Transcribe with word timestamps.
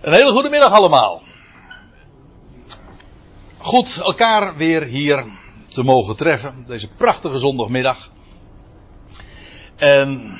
Een 0.00 0.12
hele 0.12 0.30
goede 0.30 0.50
middag 0.50 0.72
allemaal. 0.72 1.22
Goed 3.58 3.96
elkaar 3.96 4.56
weer 4.56 4.82
hier 4.82 5.24
te 5.68 5.82
mogen 5.82 6.16
treffen. 6.16 6.64
Deze 6.66 6.88
prachtige 6.88 7.38
zondagmiddag. 7.38 8.10
En 9.76 10.32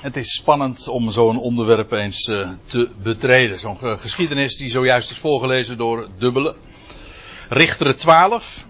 het 0.00 0.16
is 0.16 0.34
spannend 0.34 0.88
om 0.88 1.10
zo'n 1.10 1.38
onderwerp 1.38 1.92
eens 1.92 2.24
eh, 2.24 2.50
te 2.64 2.88
betreden. 3.02 3.58
Zo'n 3.58 3.78
geschiedenis 3.98 4.56
die 4.56 4.70
zojuist 4.70 5.10
is 5.10 5.18
voorgelezen 5.18 5.78
door 5.78 6.08
Dubbele. 6.18 6.56
Richteren 7.48 7.96
12. 7.96 8.64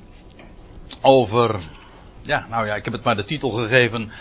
Over, 1.03 1.61
ja, 2.23 2.47
nou 2.51 2.67
ja, 2.67 2.75
ik 2.75 2.85
heb 2.85 2.93
het 2.93 3.05
maar 3.05 3.17
de 3.17 3.25
titel 3.25 3.51
gegeven. 3.51 4.13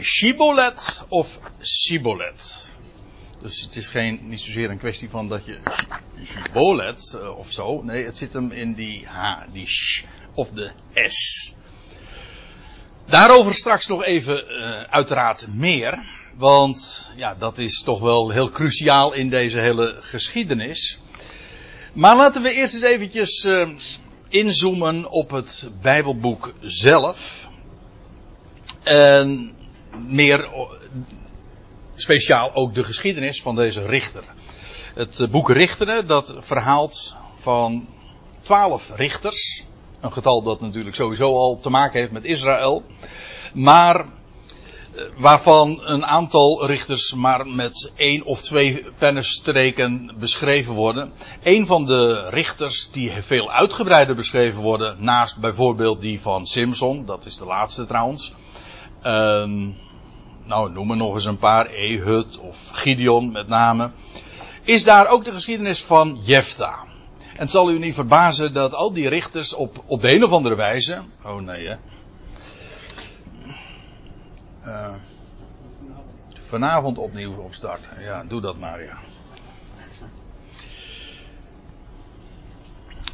Shibolet 0.00 1.04
of 1.08 1.40
Sibolet. 1.58 2.71
Dus 3.42 3.60
het 3.60 3.76
is 3.76 3.88
geen, 3.88 4.20
niet 4.22 4.40
zozeer 4.40 4.70
een 4.70 4.78
kwestie 4.78 5.10
van 5.10 5.28
dat 5.28 5.46
je 5.46 5.58
Shibolet 6.24 7.16
uh, 7.16 7.38
of 7.38 7.52
zo. 7.52 7.82
Nee, 7.82 8.04
het 8.04 8.16
zit 8.16 8.32
hem 8.32 8.50
in 8.50 8.74
die 8.74 9.06
H, 9.06 9.44
die 9.52 9.66
sh 9.66 10.02
of 10.34 10.50
de 10.50 10.70
S. 11.08 11.54
Daarover 13.06 13.54
straks 13.54 13.86
nog 13.86 14.04
even 14.04 14.44
uh, 14.44 14.82
uiteraard 14.82 15.46
meer. 15.54 15.98
Want 16.36 17.10
ja, 17.16 17.34
dat 17.34 17.58
is 17.58 17.82
toch 17.82 18.00
wel 18.00 18.30
heel 18.30 18.50
cruciaal 18.50 19.12
in 19.12 19.30
deze 19.30 19.60
hele 19.60 19.96
geschiedenis. 20.00 20.98
Maar 21.92 22.16
laten 22.16 22.42
we 22.42 22.52
eerst 22.52 22.74
eens 22.74 22.82
eventjes 22.82 23.44
uh, 23.44 23.68
inzoomen 24.28 25.10
op 25.10 25.30
het 25.30 25.70
Bijbelboek 25.80 26.54
zelf. 26.60 27.48
En 28.82 29.54
meer 29.98 30.48
speciaal 32.02 32.54
ook 32.54 32.74
de 32.74 32.84
geschiedenis 32.84 33.42
van 33.42 33.56
deze 33.56 33.86
richter. 33.86 34.24
Het 34.94 35.30
boek 35.30 35.50
Richteren 35.50 36.06
dat 36.06 36.34
verhaalt 36.38 37.16
van 37.36 37.88
twaalf 38.40 38.90
richters. 38.96 39.64
Een 40.00 40.12
getal 40.12 40.42
dat 40.42 40.60
natuurlijk 40.60 40.96
sowieso 40.96 41.34
al 41.34 41.58
te 41.60 41.70
maken 41.70 42.00
heeft 42.00 42.12
met 42.12 42.24
Israël. 42.24 42.82
Maar 43.54 44.06
waarvan 45.16 45.80
een 45.82 46.06
aantal 46.06 46.66
richters 46.66 47.14
maar 47.14 47.46
met 47.46 47.92
één 47.94 48.24
of 48.24 48.42
twee 48.42 48.84
pennenstreken 48.98 50.14
beschreven 50.18 50.74
worden. 50.74 51.12
Een 51.42 51.66
van 51.66 51.84
de 51.84 52.28
richters 52.28 52.90
die 52.90 53.12
veel 53.20 53.52
uitgebreider 53.52 54.14
beschreven 54.14 54.60
worden, 54.60 54.96
naast 55.04 55.38
bijvoorbeeld 55.38 56.00
die 56.00 56.20
van 56.20 56.46
Simpson, 56.46 57.04
dat 57.04 57.26
is 57.26 57.36
de 57.36 57.44
laatste 57.44 57.86
trouwens. 57.86 58.32
Um, 59.02 59.76
nou, 60.44 60.72
noem 60.72 60.90
er 60.90 60.96
nog 60.96 61.14
eens 61.14 61.24
een 61.24 61.38
paar, 61.38 61.66
Ehud 61.66 62.38
of 62.38 62.70
Gideon 62.72 63.32
met 63.32 63.48
name. 63.48 63.90
Is 64.62 64.84
daar 64.84 65.08
ook 65.08 65.24
de 65.24 65.32
geschiedenis 65.32 65.84
van 65.84 66.18
Jefta. 66.20 66.84
En 67.18 67.38
het 67.38 67.50
zal 67.50 67.70
u 67.70 67.78
niet 67.78 67.94
verbazen 67.94 68.52
dat 68.52 68.74
al 68.74 68.92
die 68.92 69.08
richters 69.08 69.54
op, 69.54 69.82
op 69.86 70.00
de 70.00 70.14
een 70.14 70.24
of 70.24 70.32
andere 70.32 70.54
wijze. 70.54 71.02
Oh 71.24 71.40
nee, 71.40 71.68
hè. 71.68 71.76
Uh, 74.66 74.88
vanavond 76.48 76.98
opnieuw 76.98 77.34
opstarten. 77.34 78.02
Ja, 78.02 78.24
doe 78.24 78.40
dat 78.40 78.58
maar, 78.58 78.82
ja. 78.82 78.98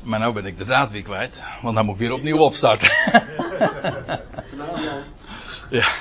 Maar 0.02 0.18
nou 0.18 0.32
ben 0.32 0.46
ik 0.46 0.58
de 0.58 0.64
draad 0.64 0.90
weer 0.90 1.02
kwijt, 1.02 1.44
want 1.62 1.74
dan 1.74 1.84
moet 1.84 1.94
ik 1.94 2.00
weer 2.00 2.12
opnieuw 2.12 2.38
opstarten. 2.38 2.90
ja. 5.80 5.92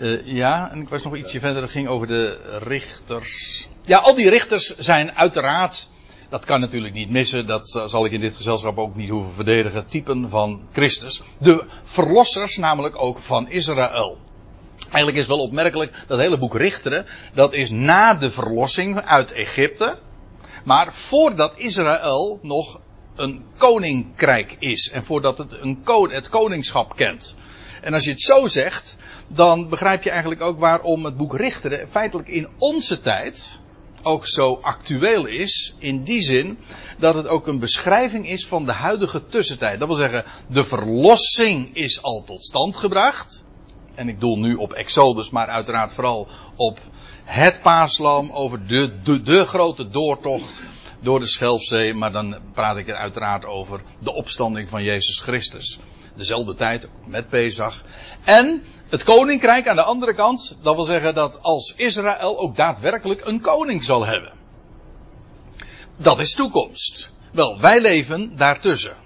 Uh, 0.00 0.26
ja, 0.26 0.70
en 0.70 0.80
ik 0.80 0.88
was 0.88 1.02
nog 1.02 1.16
ietsje 1.16 1.40
verder. 1.40 1.60
Dat 1.60 1.70
ging 1.70 1.88
over 1.88 2.06
de 2.06 2.58
richters. 2.62 3.68
Ja, 3.82 3.98
al 3.98 4.14
die 4.14 4.28
richters 4.28 4.76
zijn 4.76 5.12
uiteraard. 5.12 5.88
Dat 6.28 6.44
kan 6.44 6.60
natuurlijk 6.60 6.94
niet 6.94 7.10
missen. 7.10 7.46
Dat 7.46 7.82
zal 7.84 8.04
ik 8.04 8.12
in 8.12 8.20
dit 8.20 8.36
gezelschap 8.36 8.78
ook 8.78 8.94
niet 8.94 9.08
hoeven 9.08 9.32
verdedigen. 9.32 9.86
Typen 9.86 10.28
van 10.28 10.68
Christus. 10.72 11.22
De 11.38 11.64
verlossers, 11.84 12.56
namelijk 12.56 13.02
ook 13.02 13.18
van 13.18 13.48
Israël. 13.48 14.18
Eigenlijk 14.78 15.16
is 15.16 15.26
wel 15.26 15.38
opmerkelijk 15.38 16.04
dat 16.06 16.18
hele 16.18 16.38
boek 16.38 16.54
Richteren. 16.56 17.06
Dat 17.34 17.52
is 17.52 17.70
na 17.70 18.14
de 18.14 18.30
verlossing 18.30 19.00
uit 19.00 19.32
Egypte. 19.32 19.98
Maar 20.64 20.94
voordat 20.94 21.58
Israël 21.58 22.38
nog 22.42 22.80
een 23.16 23.44
koninkrijk 23.56 24.56
is. 24.58 24.90
En 24.90 25.04
voordat 25.04 25.38
het 25.38 25.52
een 25.52 25.78
het 26.10 26.28
koningschap 26.28 26.96
kent. 26.96 27.36
En 27.80 27.92
als 27.92 28.04
je 28.04 28.10
het 28.10 28.20
zo 28.20 28.46
zegt, 28.46 28.96
dan 29.28 29.68
begrijp 29.68 30.02
je 30.02 30.10
eigenlijk 30.10 30.40
ook 30.40 30.58
waarom 30.58 31.04
het 31.04 31.16
boek 31.16 31.36
Richteren 31.36 31.88
feitelijk 31.90 32.28
in 32.28 32.48
onze 32.58 33.00
tijd 33.00 33.60
ook 34.02 34.26
zo 34.26 34.58
actueel 34.62 35.26
is. 35.26 35.74
In 35.78 36.02
die 36.02 36.22
zin 36.22 36.58
dat 36.98 37.14
het 37.14 37.26
ook 37.26 37.46
een 37.46 37.58
beschrijving 37.58 38.28
is 38.28 38.46
van 38.46 38.64
de 38.64 38.72
huidige 38.72 39.26
tussentijd. 39.26 39.78
Dat 39.78 39.88
wil 39.88 39.96
zeggen, 39.96 40.24
de 40.48 40.64
verlossing 40.64 41.74
is 41.76 42.02
al 42.02 42.22
tot 42.26 42.44
stand 42.44 42.76
gebracht. 42.76 43.44
En 43.94 44.08
ik 44.08 44.20
doel 44.20 44.38
nu 44.38 44.54
op 44.54 44.72
Exodus, 44.72 45.30
maar 45.30 45.46
uiteraard 45.46 45.92
vooral 45.92 46.28
op 46.56 46.78
het 47.24 47.60
paaslam 47.62 48.30
over 48.30 48.66
de, 48.66 49.00
de, 49.02 49.22
de 49.22 49.46
grote 49.46 49.88
doortocht 49.88 50.60
door 51.00 51.20
de 51.20 51.26
Schelfzee. 51.26 51.94
Maar 51.94 52.12
dan 52.12 52.38
praat 52.52 52.76
ik 52.76 52.88
er 52.88 52.96
uiteraard 52.96 53.44
over 53.44 53.82
de 53.98 54.12
opstanding 54.12 54.68
van 54.68 54.82
Jezus 54.82 55.18
Christus. 55.18 55.78
Dezelfde 56.20 56.54
tijd 56.54 56.88
met 57.06 57.28
Pesach. 57.28 57.84
En 58.24 58.62
het 58.88 59.04
koninkrijk 59.04 59.68
aan 59.68 59.76
de 59.76 59.82
andere 59.82 60.14
kant, 60.14 60.58
dat 60.62 60.74
wil 60.74 60.84
zeggen 60.84 61.14
dat 61.14 61.42
als 61.42 61.74
Israël 61.76 62.38
ook 62.38 62.56
daadwerkelijk 62.56 63.24
een 63.24 63.40
koning 63.40 63.84
zal 63.84 64.06
hebben. 64.06 64.32
Dat 65.96 66.18
is 66.18 66.34
toekomst. 66.34 67.10
Wel, 67.32 67.60
wij 67.60 67.80
leven 67.80 68.36
daartussen. 68.36 68.96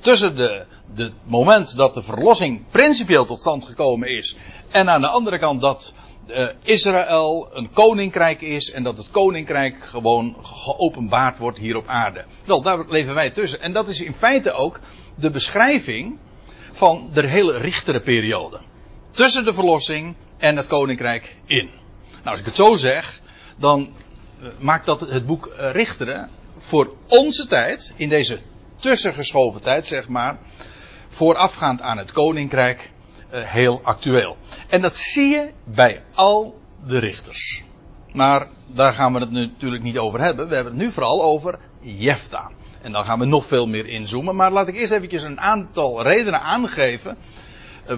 Tussen 0.00 0.36
de, 0.36 0.66
de 0.94 1.12
moment 1.24 1.76
dat 1.76 1.94
de 1.94 2.02
verlossing 2.02 2.68
principieel 2.70 3.24
tot 3.24 3.40
stand 3.40 3.64
gekomen 3.64 4.08
is. 4.08 4.36
En 4.70 4.88
aan 4.88 5.00
de 5.00 5.08
andere 5.08 5.38
kant 5.38 5.60
dat 5.60 5.92
uh, 6.28 6.48
Israël 6.62 7.48
een 7.52 7.70
koninkrijk 7.70 8.40
is. 8.40 8.70
En 8.70 8.82
dat 8.82 8.96
het 8.96 9.10
koninkrijk 9.10 9.84
gewoon 9.84 10.36
geopenbaard 10.42 11.38
wordt 11.38 11.58
hier 11.58 11.76
op 11.76 11.86
aarde. 11.86 12.24
Wel, 12.44 12.62
daar 12.62 12.84
leven 12.88 13.14
wij 13.14 13.30
tussen. 13.30 13.60
En 13.60 13.72
dat 13.72 13.88
is 13.88 14.00
in 14.00 14.14
feite 14.14 14.52
ook 14.52 14.80
de 15.16 15.30
beschrijving 15.30 16.18
van 16.72 17.10
de 17.12 17.26
hele 17.26 17.58
richtere 17.58 18.00
periode 18.00 18.60
tussen 19.10 19.44
de 19.44 19.54
verlossing 19.54 20.14
en 20.36 20.56
het 20.56 20.66
koninkrijk 20.66 21.36
in. 21.46 21.70
Nou, 22.10 22.30
als 22.30 22.40
ik 22.40 22.44
het 22.44 22.56
zo 22.56 22.76
zeg, 22.76 23.20
dan 23.56 23.94
maakt 24.58 24.86
dat 24.86 25.00
het 25.00 25.26
boek 25.26 25.52
Richteren 25.56 26.30
voor 26.58 26.94
onze 27.06 27.46
tijd, 27.46 27.94
in 27.96 28.08
deze 28.08 28.38
tussengeschoven 28.76 29.62
tijd, 29.62 29.86
zeg 29.86 30.08
maar, 30.08 30.38
voorafgaand 31.08 31.80
aan 31.80 31.98
het 31.98 32.12
koninkrijk, 32.12 32.90
heel 33.30 33.80
actueel. 33.82 34.36
En 34.68 34.80
dat 34.80 34.96
zie 34.96 35.28
je 35.28 35.50
bij 35.64 36.02
al 36.14 36.60
de 36.86 36.98
richters. 36.98 37.64
Maar 38.12 38.48
daar 38.66 38.92
gaan 38.92 39.12
we 39.12 39.20
het 39.20 39.30
natuurlijk 39.30 39.82
niet 39.82 39.98
over 39.98 40.20
hebben. 40.20 40.48
We 40.48 40.54
hebben 40.54 40.72
het 40.72 40.82
nu 40.82 40.92
vooral 40.92 41.22
over 41.22 41.58
Jefta. 41.80 42.50
En 42.86 42.92
dan 42.92 43.04
gaan 43.04 43.18
we 43.18 43.24
nog 43.24 43.46
veel 43.46 43.66
meer 43.66 43.86
inzoomen. 43.86 44.36
Maar 44.36 44.52
laat 44.52 44.68
ik 44.68 44.76
eerst 44.76 44.92
eventjes 44.92 45.22
een 45.22 45.40
aantal 45.40 46.02
redenen 46.02 46.40
aangeven 46.40 47.16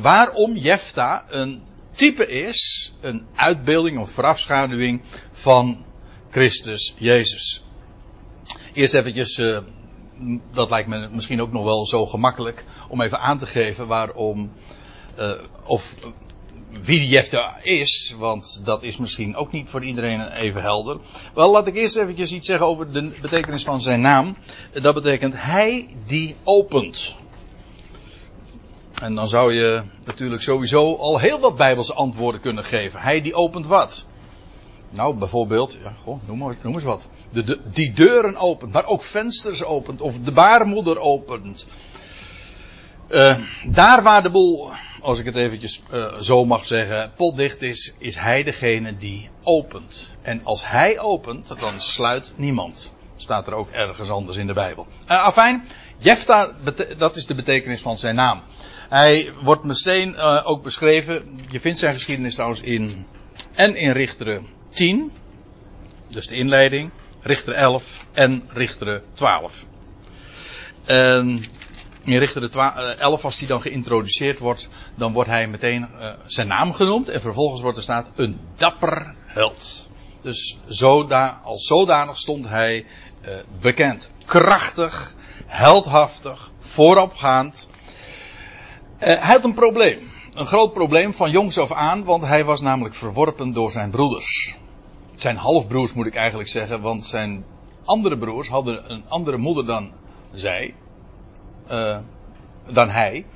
waarom 0.00 0.56
Jefta 0.56 1.24
een 1.28 1.62
type 1.90 2.26
is, 2.26 2.92
een 3.00 3.26
uitbeelding 3.34 3.98
of 3.98 4.10
voorafschaduwing 4.10 5.02
van 5.30 5.84
Christus 6.30 6.94
Jezus. 6.98 7.64
Eerst 8.72 8.94
eventjes, 8.94 9.38
uh, 9.38 9.58
dat 10.52 10.70
lijkt 10.70 10.88
me 10.88 11.08
misschien 11.12 11.40
ook 11.40 11.52
nog 11.52 11.64
wel 11.64 11.86
zo 11.86 12.06
gemakkelijk 12.06 12.64
om 12.88 13.02
even 13.02 13.20
aan 13.20 13.38
te 13.38 13.46
geven 13.46 13.86
waarom, 13.86 14.52
uh, 15.18 15.32
of 15.64 15.94
wie 16.82 17.08
Jefta 17.08 17.56
is, 17.62 18.14
want 18.18 18.62
dat 18.64 18.82
is 18.82 18.96
misschien 18.96 19.36
ook 19.36 19.52
niet 19.52 19.68
voor 19.68 19.84
iedereen 19.84 20.32
even 20.32 20.62
helder. 20.62 20.98
Wel, 21.34 21.50
laat 21.50 21.66
ik 21.66 21.74
eerst 21.74 21.96
eventjes 21.96 22.32
iets 22.32 22.46
zeggen 22.46 22.66
over 22.66 22.92
de 22.92 23.12
betekenis 23.20 23.64
van 23.64 23.80
zijn 23.80 24.00
naam. 24.00 24.36
Dat 24.72 24.94
betekent 24.94 25.34
hij 25.36 25.88
die 26.06 26.36
opent. 26.44 27.14
En 28.94 29.14
dan 29.14 29.28
zou 29.28 29.54
je 29.54 29.82
natuurlijk 30.04 30.42
sowieso 30.42 30.96
al 30.96 31.18
heel 31.18 31.40
wat 31.40 31.56
bijbelse 31.56 31.94
antwoorden 31.94 32.40
kunnen 32.40 32.64
geven. 32.64 33.00
Hij 33.00 33.20
die 33.20 33.34
opent 33.34 33.66
wat? 33.66 34.06
Nou, 34.90 35.14
bijvoorbeeld, 35.14 35.78
ja, 35.82 35.92
goh, 36.02 36.18
noem, 36.26 36.56
noem 36.62 36.74
eens 36.74 36.84
wat. 36.84 37.08
De, 37.30 37.42
de, 37.42 37.60
die 37.72 37.92
deuren 37.92 38.36
opent, 38.36 38.72
maar 38.72 38.86
ook 38.86 39.02
vensters 39.02 39.64
opent, 39.64 40.00
of 40.00 40.20
de 40.20 40.32
baarmoeder 40.32 41.00
opent. 41.00 41.66
Uh, 43.10 43.38
daar 43.66 44.02
waar 44.02 44.22
de 44.22 44.30
boel, 44.30 44.70
als 45.00 45.18
ik 45.18 45.24
het 45.24 45.36
eventjes 45.36 45.82
uh, 45.92 46.18
zo 46.18 46.44
mag 46.44 46.64
zeggen, 46.64 47.12
potdicht 47.16 47.62
is, 47.62 47.94
is 47.98 48.16
hij 48.16 48.42
degene 48.42 48.96
die 48.96 49.30
opent. 49.42 50.14
En 50.22 50.44
als 50.44 50.68
hij 50.68 50.98
opent, 50.98 51.60
dan 51.60 51.80
sluit 51.80 52.34
niemand. 52.36 52.92
Staat 53.16 53.46
er 53.46 53.52
ook 53.52 53.70
ergens 53.70 54.10
anders 54.10 54.36
in 54.36 54.46
de 54.46 54.52
Bijbel. 54.52 54.86
Uh, 55.08 55.24
afijn, 55.24 55.64
Jefta, 55.98 56.52
dat 56.96 57.16
is 57.16 57.26
de 57.26 57.34
betekenis 57.34 57.80
van 57.80 57.98
zijn 57.98 58.14
naam. 58.14 58.42
Hij 58.88 59.32
wordt 59.42 59.64
meteen 59.64 60.08
uh, 60.08 60.42
ook 60.44 60.62
beschreven. 60.62 61.40
Je 61.50 61.60
vindt 61.60 61.78
zijn 61.78 61.94
geschiedenis 61.94 62.34
trouwens 62.34 62.60
in. 62.60 63.06
En 63.54 63.76
in 63.76 63.92
Richteren 63.92 64.46
10. 64.68 65.12
dus 66.08 66.26
de 66.26 66.34
inleiding, 66.34 66.90
Richter 67.20 67.54
11 67.54 67.84
en 68.12 68.42
Richter 68.48 69.02
12. 69.12 69.64
En 70.84 71.44
in 72.12 72.18
Richter 72.18 72.56
11, 72.98 73.24
als 73.24 73.36
die 73.36 73.48
dan 73.48 73.60
geïntroduceerd 73.60 74.38
wordt, 74.38 74.68
dan 74.96 75.12
wordt 75.12 75.30
hij 75.30 75.46
meteen 75.46 75.88
uh, 76.00 76.10
zijn 76.24 76.46
naam 76.46 76.72
genoemd 76.72 77.08
en 77.08 77.20
vervolgens 77.20 77.60
wordt 77.60 77.76
er 77.76 77.82
staat 77.82 78.08
een 78.14 78.40
dapper 78.56 79.14
held. 79.26 79.88
Dus 80.22 80.58
als 81.44 81.66
zodanig 81.66 82.18
stond 82.18 82.48
hij 82.48 82.86
uh, 83.22 83.28
bekend. 83.60 84.10
Krachtig, 84.24 85.14
heldhaftig, 85.46 86.50
vooropgaand. 86.58 87.68
Uh, 88.98 89.06
hij 89.06 89.16
had 89.16 89.44
een 89.44 89.54
probleem. 89.54 90.10
Een 90.34 90.46
groot 90.46 90.72
probleem 90.72 91.14
van 91.14 91.30
jongs 91.30 91.58
af 91.58 91.72
aan, 91.72 92.04
want 92.04 92.24
hij 92.24 92.44
was 92.44 92.60
namelijk 92.60 92.94
verworpen 92.94 93.52
door 93.52 93.70
zijn 93.70 93.90
broeders. 93.90 94.56
Zijn 95.14 95.36
halfbroers 95.36 95.92
moet 95.92 96.06
ik 96.06 96.14
eigenlijk 96.14 96.48
zeggen, 96.48 96.80
want 96.80 97.04
zijn 97.04 97.44
andere 97.84 98.18
broers 98.18 98.48
hadden 98.48 98.90
een 98.90 99.04
andere 99.08 99.36
moeder 99.36 99.66
dan 99.66 99.92
zij. 100.32 100.74
Uh, 101.70 101.98
dan 102.70 102.90
hij. 102.90 103.26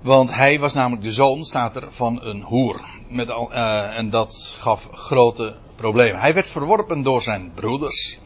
Want 0.00 0.34
hij 0.34 0.60
was 0.60 0.74
namelijk 0.74 1.02
de 1.02 1.10
zoon, 1.10 1.44
staat 1.44 1.76
er, 1.76 1.92
van 1.92 2.22
een 2.22 2.42
hoer. 2.42 2.80
Met 3.08 3.28
uh, 3.28 3.98
en 3.98 4.10
dat 4.10 4.54
gaf 4.58 4.88
grote 4.92 5.56
problemen. 5.76 6.20
Hij 6.20 6.34
werd 6.34 6.48
verworpen 6.48 7.02
door 7.02 7.22
zijn 7.22 7.52
broeders. 7.54 8.18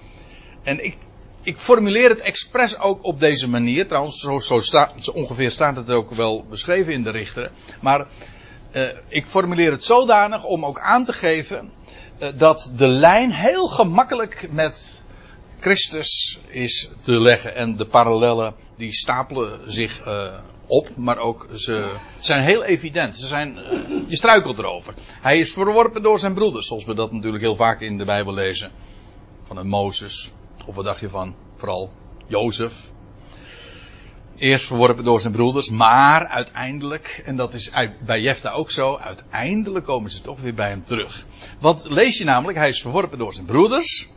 En 0.63 0.85
ik, 0.85 0.97
ik 1.43 1.59
formuleer 1.59 2.09
het 2.09 2.21
expres 2.21 2.79
ook 2.79 3.05
op 3.05 3.21
deze 3.21 3.49
manier. 3.49 3.87
Trouwens, 3.87 4.21
zo, 4.21 4.39
zo, 4.39 4.61
sta, 4.61 4.89
zo 4.99 5.11
ongeveer 5.11 5.51
staat 5.51 5.77
het 5.77 5.91
ook 5.91 6.15
wel 6.15 6.45
beschreven 6.49 6.93
in 6.93 7.03
de 7.03 7.11
richteren. 7.11 7.53
Maar 7.81 8.07
uh, 8.73 8.89
ik 9.09 9.27
formuleer 9.27 9.71
het 9.71 9.85
zodanig 9.85 10.45
om 10.45 10.65
ook 10.65 10.81
aan 10.81 11.05
te 11.05 11.13
geven 11.13 11.71
dat 12.37 12.73
de 12.77 12.87
lijn 12.87 13.33
heel 13.33 13.69
gemakkelijk 13.69 14.49
met 14.51 15.00
Christus 15.61 16.41
is 16.49 16.91
te 17.01 17.21
leggen. 17.21 17.55
En 17.55 17.77
de 17.77 17.87
parallellen 17.87 18.55
die 18.77 18.93
stapelen 18.93 19.73
zich 19.73 20.07
uh, 20.07 20.35
op, 20.67 20.97
maar 20.97 21.19
ook 21.19 21.49
ze 21.55 21.95
zijn 22.19 22.43
heel 22.43 22.65
evident. 22.65 23.17
Ze 23.17 23.27
zijn, 23.27 23.57
uh, 23.57 24.09
je 24.09 24.17
struikelt 24.17 24.59
erover. 24.59 24.95
Hij 25.21 25.39
is 25.39 25.53
verworpen 25.53 26.03
door 26.03 26.19
zijn 26.19 26.35
broeders, 26.35 26.67
zoals 26.67 26.85
we 26.85 26.95
dat 26.95 27.13
natuurlijk 27.13 27.43
heel 27.43 27.57
vaak 27.57 27.81
in 27.81 27.99
de 27.99 28.05
Bijbel 28.05 28.35
lezen. 28.35 28.71
Van 29.43 29.57
een 29.57 29.69
Mozes, 29.69 30.33
of 30.67 30.75
wat 30.75 30.85
dacht 30.85 31.01
je 31.01 31.09
van, 31.09 31.37
vooral 31.57 31.91
Jozef. 32.27 32.91
Eerst 34.37 34.67
verworpen 34.67 35.05
door 35.05 35.21
zijn 35.21 35.33
broeders, 35.33 35.71
maar 35.71 36.27
uiteindelijk, 36.27 37.23
en 37.25 37.37
dat 37.37 37.55
is 37.55 37.71
bij 38.07 38.21
Jefta 38.21 38.51
ook 38.51 38.71
zo, 38.71 38.97
uiteindelijk 38.97 39.85
komen 39.85 40.11
ze 40.11 40.21
toch 40.21 40.41
weer 40.41 40.55
bij 40.55 40.69
hem 40.69 40.85
terug. 40.85 41.27
Wat 41.61 41.85
lees 41.89 42.19
je 42.19 42.25
namelijk? 42.25 42.59
Hij 42.59 42.69
is 42.69 42.81
verworpen 42.81 43.19
door 43.19 43.33
zijn 43.33 43.47
broeders. 43.47 44.09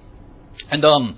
En 0.67 0.79
dan 0.79 1.17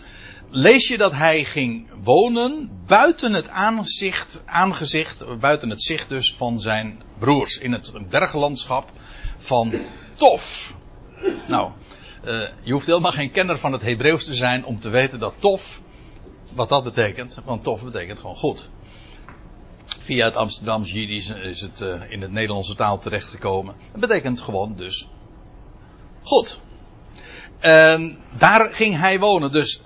lees 0.49 0.87
je 0.87 0.97
dat 0.97 1.11
hij 1.11 1.43
ging 1.43 1.89
wonen 2.03 2.69
buiten 2.85 3.33
het 3.33 3.47
aanzicht, 3.47 4.41
aangezicht, 4.45 5.39
buiten 5.39 5.69
het 5.69 5.83
zicht 5.83 6.09
dus 6.09 6.33
van 6.33 6.59
zijn 6.59 7.01
broers. 7.17 7.57
In 7.57 7.71
het 7.71 8.09
berglandschap 8.09 8.89
van 9.37 9.73
Tof. 10.13 10.73
Nou, 11.47 11.71
uh, 12.25 12.47
je 12.61 12.71
hoeft 12.71 12.85
helemaal 12.85 13.11
geen 13.11 13.31
kenner 13.31 13.57
van 13.57 13.71
het 13.71 13.81
Hebreeuws 13.81 14.25
te 14.25 14.35
zijn 14.35 14.65
om 14.65 14.79
te 14.79 14.89
weten 14.89 15.19
dat 15.19 15.33
Tof, 15.39 15.81
wat 16.53 16.69
dat 16.69 16.83
betekent, 16.83 17.37
want 17.45 17.63
Tof 17.63 17.83
betekent 17.83 18.19
gewoon 18.19 18.35
goed. 18.35 18.69
Via 19.85 20.25
het 20.25 20.35
Amsterdam 20.35 20.83
Jiddisch 20.83 21.29
is 21.29 21.61
het 21.61 21.81
uh, 21.81 22.11
in 22.11 22.21
het 22.21 22.31
Nederlandse 22.31 22.75
taal 22.75 22.99
terechtgekomen. 22.99 23.75
Het 23.91 24.01
betekent 24.01 24.41
gewoon 24.41 24.75
dus 24.75 25.07
goed. 26.23 26.59
En 27.59 28.17
daar 28.37 28.73
ging 28.73 28.97
hij 28.97 29.19
wonen. 29.19 29.51
Dus 29.51 29.81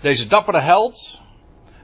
deze 0.00 0.26
dappere 0.26 0.60
held, 0.60 1.20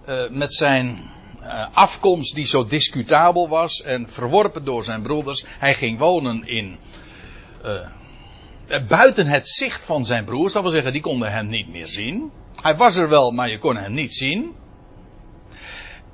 uh, 0.08 0.28
met 0.28 0.54
zijn 0.54 1.10
uh, 1.42 1.66
afkomst 1.72 2.34
die 2.34 2.46
zo 2.46 2.66
discutabel 2.66 3.48
was 3.48 3.82
en 3.82 4.10
verworpen 4.10 4.64
door 4.64 4.84
zijn 4.84 5.02
broeders, 5.02 5.44
hij 5.58 5.74
ging 5.74 5.98
wonen 5.98 6.46
in. 6.46 6.78
Uh, 7.64 8.86
buiten 8.88 9.26
het 9.26 9.48
zicht 9.48 9.84
van 9.84 10.04
zijn 10.04 10.24
broers, 10.24 10.52
dat 10.52 10.62
wil 10.62 10.70
zeggen, 10.70 10.92
die 10.92 11.00
konden 11.00 11.32
hem 11.32 11.46
niet 11.46 11.68
meer 11.68 11.86
zien. 11.86 12.30
Hij 12.54 12.76
was 12.76 12.96
er 12.96 13.08
wel, 13.08 13.30
maar 13.30 13.50
je 13.50 13.58
kon 13.58 13.76
hem 13.76 13.92
niet 13.92 14.14
zien. 14.14 14.54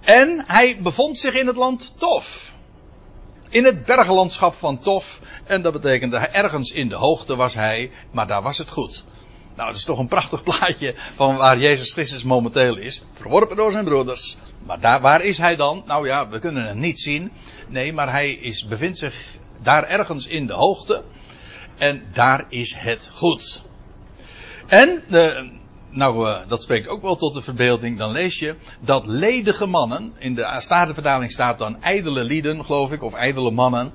En 0.01 0.45
hij 0.47 0.79
bevond 0.83 1.19
zich 1.19 1.35
in 1.35 1.47
het 1.47 1.57
land 1.57 1.95
Tof. 1.99 2.55
In 3.49 3.65
het 3.65 3.85
berglandschap 3.85 4.55
van 4.55 4.79
Tof. 4.79 5.21
En 5.45 5.63
dat 5.63 5.73
betekende 5.73 6.17
ergens 6.17 6.71
in 6.71 6.89
de 6.89 6.95
hoogte 6.95 7.37
was 7.37 7.55
hij, 7.55 7.91
maar 8.11 8.27
daar 8.27 8.43
was 8.43 8.59
het 8.59 8.71
goed. 8.71 9.05
Nou, 9.57 9.69
dat 9.69 9.77
is 9.77 9.85
toch 9.85 9.99
een 9.99 10.09
prachtig 10.09 10.43
plaatje 10.43 10.95
van 11.17 11.37
waar 11.37 11.59
Jezus 11.59 11.93
Christus 11.93 12.23
momenteel 12.23 12.77
is. 12.77 13.03
Verworpen 13.13 13.57
door 13.57 13.73
zijn 13.73 13.85
broeders. 13.85 14.37
Maar 14.67 14.81
daar, 14.81 15.01
waar 15.01 15.25
is 15.25 15.39
hij 15.39 15.57
dan? 15.57 15.83
Nou 15.87 16.07
ja, 16.07 16.29
we 16.29 16.39
kunnen 16.39 16.67
hem 16.67 16.79
niet 16.79 17.01
zien. 17.01 17.33
Nee, 17.69 17.93
maar 17.93 18.11
hij 18.11 18.31
is, 18.31 18.67
bevindt 18.67 18.99
zich 18.99 19.37
daar 19.63 19.85
ergens 19.85 20.27
in 20.27 20.47
de 20.47 20.53
hoogte. 20.53 21.03
En 21.79 22.05
daar 22.13 22.47
is 22.49 22.75
het 22.79 23.11
goed. 23.13 23.65
En, 24.67 25.03
de, 25.09 25.51
nou, 25.91 26.29
uh, 26.29 26.39
dat 26.49 26.63
spreekt 26.63 26.89
ook 26.89 27.03
wel 27.03 27.17
tot 27.17 27.35
de 27.35 27.43
verbeelding. 27.43 27.99
Dan 27.99 28.11
lees 28.11 28.39
je 28.39 28.57
dat 28.81 29.07
ledige 29.07 29.67
mannen, 29.67 30.13
in 30.19 30.35
de 30.35 30.57
Statenvertaling 30.59 31.33
staat 31.33 31.59
dan 31.59 31.83
ijdele 31.83 32.25
lieden, 32.25 32.65
geloof 32.65 32.93
ik, 32.93 33.03
of 33.03 33.15
ijdele 33.15 33.51
mannen, 33.51 33.93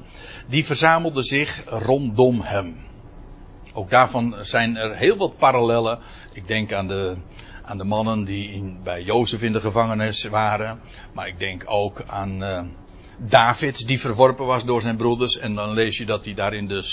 die 0.48 0.66
verzamelden 0.66 1.24
zich 1.24 1.64
rondom 1.66 2.42
hem. 2.42 2.90
Ook 3.74 3.90
daarvan 3.90 4.36
zijn 4.40 4.76
er 4.76 4.96
heel 4.96 5.18
wat 5.18 5.38
parallellen. 5.38 6.00
Ik 6.34 6.48
denk 6.48 6.74
aan 6.74 6.88
de, 6.88 7.16
aan 7.64 7.78
de 7.78 7.84
mannen 7.84 8.24
die 8.24 8.52
in, 8.52 8.80
bij 8.84 9.04
Jozef 9.04 9.42
in 9.42 9.54
de 9.54 9.62
gevangenis 9.62 10.24
waren. 10.24 10.80
Maar 11.14 11.28
ik 11.28 11.40
denk 11.40 11.64
ook 11.66 12.04
aan 12.08 12.44
uh, 12.44 12.62
David 13.18 13.88
die 13.88 14.00
verworpen 14.00 14.46
was 14.46 14.66
door 14.66 14.82
zijn 14.82 14.98
broeders. 14.98 15.40
En 15.40 15.56
dan 15.56 15.74
lees 15.74 15.98
je 15.98 16.06
dat 16.06 16.26
hij 16.26 16.34
daar 16.34 16.54
in 16.54 16.68
de 16.68 16.84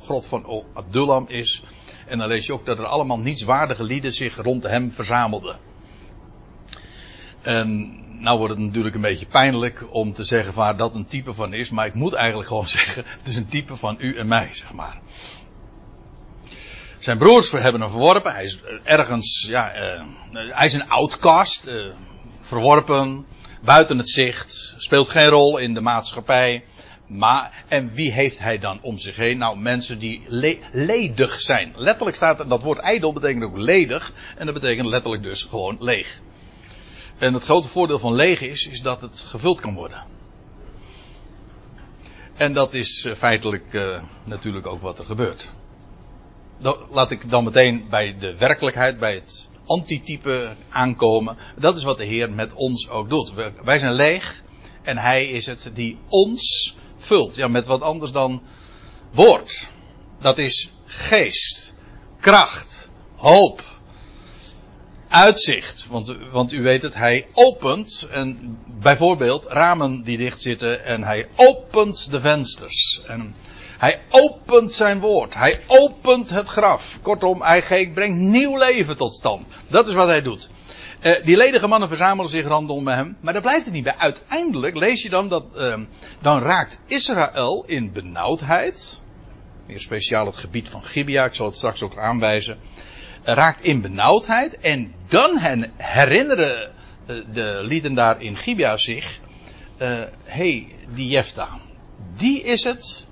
grot 0.00 0.26
van 0.26 0.64
Adullam 0.74 1.24
is. 1.28 1.62
En 2.06 2.18
dan 2.18 2.28
lees 2.28 2.46
je 2.46 2.52
ook 2.52 2.66
dat 2.66 2.78
er 2.78 2.86
allemaal 2.86 3.18
nietswaardige 3.18 3.84
lieden 3.84 4.12
zich 4.12 4.36
rond 4.42 4.62
hem 4.62 4.92
verzamelden. 4.92 5.56
En 7.40 7.98
nou 8.22 8.38
wordt 8.38 8.54
het 8.54 8.62
natuurlijk 8.62 8.94
een 8.94 9.00
beetje 9.00 9.26
pijnlijk 9.26 9.94
om 9.94 10.12
te 10.12 10.24
zeggen 10.24 10.54
waar 10.54 10.76
dat 10.76 10.94
een 10.94 11.06
type 11.06 11.34
van 11.34 11.52
is. 11.52 11.70
Maar 11.70 11.86
ik 11.86 11.94
moet 11.94 12.12
eigenlijk 12.12 12.48
gewoon 12.48 12.68
zeggen, 12.78 13.04
het 13.06 13.26
is 13.26 13.36
een 13.36 13.48
type 13.48 13.76
van 13.76 13.96
u 13.98 14.16
en 14.16 14.28
mij, 14.28 14.48
zeg 14.52 14.72
maar. 14.72 15.00
Zijn 17.00 17.18
broers 17.18 17.50
hebben 17.50 17.80
hem 17.80 17.90
verworpen. 17.90 18.32
Hij 18.32 18.44
is 18.44 18.58
ergens, 18.82 19.46
ja, 19.48 19.74
uh, 19.74 20.02
hij 20.32 20.66
is 20.66 20.72
een 20.72 20.88
outcast. 20.88 21.66
Uh, 21.66 21.92
verworpen. 22.40 23.26
Buiten 23.64 23.98
het 23.98 24.10
zicht. 24.10 24.74
Speelt 24.76 25.08
geen 25.08 25.28
rol 25.28 25.58
in 25.58 25.74
de 25.74 25.80
maatschappij. 25.80 26.64
Maar, 27.06 27.64
en 27.68 27.92
wie 27.92 28.12
heeft 28.12 28.38
hij 28.38 28.58
dan 28.58 28.78
om 28.82 28.98
zich 28.98 29.16
heen? 29.16 29.38
Nou, 29.38 29.58
mensen 29.58 29.98
die 29.98 30.22
le 30.26 30.58
ledig 30.72 31.40
zijn. 31.40 31.72
Letterlijk 31.76 32.16
staat 32.16 32.48
dat 32.48 32.62
woord 32.62 32.78
ijdel 32.78 33.12
betekent 33.12 33.44
ook 33.44 33.56
ledig. 33.56 34.12
En 34.36 34.44
dat 34.46 34.54
betekent 34.54 34.86
letterlijk 34.88 35.22
dus 35.22 35.42
gewoon 35.42 35.76
leeg. 35.80 36.20
En 37.18 37.34
het 37.34 37.44
grote 37.44 37.68
voordeel 37.68 37.98
van 37.98 38.14
leeg 38.14 38.40
is, 38.40 38.66
is 38.66 38.82
dat 38.82 39.00
het 39.00 39.20
gevuld 39.20 39.60
kan 39.60 39.74
worden. 39.74 40.04
En 42.36 42.52
dat 42.52 42.74
is 42.74 43.04
uh, 43.04 43.14
feitelijk 43.14 43.98
natuurlijk 44.24 44.66
ook 44.66 44.80
wat 44.80 44.98
er 44.98 45.04
gebeurt 45.04 45.50
laat 46.90 47.10
ik 47.10 47.30
dan 47.30 47.44
meteen 47.44 47.86
bij 47.88 48.16
de 48.18 48.36
werkelijkheid, 48.36 48.98
bij 48.98 49.14
het 49.14 49.48
antitype 49.66 50.54
aankomen. 50.70 51.36
Dat 51.58 51.76
is 51.76 51.82
wat 51.82 51.98
de 51.98 52.06
Heer 52.06 52.32
met 52.32 52.52
ons 52.52 52.88
ook 52.88 53.08
doet. 53.08 53.32
Wij 53.64 53.78
zijn 53.78 53.94
leeg 53.94 54.42
en 54.82 54.98
Hij 54.98 55.28
is 55.28 55.46
het 55.46 55.70
die 55.74 55.98
ons 56.08 56.74
vult. 56.96 57.34
Ja, 57.34 57.48
met 57.48 57.66
wat 57.66 57.80
anders 57.80 58.12
dan 58.12 58.42
woord. 59.10 59.70
Dat 60.20 60.38
is 60.38 60.72
geest, 60.84 61.74
kracht, 62.20 62.88
hoop, 63.16 63.62
uitzicht. 65.08 65.86
Want, 65.86 66.16
want 66.30 66.52
u 66.52 66.62
weet 66.62 66.82
het, 66.82 66.94
Hij 66.94 67.26
opent 67.32 68.06
en 68.10 68.58
bijvoorbeeld 68.80 69.44
ramen 69.44 70.02
die 70.02 70.18
dicht 70.18 70.42
zitten 70.42 70.84
en 70.84 71.02
Hij 71.02 71.28
opent 71.36 72.10
de 72.10 72.20
vensters. 72.20 73.02
En 73.06 73.34
hij 73.80 74.00
opent 74.10 74.74
zijn 74.74 75.00
woord. 75.00 75.34
Hij 75.34 75.60
opent 75.66 76.30
het 76.30 76.48
graf. 76.48 76.98
Kortom, 77.02 77.42
hij 77.42 77.90
brengt 77.94 78.18
nieuw 78.18 78.56
leven 78.56 78.96
tot 78.96 79.14
stand. 79.14 79.46
Dat 79.68 79.88
is 79.88 79.94
wat 79.94 80.06
hij 80.06 80.22
doet. 80.22 80.50
Uh, 81.02 81.12
die 81.24 81.36
ledige 81.36 81.66
mannen 81.66 81.88
verzamelen 81.88 82.30
zich 82.30 82.46
rondom 82.46 82.88
hem. 82.88 83.16
Maar 83.20 83.32
daar 83.32 83.42
blijft 83.42 83.64
het 83.64 83.74
niet 83.74 83.84
bij. 83.84 83.96
Uiteindelijk 83.96 84.76
lees 84.76 85.02
je 85.02 85.08
dan 85.08 85.28
dat. 85.28 85.44
Uh, 85.56 85.80
dan 86.20 86.42
raakt 86.42 86.80
Israël 86.86 87.64
in 87.66 87.92
benauwdheid. 87.92 89.00
Meer 89.66 89.80
speciaal 89.80 90.26
het 90.26 90.36
gebied 90.36 90.68
van 90.68 90.84
Gibea. 90.84 91.24
Ik 91.24 91.34
zal 91.34 91.46
het 91.46 91.56
straks 91.56 91.82
ook 91.82 91.98
aanwijzen. 91.98 92.58
Uh, 92.58 93.34
raakt 93.34 93.64
in 93.64 93.80
benauwdheid. 93.80 94.58
En 94.58 94.94
dan 95.08 95.38
herinneren 95.76 96.72
de 97.06 97.60
lieden 97.62 97.94
daar 97.94 98.22
in 98.22 98.36
Gibea 98.36 98.76
zich. 98.76 99.20
Hé, 99.76 100.06
hey, 100.24 100.66
die 100.94 101.08
Jefta. 101.08 101.58
Die 102.16 102.42
is 102.42 102.64
het 102.64 103.08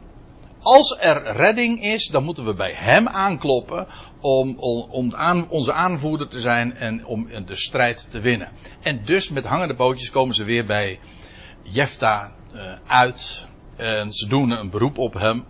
als 0.61 0.97
er 1.00 1.37
redding 1.37 1.83
is, 1.83 2.09
dan 2.09 2.25
moeten 2.25 2.45
we 2.45 2.55
bij 2.55 2.73
hem 2.73 3.09
aankloppen 3.09 3.87
om, 4.21 4.59
om, 4.91 5.15
aan, 5.15 5.49
onze 5.49 5.73
aanvoerder 5.73 6.29
te 6.29 6.41
zijn 6.41 6.77
en 6.77 7.07
om 7.07 7.29
de 7.47 7.57
strijd 7.57 8.11
te 8.11 8.21
winnen. 8.21 8.53
En 8.81 9.05
dus 9.05 9.29
met 9.31 9.45
hangende 9.45 9.75
pootjes 9.75 10.11
komen 10.11 10.35
ze 10.35 10.45
weer 10.45 10.67
bij 10.67 11.00
Jefta 11.62 12.33
uh, 12.55 12.73
uit. 12.87 13.47
En 13.77 14.12
ze 14.12 14.29
doen 14.29 14.50
een 14.50 14.71
beroep 14.71 14.99
op 14.99 15.15
hem. 15.15 15.45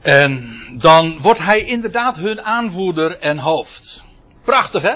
En 0.00 0.60
dan 0.78 1.18
wordt 1.20 1.40
hij 1.40 1.60
inderdaad 1.60 2.16
hun 2.16 2.42
aanvoerder 2.42 3.18
en 3.18 3.38
hoofd. 3.38 4.04
Prachtig 4.44 4.82
hè? 4.82 4.94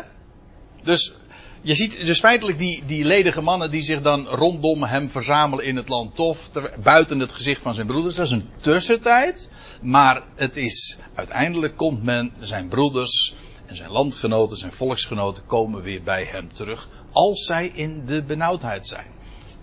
Dus 0.83 1.15
je 1.63 1.75
ziet 1.75 2.07
dus 2.07 2.19
feitelijk 2.19 2.59
die, 2.59 2.83
die 2.87 3.05
ledige 3.05 3.41
mannen 3.41 3.71
die 3.71 3.83
zich 3.83 4.03
dan 4.03 4.27
rondom 4.27 4.83
hem 4.83 5.11
verzamelen 5.11 5.65
in 5.65 5.77
het 5.77 5.89
land 5.89 6.15
Tof, 6.15 6.51
buiten 6.83 7.19
het 7.19 7.33
gezicht 7.33 7.63
van 7.63 7.75
zijn 7.75 7.87
broeders. 7.87 8.15
Dat 8.15 8.27
is 8.27 8.33
een 8.33 8.49
tussentijd, 8.61 9.51
maar 9.83 10.23
het 10.35 10.57
is, 10.57 10.99
uiteindelijk 11.15 11.77
komt 11.77 12.03
men, 12.03 12.33
zijn 12.41 12.69
broeders 12.69 13.35
en 13.67 13.77
zijn 13.77 13.91
landgenoten, 13.91 14.57
zijn 14.57 14.73
volksgenoten 14.73 15.47
komen 15.47 15.83
weer 15.83 16.03
bij 16.03 16.25
hem 16.25 16.53
terug, 16.53 16.89
als 17.13 17.45
zij 17.45 17.67
in 17.75 18.07
de 18.07 18.23
benauwdheid 18.23 18.87
zijn. 18.87 19.07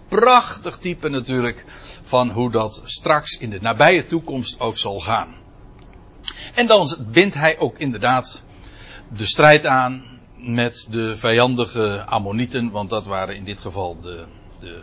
Prachtig 0.08 0.78
type 0.78 1.10
natuurlijk 1.10 1.66
van 2.04 2.30
hoe 2.30 2.52
dat 2.52 2.82
straks 2.86 3.38
in 3.38 3.50
de 3.50 3.62
nabije 3.62 4.06
toekomst 4.06 4.60
ook 4.60 4.78
zal 4.78 5.00
gaan. 5.00 5.36
En 6.54 6.68
dan 6.68 6.98
bindt 7.12 7.36
hij 7.36 7.60
ook 7.60 7.78
inderdaad 7.78 8.44
de 9.16 9.26
strijd 9.26 9.66
aan 9.66 10.13
met 10.44 10.88
de 10.92 11.18
vijandige 11.18 12.04
Ammonieten, 12.06 12.72
want 12.72 12.90
dat 12.90 13.06
waren 13.06 13.36
in 13.36 13.44
dit 13.44 13.60
geval 13.60 14.00
de, 14.02 14.26
de, 14.60 14.82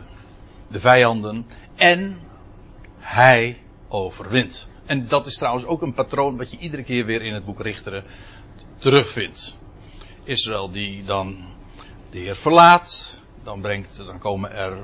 de 0.67 0.79
vijanden. 0.79 1.45
En 1.75 2.19
hij 2.99 3.61
overwint. 3.87 4.67
En 4.85 5.07
dat 5.07 5.25
is 5.25 5.37
trouwens 5.37 5.65
ook 5.65 5.81
een 5.81 5.93
patroon 5.93 6.37
wat 6.37 6.51
je 6.51 6.57
iedere 6.57 6.83
keer 6.83 7.05
weer 7.05 7.21
in 7.21 7.33
het 7.33 7.45
boek 7.45 7.61
Richteren 7.61 8.03
terugvindt. 8.77 9.57
Israël 10.23 10.71
die 10.71 11.03
dan 11.03 11.37
de 12.09 12.17
Heer 12.17 12.35
verlaat, 12.35 13.21
dan, 13.43 13.61
brengt, 13.61 13.97
dan 13.97 14.19
komen 14.19 14.51
er 14.51 14.77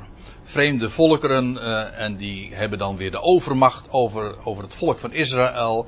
vreemde 0.43 0.89
volkeren 0.89 1.55
uh, 1.55 1.99
en 1.99 2.15
die 2.15 2.55
hebben 2.55 2.79
dan 2.79 2.97
weer 2.97 3.11
de 3.11 3.21
overmacht 3.21 3.91
over, 3.91 4.45
over 4.45 4.63
het 4.63 4.73
volk 4.73 4.97
van 4.97 5.13
Israël. 5.13 5.87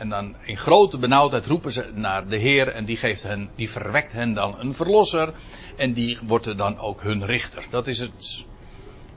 En 0.00 0.08
dan 0.08 0.36
in 0.44 0.56
grote 0.56 0.98
benauwdheid 0.98 1.46
roepen 1.46 1.72
ze 1.72 1.90
naar 1.94 2.28
de 2.28 2.36
Heer 2.36 2.68
en 2.68 2.84
die 2.84 2.96
geeft 2.96 3.22
hen, 3.22 3.50
die 3.56 3.70
verwekt 3.70 4.12
hen 4.12 4.34
dan 4.34 4.58
een 4.58 4.74
verlosser. 4.74 5.32
En 5.76 5.92
die 5.92 6.18
wordt 6.26 6.46
er 6.46 6.56
dan 6.56 6.78
ook 6.78 7.02
hun 7.02 7.26
richter. 7.26 7.64
Dat 7.70 7.86
is 7.86 7.98
het, 7.98 8.44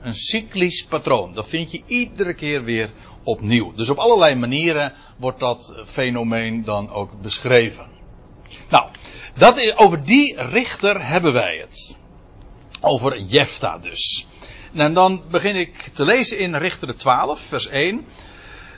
een 0.00 0.14
cyclisch 0.14 0.84
patroon. 0.84 1.34
Dat 1.34 1.48
vind 1.48 1.70
je 1.70 1.82
iedere 1.86 2.34
keer 2.34 2.64
weer 2.64 2.90
opnieuw. 3.22 3.72
Dus 3.72 3.88
op 3.88 3.98
allerlei 3.98 4.34
manieren 4.34 4.92
wordt 5.18 5.40
dat 5.40 5.74
fenomeen 5.86 6.64
dan 6.64 6.90
ook 6.90 7.20
beschreven. 7.22 7.86
Nou, 8.70 8.88
dat 9.36 9.58
is, 9.58 9.76
over 9.76 10.04
die 10.04 10.42
richter 10.42 11.06
hebben 11.06 11.32
wij 11.32 11.56
het. 11.56 11.98
Over 12.80 13.20
Jefta 13.20 13.78
dus. 13.78 14.26
En 14.74 14.94
dan 14.94 15.22
begin 15.30 15.56
ik 15.56 15.82
te 15.94 16.04
lezen 16.04 16.38
in 16.38 16.54
Richter 16.54 16.94
12, 16.94 17.40
vers 17.40 17.66
1. 17.66 18.06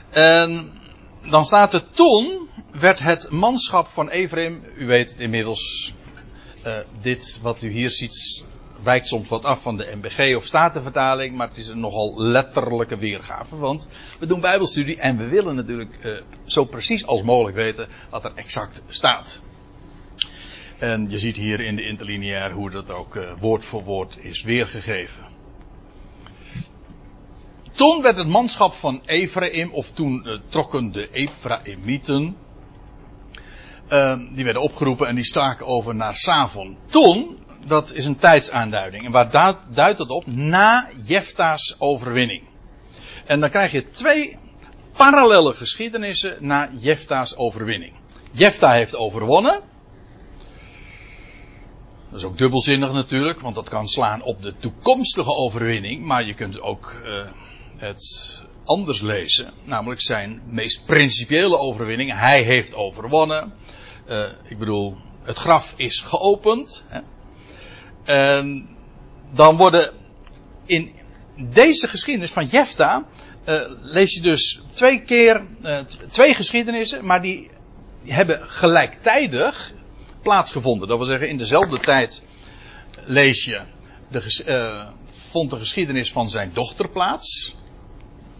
En 0.09 0.71
dan 1.29 1.45
staat 1.45 1.73
er 1.73 1.89
toen 1.89 2.49
werd 2.71 2.99
het 2.99 3.31
manschap 3.31 3.87
van 3.87 4.09
Ephraim, 4.09 4.63
u 4.75 4.85
weet 4.85 5.09
het 5.09 5.19
inmiddels, 5.19 5.93
uh, 6.65 6.77
dit 7.01 7.39
wat 7.41 7.61
u 7.61 7.69
hier 7.69 7.91
ziet 7.91 8.45
wijkt 8.83 9.07
soms 9.07 9.29
wat 9.29 9.43
af 9.43 9.61
van 9.61 9.77
de 9.77 9.95
MBG 9.95 10.35
of 10.35 10.45
Statenvertaling, 10.45 11.35
maar 11.35 11.47
het 11.47 11.57
is 11.57 11.67
een 11.67 11.79
nogal 11.79 12.21
letterlijke 12.21 12.97
weergave, 12.97 13.57
want 13.57 13.87
we 14.19 14.27
doen 14.27 14.41
bijbelstudie 14.41 14.99
en 14.99 15.17
we 15.17 15.27
willen 15.27 15.55
natuurlijk 15.55 15.99
uh, 16.03 16.21
zo 16.45 16.65
precies 16.65 17.05
als 17.05 17.21
mogelijk 17.21 17.55
weten 17.55 17.87
wat 18.09 18.23
er 18.23 18.31
exact 18.35 18.81
staat. 18.87 19.41
En 20.77 21.09
je 21.09 21.19
ziet 21.19 21.35
hier 21.35 21.59
in 21.59 21.75
de 21.75 21.85
interlineair 21.85 22.51
hoe 22.51 22.69
dat 22.69 22.91
ook 22.91 23.15
uh, 23.15 23.31
woord 23.39 23.65
voor 23.65 23.83
woord 23.83 24.17
is 24.21 24.43
weergegeven. 24.43 25.26
Toen 27.77 28.01
werd 28.01 28.17
het 28.17 28.27
manschap 28.27 28.73
van 28.73 29.01
Ephraim, 29.05 29.71
of 29.71 29.91
toen 29.91 30.23
uh, 30.25 30.39
trokken 30.49 30.91
de 30.91 31.09
Ephraimieten, 31.11 32.37
uh, 33.89 34.19
die 34.35 34.43
werden 34.43 34.61
opgeroepen 34.61 35.07
en 35.07 35.15
die 35.15 35.23
staken 35.23 35.65
over 35.65 35.95
naar 35.95 36.15
Savon. 36.15 36.77
Toen, 36.85 37.37
dat 37.65 37.93
is 37.93 38.05
een 38.05 38.17
tijdsaanduiding. 38.17 39.05
En 39.05 39.11
waar 39.11 39.31
duidt, 39.73 39.97
dat 39.97 40.09
op? 40.09 40.25
Na 40.25 40.89
Jefta's 41.03 41.75
overwinning. 41.79 42.43
En 43.25 43.39
dan 43.39 43.49
krijg 43.49 43.71
je 43.71 43.89
twee 43.89 44.37
parallele 44.95 45.53
geschiedenissen 45.53 46.37
na 46.39 46.71
Jefta's 46.77 47.35
overwinning. 47.35 47.93
Jefta 48.31 48.71
heeft 48.71 48.95
overwonnen. 48.95 49.61
Dat 52.09 52.19
is 52.19 52.23
ook 52.23 52.37
dubbelzinnig 52.37 52.93
natuurlijk, 52.93 53.39
want 53.39 53.55
dat 53.55 53.69
kan 53.69 53.87
slaan 53.87 54.21
op 54.21 54.41
de 54.41 54.55
toekomstige 54.55 55.35
overwinning. 55.35 56.05
Maar 56.05 56.25
je 56.25 56.33
kunt 56.33 56.61
ook 56.61 56.93
uh, 57.05 57.27
het 57.77 58.43
anders 58.63 59.01
lezen, 59.01 59.53
namelijk 59.63 60.01
zijn 60.01 60.41
meest 60.45 60.85
principiële 60.85 61.57
overwinning. 61.57 62.19
Hij 62.19 62.43
heeft 62.43 62.75
overwonnen. 62.75 63.53
Uh, 64.09 64.23
ik 64.43 64.57
bedoel, 64.57 64.97
het 65.23 65.37
graf 65.37 65.73
is 65.77 65.99
geopend. 65.99 66.85
Hè. 66.87 66.99
En 68.03 68.69
dan 69.33 69.57
worden 69.57 69.93
in 70.65 70.91
deze 71.35 71.87
geschiedenis 71.87 72.31
van 72.31 72.45
Jefta 72.45 73.05
uh, 73.45 73.61
lees 73.81 74.13
je 74.13 74.21
dus 74.21 74.61
twee 74.73 75.01
keer 75.01 75.47
uh, 75.63 75.79
twee 76.09 76.33
geschiedenissen, 76.33 77.05
maar 77.05 77.21
die, 77.21 77.49
hebben 78.03 78.49
gelijktijdig 78.49 79.73
plaatsgevonden. 80.21 80.87
Dat 80.87 80.97
wil 80.97 81.07
zeggen, 81.07 81.29
in 81.29 81.37
dezelfde 81.37 81.79
tijd 81.79 82.23
lees 83.05 83.45
je 83.45 83.61
de, 84.09 84.87
vond 85.11 85.49
de 85.49 85.57
geschiedenis 85.57 86.11
van 86.11 86.29
zijn 86.29 86.51
dochter 86.53 86.89
plaats 86.89 87.55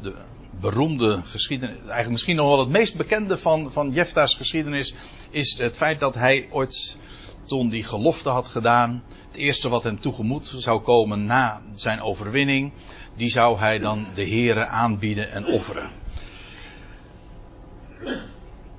de 0.01 0.15
beroemde 0.59 1.21
geschiedenis, 1.23 1.77
eigenlijk 1.77 2.09
misschien 2.09 2.35
nog 2.35 2.47
wel 2.47 2.59
het 2.59 2.69
meest 2.69 2.97
bekende 2.97 3.37
van, 3.37 3.71
van 3.71 3.91
Jefta's 3.91 4.35
geschiedenis, 4.35 4.95
is 5.29 5.57
het 5.57 5.77
feit 5.77 5.99
dat 5.99 6.15
hij 6.15 6.47
ooit, 6.49 6.97
toen 7.45 7.69
die 7.69 7.83
gelofte 7.83 8.29
had 8.29 8.47
gedaan, 8.47 9.03
het 9.27 9.35
eerste 9.35 9.69
wat 9.69 9.83
hem 9.83 9.99
toegemoet 9.99 10.47
zou 10.47 10.81
komen 10.81 11.25
na 11.25 11.61
zijn 11.75 12.01
overwinning, 12.01 12.73
die 13.15 13.29
zou 13.29 13.59
hij 13.59 13.79
dan 13.79 14.07
de 14.15 14.23
heren 14.23 14.69
aanbieden 14.69 15.31
en 15.31 15.45
offeren. 15.45 15.91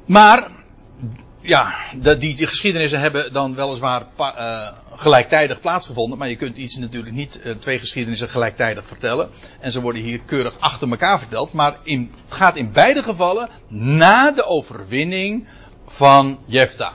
Maar 0.06 0.57
ja, 1.40 1.74
die, 1.96 2.16
die 2.16 2.46
geschiedenissen 2.46 3.00
hebben 3.00 3.32
dan 3.32 3.54
weliswaar 3.54 4.06
uh, 4.18 4.72
gelijktijdig 4.94 5.60
plaatsgevonden. 5.60 6.18
Maar 6.18 6.28
je 6.28 6.36
kunt 6.36 6.56
iets 6.56 6.76
natuurlijk 6.76 7.14
niet 7.14 7.40
uh, 7.44 7.54
twee 7.54 7.78
geschiedenissen 7.78 8.28
gelijktijdig 8.28 8.86
vertellen. 8.86 9.30
En 9.60 9.72
ze 9.72 9.80
worden 9.80 10.02
hier 10.02 10.20
keurig 10.20 10.60
achter 10.60 10.90
elkaar 10.90 11.18
verteld. 11.18 11.52
Maar 11.52 11.76
in, 11.82 12.12
het 12.24 12.34
gaat 12.34 12.56
in 12.56 12.72
beide 12.72 13.02
gevallen 13.02 13.50
na 13.68 14.30
de 14.30 14.44
overwinning 14.44 15.48
van 15.86 16.38
Jefta. 16.46 16.92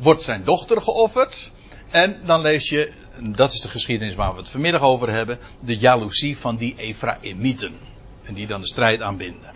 Wordt 0.00 0.22
zijn 0.22 0.44
dochter 0.44 0.82
geofferd. 0.82 1.50
En 1.90 2.20
dan 2.24 2.40
lees 2.40 2.68
je, 2.68 2.92
dat 3.18 3.52
is 3.52 3.60
de 3.60 3.68
geschiedenis 3.68 4.14
waar 4.14 4.32
we 4.32 4.38
het 4.38 4.48
vanmiddag 4.48 4.82
over 4.82 5.10
hebben. 5.10 5.38
De 5.60 5.76
jaloezie 5.76 6.38
van 6.38 6.56
die 6.56 6.74
Ephraimieten. 6.76 7.78
En 8.22 8.34
die 8.34 8.46
dan 8.46 8.60
de 8.60 8.66
strijd 8.66 9.00
aanbinden. 9.00 9.52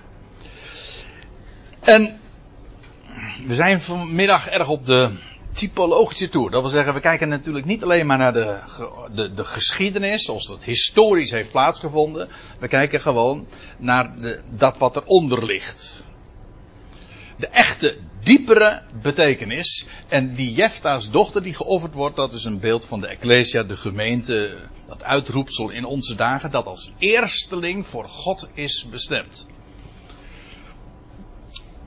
En 1.81 2.21
we 3.47 3.55
zijn 3.55 3.81
vanmiddag 3.81 4.49
erg 4.49 4.69
op 4.69 4.85
de 4.85 5.11
typologische 5.53 6.29
toer. 6.29 6.51
Dat 6.51 6.61
wil 6.61 6.71
zeggen, 6.71 6.95
we 6.95 7.01
kijken 7.01 7.29
natuurlijk 7.29 7.65
niet 7.65 7.83
alleen 7.83 8.07
maar 8.07 8.19
naar 8.19 8.33
de, 8.33 8.59
de, 9.15 9.35
de 9.35 9.45
geschiedenis, 9.45 10.25
zoals 10.25 10.47
dat 10.47 10.65
historisch 10.65 11.31
heeft 11.31 11.51
plaatsgevonden. 11.51 12.29
We 12.59 12.69
kijken 12.69 13.01
gewoon 13.01 13.47
naar 13.79 14.21
de, 14.21 14.41
dat 14.51 14.79
wat 14.79 14.97
eronder 14.97 15.45
ligt. 15.45 16.07
De 17.37 17.47
echte, 17.47 17.97
diepere 18.23 18.83
betekenis. 19.03 19.87
En 20.09 20.35
die 20.35 20.53
Jefta's 20.53 21.11
dochter 21.11 21.43
die 21.43 21.55
geofferd 21.55 21.95
wordt, 21.95 22.17
dat 22.17 22.33
is 22.33 22.45
een 22.45 22.61
beeld 22.61 22.85
van 22.85 23.01
de 23.01 23.09
Ecclesia, 23.09 23.63
de 23.63 23.77
gemeente, 23.77 24.59
dat 24.87 25.03
uitroepsel 25.03 25.71
in 25.71 25.85
onze 25.85 26.15
dagen, 26.15 26.51
dat 26.51 26.67
als 26.67 26.93
eersteling 26.99 27.87
voor 27.87 28.09
God 28.09 28.51
is 28.55 28.87
bestemd. 28.91 29.47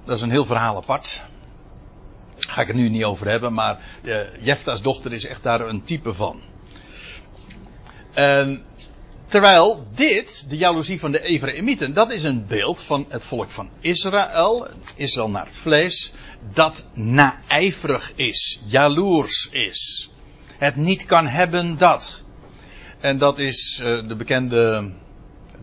Dat 0.05 0.15
is 0.15 0.22
een 0.22 0.31
heel 0.31 0.46
verhaal 0.46 0.75
apart. 0.75 1.22
Ga 2.51 2.62
ik 2.62 2.67
het 2.67 2.75
nu 2.75 2.89
niet 2.89 3.03
over 3.03 3.27
hebben, 3.27 3.53
maar 3.53 3.79
uh, 4.03 4.20
Jefta's 4.39 4.81
dochter 4.81 5.13
is 5.13 5.25
echt 5.25 5.43
daar 5.43 5.62
een 5.62 5.84
type 5.84 6.13
van. 6.13 6.41
Uh, 8.15 8.58
terwijl 9.25 9.88
dit, 9.96 10.50
de 10.50 10.58
jaloezie 10.58 11.00
van 11.00 11.12
de 11.12 11.22
Ephraimieten, 11.22 11.93
dat 11.93 12.12
is 12.12 12.24
een 12.24 12.46
beeld 12.48 12.81
van 12.81 13.05
het 13.10 13.25
volk 13.25 13.50
van 13.50 13.70
Israël, 13.79 14.67
Israël 14.96 15.29
naar 15.29 15.46
het 15.46 15.58
vlees, 15.58 16.13
dat 16.53 16.88
naijverig 16.93 18.13
is, 18.15 18.62
jaloers 18.65 19.50
is. 19.51 20.10
Het 20.58 20.75
niet 20.75 21.05
kan 21.05 21.27
hebben 21.27 21.77
dat. 21.77 22.24
En 23.00 23.17
dat 23.17 23.39
is 23.39 23.79
uh, 23.84 24.08
de 24.08 24.15
bekende, 24.15 24.93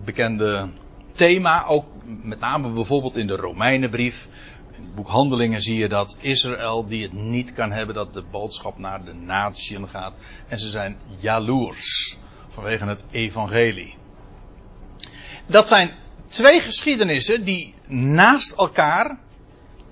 bekende 0.04 0.70
thema, 1.14 1.64
ook 1.66 1.86
met 2.22 2.40
name 2.40 2.72
bijvoorbeeld 2.72 3.16
in 3.16 3.26
de 3.26 3.36
Romeinenbrief. 3.36 4.28
In 4.78 4.84
het 4.84 4.94
boek 4.94 5.08
Handelingen 5.08 5.62
zie 5.62 5.76
je 5.76 5.88
dat 5.88 6.16
Israël 6.20 6.86
die 6.86 7.02
het 7.02 7.12
niet 7.12 7.52
kan 7.52 7.72
hebben 7.72 7.94
dat 7.94 8.14
de 8.14 8.22
boodschap 8.30 8.78
naar 8.78 9.04
de 9.04 9.14
natieën 9.14 9.88
gaat. 9.88 10.14
En 10.48 10.58
ze 10.58 10.70
zijn 10.70 10.98
jaloers 11.20 12.16
vanwege 12.48 12.84
het 12.84 13.04
evangelie. 13.10 13.96
Dat 15.46 15.68
zijn 15.68 15.94
twee 16.26 16.60
geschiedenissen 16.60 17.44
die 17.44 17.74
naast 17.86 18.52
elkaar 18.52 19.18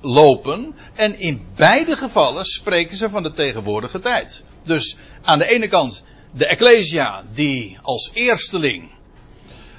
lopen. 0.01 0.75
En 0.95 1.19
in 1.19 1.47
beide 1.57 1.97
gevallen 1.97 2.45
spreken 2.45 2.97
ze 2.97 3.11
van 3.11 3.23
de 3.23 3.33
tegenwoordige 3.33 4.01
tijd. 4.01 4.45
Dus 4.63 4.97
aan 5.23 5.39
de 5.39 5.49
ene 5.49 5.69
kant 5.69 6.05
de 6.33 6.47
Ecclesia 6.47 7.25
die 7.33 7.79
als 7.83 8.11
eersteling 8.15 8.91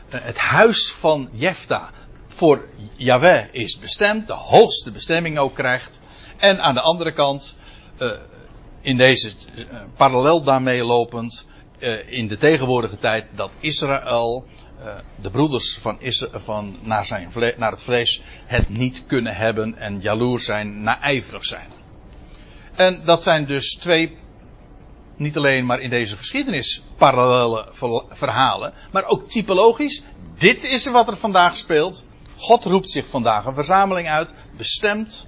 eh, 0.10 0.20
het 0.24 0.38
huis 0.38 0.92
van 0.92 1.30
Jefta 1.34 1.92
voor 2.38 2.65
Yahweh 2.96 3.46
is 3.51 3.79
bestemd, 3.79 4.27
de 4.27 4.34
hoogste 4.34 4.91
bestemming 4.91 5.38
ook 5.38 5.56
krijgt. 5.56 6.01
En 6.38 6.62
aan 6.62 6.74
de 6.74 6.82
andere 6.82 7.12
kant, 7.12 7.56
uh, 8.00 8.12
in 8.82 8.98
deze 8.98 9.32
uh, 9.56 9.65
parallel 9.96 10.44
daarmee 10.44 10.84
lopend, 10.84 11.48
uh, 11.79 12.12
in 12.12 12.27
de 12.27 12.38
tegenwoordige 12.38 12.98
tijd 12.98 13.25
dat 13.36 13.51
Israël, 13.60 14.46
de 15.22 15.29
broeders 15.29 15.77
van, 15.77 16.01
Israël, 16.01 16.39
van 16.39 16.77
naar, 16.82 17.06
zijn 17.06 17.32
naar 17.58 17.72
het 17.72 17.84
vlees, 17.84 18.22
het 18.46 18.70
niet 18.70 19.06
kunnen 19.06 19.36
hebben 19.36 19.77
en 19.77 20.01
jaloers 20.01 20.46
zijn, 20.46 20.84
naijverig 20.84 21.46
zijn. 21.46 21.72
En 22.75 23.01
dat 23.06 23.24
zijn 23.24 23.46
dus 23.46 23.74
twee 23.74 24.17
niet 25.15 25.38
alleen 25.38 25.65
maar 25.65 25.79
in 25.79 25.89
deze 25.89 26.17
geschiedenis 26.17 26.84
parallele 26.98 27.67
verhalen, 28.10 28.74
maar 28.91 29.06
ook 29.06 29.29
typologisch. 29.29 30.03
Dit 30.38 30.63
is 30.63 30.86
wat 30.86 31.08
er 31.08 31.17
vandaag 31.17 31.56
speelt. 31.56 32.06
God 32.38 32.63
roept 32.63 32.89
zich 32.89 33.08
vandaag 33.08 33.46
een 33.46 33.56
verzameling 33.56 34.08
uit, 34.08 34.34
bestemd 34.58 35.27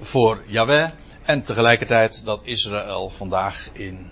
voor 0.00 0.44
Yahweh. 0.46 0.90
En 1.22 1.42
tegelijkertijd 1.42 2.24
dat 2.24 2.40
Israël 2.44 3.10
vandaag 3.10 3.68
in 3.72 4.10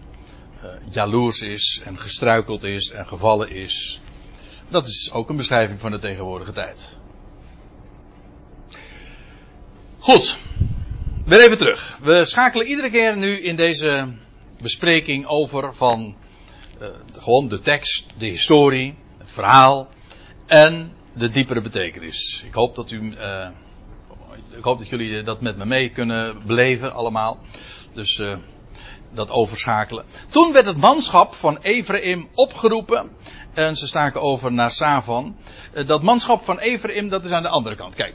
uh, 0.56 0.70
jaloers 0.90 1.40
is 1.40 1.82
en 1.84 1.98
gestruikeld 1.98 2.62
is 2.62 2.90
en 2.90 3.06
gevallen 3.06 3.50
is. 3.50 4.00
Dat 4.68 4.86
is 4.86 5.10
ook 5.12 5.28
een 5.28 5.36
beschrijving 5.36 5.80
van 5.80 5.90
de 5.90 5.98
tegenwoordige 5.98 6.52
tijd. 6.52 6.98
Goed, 9.98 10.38
weer 11.24 11.40
even 11.40 11.58
terug. 11.58 11.98
We 12.02 12.24
schakelen 12.24 12.66
iedere 12.66 12.90
keer 12.90 13.16
nu 13.16 13.42
in 13.42 13.56
deze 13.56 14.14
bespreking 14.60 15.26
over 15.26 15.74
van 15.74 16.16
uh, 16.80 16.88
gewoon 17.12 17.48
de 17.48 17.58
tekst, 17.58 18.06
de 18.18 18.26
historie, 18.26 18.94
het 19.18 19.32
verhaal 19.32 19.88
en 20.46 20.92
de 21.14 21.30
diepere 21.30 21.60
betekenis. 21.60 22.42
Ik 22.46 22.54
hoop 22.54 22.74
dat 22.74 22.90
u, 22.90 23.00
uh, 23.00 23.48
ik 24.56 24.64
hoop 24.64 24.78
dat 24.78 24.88
jullie 24.88 25.22
dat 25.22 25.40
met 25.40 25.56
me 25.56 25.64
mee 25.64 25.88
kunnen 25.88 26.46
beleven 26.46 26.92
allemaal. 26.92 27.38
Dus 27.92 28.18
uh, 28.18 28.36
dat 29.14 29.30
overschakelen. 29.30 30.04
Toen 30.28 30.52
werd 30.52 30.66
het 30.66 30.76
manschap 30.76 31.34
van 31.34 31.58
Ephraim 31.62 32.28
opgeroepen. 32.34 33.10
En 33.54 33.76
ze 33.76 33.86
staken 33.86 34.20
over 34.20 34.52
naar 34.52 34.70
Savan. 34.70 35.36
dat 35.86 36.02
manschap 36.02 36.42
van 36.42 36.58
Ephraim, 36.58 37.08
dat 37.08 37.24
is 37.24 37.30
aan 37.30 37.42
de 37.42 37.48
andere 37.48 37.76
kant. 37.76 37.94
Kijk, 37.94 38.14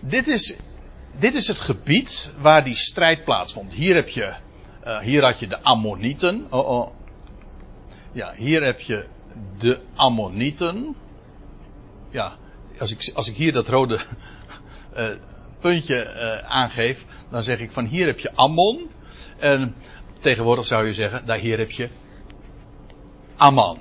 dit 0.00 0.28
is, 0.28 0.56
dit 1.20 1.34
is 1.34 1.46
het 1.46 1.58
gebied 1.58 2.32
waar 2.38 2.64
die 2.64 2.76
strijd 2.76 3.24
plaatsvond. 3.24 3.72
Hier 3.72 3.94
heb 3.94 4.08
je 4.08 4.34
hier 5.02 5.22
had 5.22 5.38
je 5.38 5.48
de 5.48 5.62
Ammonieten. 5.62 6.46
Oh, 6.50 6.68
oh. 6.68 6.90
Ja, 8.12 8.32
hier 8.36 8.62
heb 8.62 8.80
je 8.80 9.06
de 9.58 9.80
Ammonieten. 9.94 10.96
Ja, 12.14 12.36
als 12.78 12.92
ik, 12.92 13.10
als 13.14 13.28
ik 13.28 13.36
hier 13.36 13.52
dat 13.52 13.68
rode 13.68 14.04
uh, 14.96 15.10
puntje 15.60 16.14
uh, 16.14 16.50
aangeef, 16.50 17.04
dan 17.30 17.42
zeg 17.42 17.58
ik 17.58 17.72
van 17.72 17.86
hier 17.86 18.06
heb 18.06 18.18
je 18.18 18.32
Ammon. 18.34 18.90
En 19.38 19.74
tegenwoordig 20.20 20.66
zou 20.66 20.86
je 20.86 20.92
zeggen, 20.92 21.26
daar 21.26 21.38
hier 21.38 21.58
heb 21.58 21.70
je 21.70 21.88
Amman. 23.36 23.78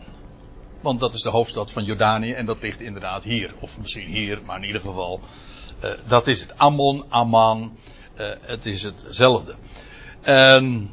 Want 0.81 0.99
dat 0.99 1.13
is 1.13 1.21
de 1.21 1.29
hoofdstad 1.29 1.71
van 1.71 1.84
Jordanië 1.84 2.31
en 2.31 2.45
dat 2.45 2.62
ligt 2.62 2.81
inderdaad 2.81 3.23
hier. 3.23 3.53
Of 3.60 3.79
misschien 3.79 4.08
hier, 4.08 4.41
maar 4.45 4.58
in 4.58 4.65
ieder 4.65 4.81
geval. 4.81 5.19
dat 6.08 6.27
is 6.27 6.39
het. 6.39 6.58
Ammon, 6.58 7.05
Amman. 7.10 7.77
het 8.41 8.65
is 8.65 8.84
hetzelfde. 8.84 9.55
Um, 10.25 10.91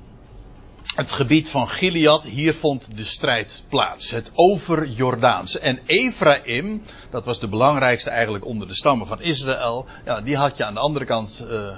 het 0.95 1.13
gebied 1.13 1.51
van 1.51 1.69
Gilead, 1.69 2.25
hier 2.25 2.55
vond 2.55 2.97
de 2.97 3.05
strijd 3.05 3.65
plaats. 3.69 4.11
Het 4.11 4.31
over-Jordaanse. 4.35 5.59
En 5.59 5.81
Ephraim, 5.87 6.83
dat 7.11 7.25
was 7.25 7.41
de 7.41 7.49
belangrijkste 7.49 8.11
eigenlijk 8.11 8.45
onder 8.45 8.69
de 8.69 8.75
stammen 8.75 9.07
van 9.07 9.21
Israël. 9.21 9.87
Ja, 10.05 10.21
die 10.21 10.37
had 10.37 10.57
je 10.57 10.65
aan 10.65 10.75
de 10.75 10.81
andere 10.81 11.05
kant 11.05 11.45
uh, 11.45 11.77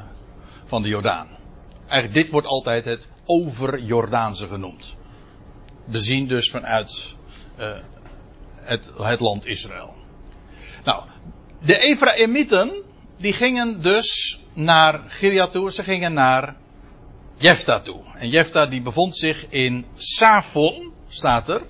van 0.65 0.83
de 0.83 0.89
Jordaan. 0.89 1.29
Eigenlijk 1.87 2.15
dit 2.15 2.31
wordt 2.31 2.47
altijd 2.47 2.85
het 2.85 3.09
over-Jordaanse 3.27 4.47
genoemd. 4.49 4.95
Bezien 5.85 6.27
dus 6.27 6.51
vanuit 6.51 7.15
uh, 7.59 7.79
het, 8.57 8.93
het 8.97 9.21
land 9.21 9.47
Israël. 9.47 9.95
Nou, 10.85 11.03
de 11.61 11.79
Ephraimieten, 11.79 12.83
die 13.17 13.33
gingen 13.33 13.83
dus 13.83 14.41
naar 14.53 15.01
Gilead 15.07 15.53
toe. 15.53 15.73
Ze 15.73 15.83
gingen 15.83 16.13
naar 16.13 16.57
Jefta 17.43 17.81
toe. 17.81 18.01
En 18.15 18.29
Jefta 18.29 18.67
die 18.67 18.83
bevond 18.83 19.17
zich 19.17 19.47
in 19.49 19.87
Savon, 19.97 20.93
staat 21.09 21.49
er. 21.49 21.63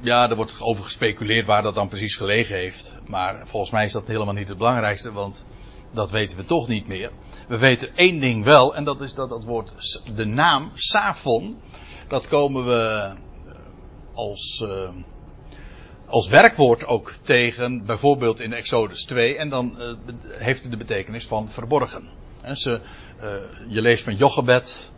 Ja, 0.00 0.30
er 0.30 0.36
wordt 0.36 0.60
over 0.60 0.84
gespeculeerd 0.84 1.46
waar 1.46 1.62
dat 1.62 1.74
dan 1.74 1.88
precies 1.88 2.16
gelegen 2.16 2.56
heeft. 2.56 2.94
Maar 3.06 3.42
volgens 3.44 3.72
mij 3.72 3.84
is 3.84 3.92
dat 3.92 4.06
helemaal 4.06 4.34
niet 4.34 4.48
het 4.48 4.58
belangrijkste, 4.58 5.12
want 5.12 5.44
dat 5.92 6.10
weten 6.10 6.36
we 6.36 6.44
toch 6.44 6.68
niet 6.68 6.86
meer. 6.86 7.10
We 7.48 7.58
weten 7.58 7.96
één 7.96 8.20
ding 8.20 8.44
wel, 8.44 8.74
en 8.74 8.84
dat 8.84 9.00
is 9.00 9.14
dat 9.14 9.30
het 9.30 9.44
woord, 9.44 9.74
de 10.16 10.24
naam 10.24 10.70
Savon, 10.74 11.60
dat 12.08 12.28
komen 12.28 12.64
we 12.64 12.72
eh, 12.72 13.14
als, 14.14 14.62
uh, 14.64 14.88
als 16.06 16.28
werkwoord 16.28 16.86
ook 16.86 17.14
tegen, 17.22 17.84
bijvoorbeeld 17.84 18.40
in 18.40 18.52
Exodus 18.52 19.04
2, 19.04 19.36
en 19.36 19.48
dan 19.48 19.76
uh, 19.78 19.94
heeft 20.38 20.62
het 20.62 20.70
de 20.70 20.78
betekenis 20.78 21.26
van 21.26 21.50
verborgen. 21.50 22.08
En 22.46 22.56
ze, 22.56 22.80
uh, 23.22 23.34
je 23.68 23.80
leest 23.80 24.04
van 24.04 24.16
Jochebed 24.16 24.92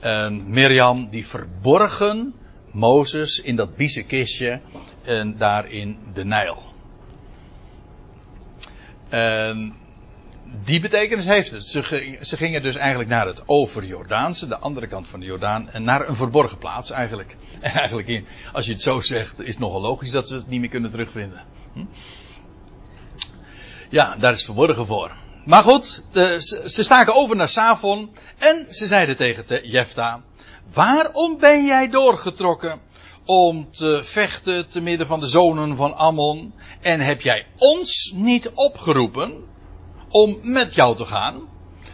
en 0.00 0.50
Mirjam, 0.50 1.08
die 1.10 1.26
verborgen 1.26 2.34
Mozes 2.72 3.38
in 3.38 3.56
dat 3.56 3.76
biezenkistje 3.76 4.60
en 5.02 5.38
daar 5.38 5.70
in 5.70 5.98
de 6.12 6.24
Nijl. 6.24 6.62
En 9.08 9.74
die 10.64 10.80
betekenis 10.80 11.24
heeft 11.24 11.50
het. 11.50 11.66
Ze, 11.66 12.36
gingen 12.36 12.62
dus 12.62 12.76
eigenlijk 12.76 13.10
naar 13.10 13.26
het 13.26 13.42
over-Jordaanse, 13.46 14.46
de 14.46 14.58
andere 14.58 14.86
kant 14.86 15.08
van 15.08 15.20
de 15.20 15.26
Jordaan, 15.26 15.70
en 15.70 15.84
naar 15.84 16.08
een 16.08 16.16
verborgen 16.16 16.58
plaats 16.58 16.90
eigenlijk. 16.90 17.36
En 17.60 18.26
als 18.52 18.66
je 18.66 18.72
het 18.72 18.82
zo 18.82 19.00
zegt, 19.00 19.40
is 19.40 19.46
het 19.46 19.58
nogal 19.58 19.80
logisch 19.80 20.10
dat 20.10 20.28
ze 20.28 20.34
het 20.34 20.48
niet 20.48 20.60
meer 20.60 20.68
kunnen 20.68 20.90
terugvinden. 20.90 21.42
Hm? 21.72 21.84
Ja, 23.90 24.16
daar 24.16 24.32
is 24.32 24.44
verborgen 24.44 24.86
voor. 24.86 25.22
Maar 25.44 25.62
goed, 25.62 26.02
ze 26.64 26.82
staken 26.82 27.14
over 27.14 27.36
naar 27.36 27.48
Savon 27.48 28.16
en 28.38 28.66
ze 28.70 28.86
zeiden 28.86 29.16
tegen 29.16 29.68
Jefta, 29.68 30.22
waarom 30.72 31.38
ben 31.38 31.64
jij 31.64 31.88
doorgetrokken 31.88 32.80
om 33.24 33.70
te 33.70 34.00
vechten 34.02 34.68
te 34.68 34.80
midden 34.80 35.06
van 35.06 35.20
de 35.20 35.26
zonen 35.26 35.76
van 35.76 35.96
Ammon 35.96 36.54
en 36.80 37.00
heb 37.00 37.20
jij 37.20 37.46
ons 37.58 38.12
niet 38.14 38.50
opgeroepen 38.54 39.44
om 40.08 40.38
met 40.42 40.74
jou 40.74 40.96
te 40.96 41.04
gaan? 41.04 41.48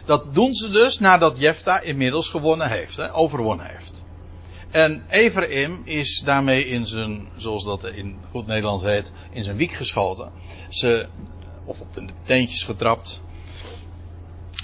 Dat 0.05 0.33
doen 0.33 0.53
ze 0.53 0.69
dus 0.69 0.99
nadat 0.99 1.39
Jefta 1.39 1.81
inmiddels 1.81 2.29
gewonnen 2.29 2.69
heeft, 2.69 2.97
hè, 2.97 3.15
overwonnen 3.15 3.65
heeft. 3.65 4.03
En 4.71 5.05
Ephraim 5.09 5.81
is 5.85 6.21
daarmee 6.25 6.65
in 6.65 6.85
zijn, 6.85 7.27
zoals 7.37 7.63
dat 7.63 7.85
in 7.85 8.19
goed 8.29 8.47
Nederlands 8.47 8.83
heet, 8.83 9.11
in 9.31 9.43
zijn 9.43 9.57
wiek 9.57 9.71
geschoten. 9.71 10.31
Ze, 10.69 11.07
of 11.65 11.79
op 11.81 11.93
de 11.93 12.05
teentjes 12.23 12.63
getrapt. 12.63 13.21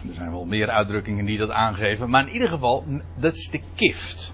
Er 0.07 0.13
zijn 0.13 0.31
wel 0.31 0.45
meer 0.45 0.69
uitdrukkingen 0.69 1.25
die 1.25 1.37
dat 1.37 1.49
aangeven. 1.49 2.09
Maar 2.09 2.27
in 2.27 2.33
ieder 2.33 2.49
geval, 2.49 2.83
dat 3.15 3.33
is 3.33 3.49
de 3.49 3.61
kift. 3.75 4.33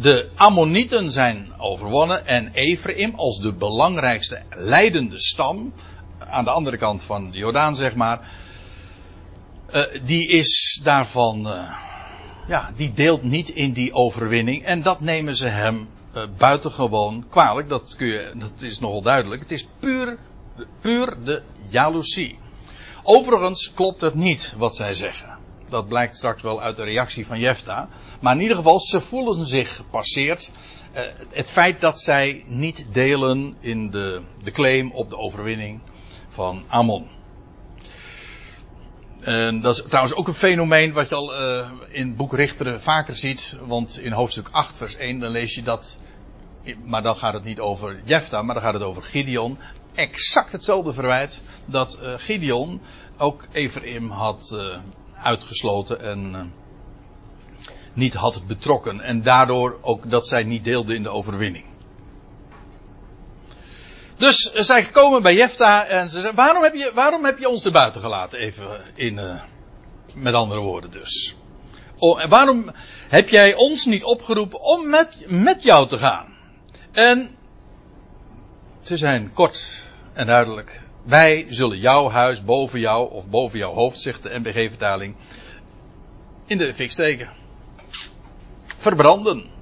De 0.00 0.30
Ammonieten 0.34 1.10
zijn 1.10 1.52
overwonnen 1.58 2.26
en 2.26 2.52
Ephraim 2.52 3.14
als 3.14 3.38
de 3.38 3.52
belangrijkste 3.52 4.42
leidende 4.50 5.20
stam, 5.20 5.72
aan 6.18 6.44
de 6.44 6.50
andere 6.50 6.76
kant 6.76 7.02
van 7.02 7.30
de 7.30 7.38
Jordaan 7.38 7.76
zeg 7.76 7.94
maar, 7.94 8.30
uh, 9.70 9.82
die 10.04 10.28
is 10.28 10.80
daarvan, 10.82 11.46
uh, 11.46 11.74
ja, 12.48 12.72
die 12.76 12.92
deelt 12.92 13.22
niet 13.22 13.48
in 13.48 13.72
die 13.72 13.92
overwinning 13.92 14.62
en 14.62 14.82
dat 14.82 15.00
nemen 15.00 15.36
ze 15.36 15.46
hem 15.46 15.88
buitengewoon 16.38 17.24
kwalijk, 17.28 17.68
dat, 17.68 17.94
kun 17.96 18.06
je, 18.06 18.32
dat 18.34 18.62
is 18.62 18.78
nogal 18.78 19.02
duidelijk. 19.02 19.42
Het 19.42 19.50
is 19.50 19.68
puur, 19.78 20.18
puur 20.80 21.16
de 21.24 21.42
jaloezie. 21.68 22.38
Overigens 23.06 23.72
klopt 23.74 24.00
het 24.00 24.14
niet 24.14 24.54
wat 24.56 24.76
zij 24.76 24.94
zeggen. 24.94 25.38
Dat 25.68 25.88
blijkt 25.88 26.16
straks 26.16 26.42
wel 26.42 26.62
uit 26.62 26.76
de 26.76 26.84
reactie 26.84 27.26
van 27.26 27.38
Jefta. 27.38 27.88
Maar 28.20 28.34
in 28.34 28.40
ieder 28.40 28.56
geval, 28.56 28.80
ze 28.80 29.00
voelen 29.00 29.46
zich 29.46 29.76
gepasseerd. 29.76 30.52
Uh, 30.94 31.00
het 31.30 31.50
feit 31.50 31.80
dat 31.80 32.00
zij 32.00 32.44
niet 32.46 32.86
delen 32.92 33.56
in 33.60 33.90
de, 33.90 34.22
de 34.38 34.50
claim 34.50 34.92
op 34.92 35.10
de 35.10 35.16
overwinning 35.16 35.80
van 36.28 36.64
Ammon. 36.68 37.06
En 39.20 39.60
dat 39.60 39.76
is 39.76 39.84
trouwens 39.88 40.14
ook 40.14 40.28
een 40.28 40.34
fenomeen 40.34 40.92
wat 40.92 41.08
je 41.08 41.14
al 41.14 41.40
uh, 41.40 41.70
in 41.88 42.06
het 42.06 42.16
boek 42.16 42.34
Richteren 42.34 42.80
vaker 42.80 43.16
ziet. 43.16 43.58
Want 43.66 43.98
in 43.98 44.12
hoofdstuk 44.12 44.48
8 44.50 44.76
vers 44.76 44.96
1 44.96 45.20
dan 45.20 45.30
lees 45.30 45.54
je 45.54 45.62
dat. 45.62 45.98
Maar 46.84 47.02
dan 47.02 47.16
gaat 47.16 47.34
het 47.34 47.44
niet 47.44 47.60
over 47.60 48.00
Jefta, 48.04 48.42
maar 48.42 48.54
dan 48.54 48.64
gaat 48.64 48.74
het 48.74 48.82
over 48.82 49.02
Gideon. 49.02 49.58
Exact 49.94 50.52
hetzelfde 50.52 50.92
verwijt 50.92 51.42
dat 51.64 51.98
uh, 52.02 52.14
Gideon 52.16 52.80
ook 53.18 53.46
Ephraim 53.52 54.10
had 54.10 54.50
uh, 54.54 54.78
uitgesloten 55.22 56.00
en 56.00 56.52
niet 57.92 58.14
had 58.14 58.46
betrokken. 58.46 59.00
En 59.00 59.22
daardoor 59.22 59.78
ook 59.80 60.10
dat 60.10 60.28
zij 60.28 60.42
niet 60.42 60.64
deelden 60.64 60.96
in 60.96 61.02
de 61.02 61.08
overwinning. 61.08 61.64
Dus 64.16 64.52
zij 64.52 64.82
komen 64.82 65.22
bij 65.22 65.34
Jefta 65.34 65.86
en 65.86 66.10
ze 66.10 66.20
zeggen, 66.20 66.34
waarom 66.34 66.62
heb 66.62 66.74
je, 66.74 66.90
waarom 66.94 67.24
heb 67.24 67.38
je 67.38 67.48
ons 67.48 67.64
er 67.64 67.72
buiten 67.72 68.00
gelaten? 68.00 68.38
Even 68.38 68.80
in, 68.94 69.40
met 70.14 70.34
andere 70.34 70.60
woorden 70.60 70.90
dus. 70.90 71.34
Waarom 72.28 72.70
heb 73.08 73.28
jij 73.28 73.54
ons 73.54 73.84
niet 73.84 74.04
opgeroepen 74.04 74.60
om 74.60 74.88
met, 74.88 75.24
met 75.26 75.62
jou 75.62 75.88
te 75.88 75.98
gaan? 75.98 76.36
En 76.92 77.36
ze 78.82 78.96
zijn 78.96 79.32
kort 79.32 79.83
en 80.14 80.26
duidelijk. 80.26 80.82
Wij 81.04 81.46
zullen 81.48 81.78
jouw 81.78 82.10
huis 82.10 82.44
boven 82.44 82.80
jou, 82.80 83.10
of 83.10 83.28
boven 83.28 83.58
jouw 83.58 83.72
hoofd, 83.72 83.98
zegt 83.98 84.22
de 84.22 84.38
NBG-vertaling, 84.38 85.16
in 86.46 86.58
de 86.58 86.74
fik 86.74 86.90
steken. 86.90 87.28
Verbranden. 88.64 89.52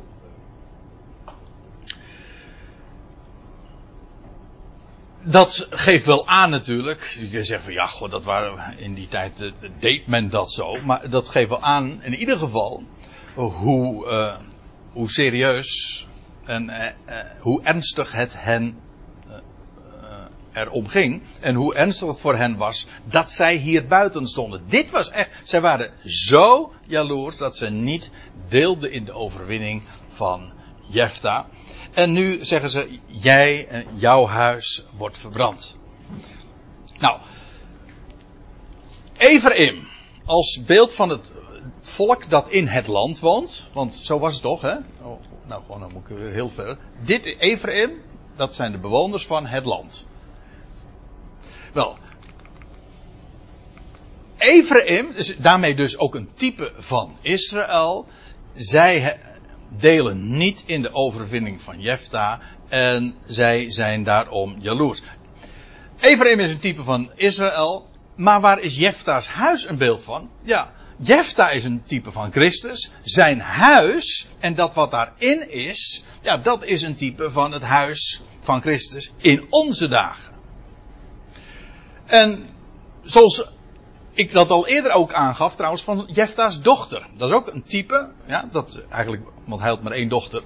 dat 5.24 5.66
geeft 5.70 6.04
wel 6.04 6.28
aan 6.28 6.50
natuurlijk. 6.50 7.18
Je 7.30 7.44
zegt 7.44 7.64
van 7.64 7.72
ja, 7.72 7.86
god, 7.86 8.10
dat 8.10 8.24
waren 8.24 8.78
in 8.78 8.94
die 8.94 9.08
tijd 9.08 9.40
uh, 9.40 9.52
deed 9.78 10.06
men 10.06 10.28
dat 10.28 10.52
zo. 10.52 10.82
Maar 10.84 11.10
dat 11.10 11.28
geeft 11.28 11.48
wel 11.48 11.62
aan, 11.62 12.02
in 12.02 12.14
ieder 12.14 12.38
geval, 12.38 12.82
hoe, 13.34 14.06
uh, 14.06 14.36
hoe 14.92 15.10
serieus 15.10 16.06
en 16.44 16.64
uh, 16.64 17.16
hoe 17.38 17.62
ernstig 17.62 18.12
het 18.12 18.42
hen 18.42 18.78
erom 20.52 20.86
ging. 20.88 21.22
En 21.40 21.54
hoe 21.54 21.74
ernstig 21.74 22.08
het 22.08 22.20
voor 22.20 22.36
hen 22.36 22.56
was 22.56 22.86
dat 23.04 23.30
zij 23.30 23.56
hier 23.56 23.86
buiten 23.86 24.26
stonden. 24.26 24.62
Dit 24.66 24.90
was 24.90 25.10
echt, 25.10 25.30
zij 25.42 25.60
waren 25.60 25.90
zo 26.04 26.72
jaloers 26.86 27.36
dat 27.36 27.56
ze 27.56 27.70
niet 27.70 28.10
deelden 28.48 28.92
in 28.92 29.04
de 29.04 29.12
overwinning 29.12 29.82
van 30.08 30.52
Jefta. 30.80 31.46
En 31.92 32.12
nu 32.12 32.44
zeggen 32.44 32.70
ze, 32.70 32.98
jij 33.06 33.68
en 33.68 33.86
jouw 33.94 34.26
huis 34.26 34.84
wordt 34.96 35.18
verbrand. 35.18 35.76
Nou, 36.98 37.20
Ephraim, 39.16 39.88
als 40.24 40.62
beeld 40.66 40.92
van 40.92 41.08
het 41.08 41.32
volk 41.80 42.30
dat 42.30 42.48
in 42.48 42.66
het 42.66 42.86
land 42.86 43.20
woont, 43.20 43.66
want 43.72 43.94
zo 43.94 44.18
was 44.18 44.32
het 44.32 44.42
toch, 44.42 44.60
hè? 44.60 44.74
Oh, 45.02 45.20
nou, 45.46 45.62
gewoon, 45.62 45.80
dan 45.80 45.92
moet 45.92 46.10
ik 46.10 46.16
weer 46.16 46.32
heel 46.32 46.50
ver. 46.50 46.78
Dit 47.04 47.24
Ephraim, 47.38 47.90
dat 48.36 48.54
zijn 48.54 48.72
de 48.72 48.78
bewoners 48.78 49.26
van 49.26 49.46
het 49.46 49.64
land. 49.64 50.06
Wel, 51.72 51.98
Ephraim, 54.42 55.12
is 55.14 55.37
daarmee 55.37 55.74
dus 55.74 55.98
ook 55.98 56.14
een 56.14 56.28
type 56.35 56.72
van 56.76 57.16
Israël. 57.20 58.06
Zij 58.54 59.20
delen 59.68 60.37
niet 60.37 60.62
in 60.66 60.82
de 60.82 60.94
overwinning 60.94 61.62
van 61.62 61.80
Jefta 61.80 62.40
en 62.68 63.14
zij 63.26 63.70
zijn 63.70 64.02
daarom 64.02 64.56
jaloers. 64.58 65.02
Ephraim 66.00 66.40
is 66.40 66.50
een 66.52 66.58
type 66.58 66.82
van 66.82 67.11
Israël, 67.14 67.88
maar 68.16 68.40
waar 68.40 68.61
is 68.61 68.76
Jefta's 68.76 69.28
huis 69.28 69.68
een 69.68 69.78
beeld 69.78 70.02
van? 70.02 70.30
Ja, 70.42 70.72
Jefta 70.96 71.50
is 71.50 71.64
een 71.64 71.82
type 71.82 72.12
van 72.12 72.32
Christus. 72.32 72.92
Zijn 73.02 73.40
huis 73.40 74.28
en 74.38 74.54
dat 74.54 74.74
wat 74.74 74.90
daarin 74.90 75.50
is, 75.50 76.04
ja, 76.22 76.37
dat 76.37 76.64
is 76.64 76.82
een 76.82 76.96
type 76.96 77.30
van 77.30 77.52
het 77.52 77.62
huis 77.62 78.20
van 78.40 78.61
Christus 78.61 79.12
in 79.16 79.46
onze 79.50 79.88
dagen. 79.88 80.32
En 82.12 82.48
zoals 83.03 83.44
ik 84.12 84.33
dat 84.33 84.51
al 84.51 84.66
eerder 84.66 84.92
ook 84.92 85.12
aangaf, 85.12 85.55
trouwens, 85.55 85.83
van 85.83 86.09
Jefta's 86.12 86.61
dochter. 86.61 87.07
Dat 87.16 87.29
is 87.29 87.35
ook 87.35 87.53
een 87.53 87.62
type, 87.62 88.12
ja, 88.27 88.48
dat 88.51 88.83
eigenlijk, 88.88 89.22
want 89.44 89.61
hij 89.61 89.70
had 89.70 89.83
maar 89.83 89.92
één 89.92 90.09
dochter. 90.09 90.42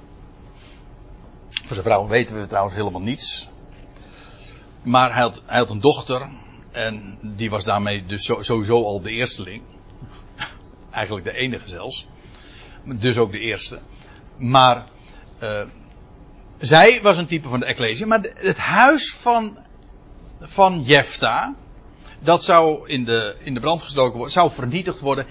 Voor 1.49 1.75
zijn 1.75 1.83
vrouw 1.83 2.07
weten 2.07 2.41
we 2.41 2.47
trouwens 2.47 2.75
helemaal 2.75 3.01
niets. 3.01 3.49
Maar 4.83 5.15
hij 5.15 5.31
had, 5.47 5.71
een 5.71 5.81
dochter, 5.81 6.29
en 6.71 7.19
die 7.23 7.51
was 7.51 7.65
daarmee 7.65 8.07
dus 8.07 8.25
sowieso 8.25 8.85
al 8.85 9.01
de 9.01 9.11
eersteling. 9.11 9.63
Eigenlijk 10.91 11.27
de 11.27 11.33
enige 11.33 11.69
zelfs. 11.69 12.07
Dus 12.85 13.19
ook 13.19 13.33
de 13.33 13.41
eerste. 13.41 13.79
Maar, 14.37 14.87
uh, 15.43 15.63
zij 16.59 17.03
was 17.03 17.19
een 17.19 17.27
type 17.27 17.49
van 17.49 17.61
de 17.61 17.67
Ecclesia, 17.67 18.07
maar 18.07 18.21
het 18.35 18.57
huis 18.57 19.15
van, 19.15 19.59
van 20.41 20.83
Jefta, 20.83 21.55
dat 22.21 22.45
zou 22.45 22.89
in 22.89 23.05
de, 23.05 23.37
in 23.39 23.55
de 23.55 23.61
brand 23.61 23.83
gestoken 23.83 24.15
worden, 24.15 24.33
zou 24.33 24.51
vernietigd 24.51 25.01
worden. 25.01 25.27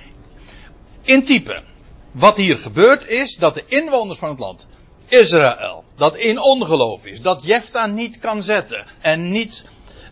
In 1.02 1.24
type. 1.24 1.63
Wat 2.12 2.38
hier 2.38 2.58
gebeurt 2.58 3.08
is 3.08 3.36
dat 3.36 3.54
de 3.54 3.63
inwoners 3.65 4.20
van 4.20 4.30
het 4.30 4.39
land, 4.39 4.68
Israël, 5.08 5.84
dat 5.96 6.15
in 6.15 6.39
ongeloof 6.39 7.06
is, 7.06 7.22
dat 7.22 7.44
Jefta 7.44 7.86
niet 7.86 8.20
kan 8.20 8.44
zetten 8.44 8.86
en 9.02 9.32
niet, 9.32 9.65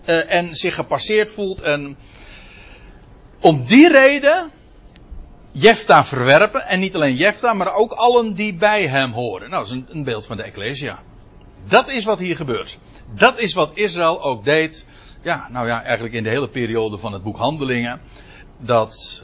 uh, 0.05 0.31
en 0.31 0.55
zich 0.55 0.75
gepasseerd 0.75 1.31
voelt 1.31 1.61
en 1.61 1.97
om 3.39 3.65
die 3.65 3.89
reden 3.89 4.51
Jefta 5.51 6.05
verwerpen 6.05 6.67
en 6.67 6.79
niet 6.79 6.95
alleen 6.95 7.15
Jefta, 7.15 7.53
maar 7.53 7.75
ook 7.75 7.91
allen 7.91 8.33
die 8.33 8.53
bij 8.53 8.87
hem 8.87 9.11
horen. 9.11 9.49
Nou, 9.49 9.63
dat 9.63 9.73
is 9.73 9.81
een, 9.81 9.87
een 9.89 10.03
beeld 10.03 10.25
van 10.25 10.37
de 10.37 10.43
Ecclesia. 10.43 10.99
Dat 11.67 11.91
is 11.91 12.05
wat 12.05 12.19
hier 12.19 12.35
gebeurt. 12.35 12.77
Dat 13.15 13.39
is 13.39 13.53
wat 13.53 13.71
Israël 13.73 14.21
ook 14.21 14.43
deed 14.43 14.85
ja, 15.23 15.47
nou 15.49 15.67
ja, 15.67 15.83
eigenlijk 15.83 16.15
in 16.15 16.23
de 16.23 16.29
hele 16.29 16.49
periode 16.49 16.97
van 16.97 17.13
het 17.13 17.23
boek 17.23 17.37
Handelingen. 17.37 18.01
Dat 18.57 19.23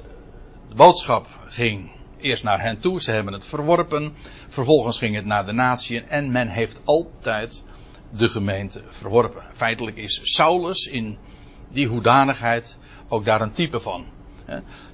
de 0.70 0.76
boodschap 0.76 1.28
ging 1.46 1.92
eerst 2.18 2.44
naar 2.44 2.62
hen 2.62 2.80
toe, 2.80 3.02
ze 3.02 3.12
hebben 3.12 3.34
het 3.34 3.46
verworpen. 3.46 4.14
Vervolgens 4.48 4.98
ging 4.98 5.16
het 5.16 5.26
naar 5.26 5.46
de 5.46 5.52
natieën 5.52 6.10
en 6.10 6.32
men 6.32 6.48
heeft 6.48 6.82
altijd 6.84 7.66
de 8.12 8.30
gemeente 8.30 8.84
verworpen. 8.90 9.44
Feitelijk 9.54 9.98
is 9.98 10.20
Saulus 10.24 10.88
in 10.88 11.18
die 11.70 11.88
hoedanigheid 11.88 12.78
ook 13.08 13.26
daar 13.26 13.42
een 13.42 13.52
type 13.52 13.80
van. 13.80 14.06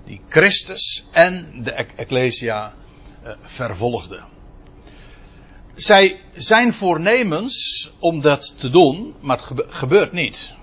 Die 0.03 0.21
Christus 0.29 1.05
en 1.11 1.63
de 1.63 1.71
Ecclesia 1.71 2.73
eh, 3.23 3.33
vervolgde. 3.41 4.21
Zij 5.75 6.19
zijn 6.33 6.73
voornemens 6.73 7.91
om 7.99 8.21
dat 8.21 8.57
te 8.57 8.69
doen, 8.69 9.15
maar 9.19 9.37
het 9.37 9.63
gebeurt 9.67 10.11
niet. 10.11 10.53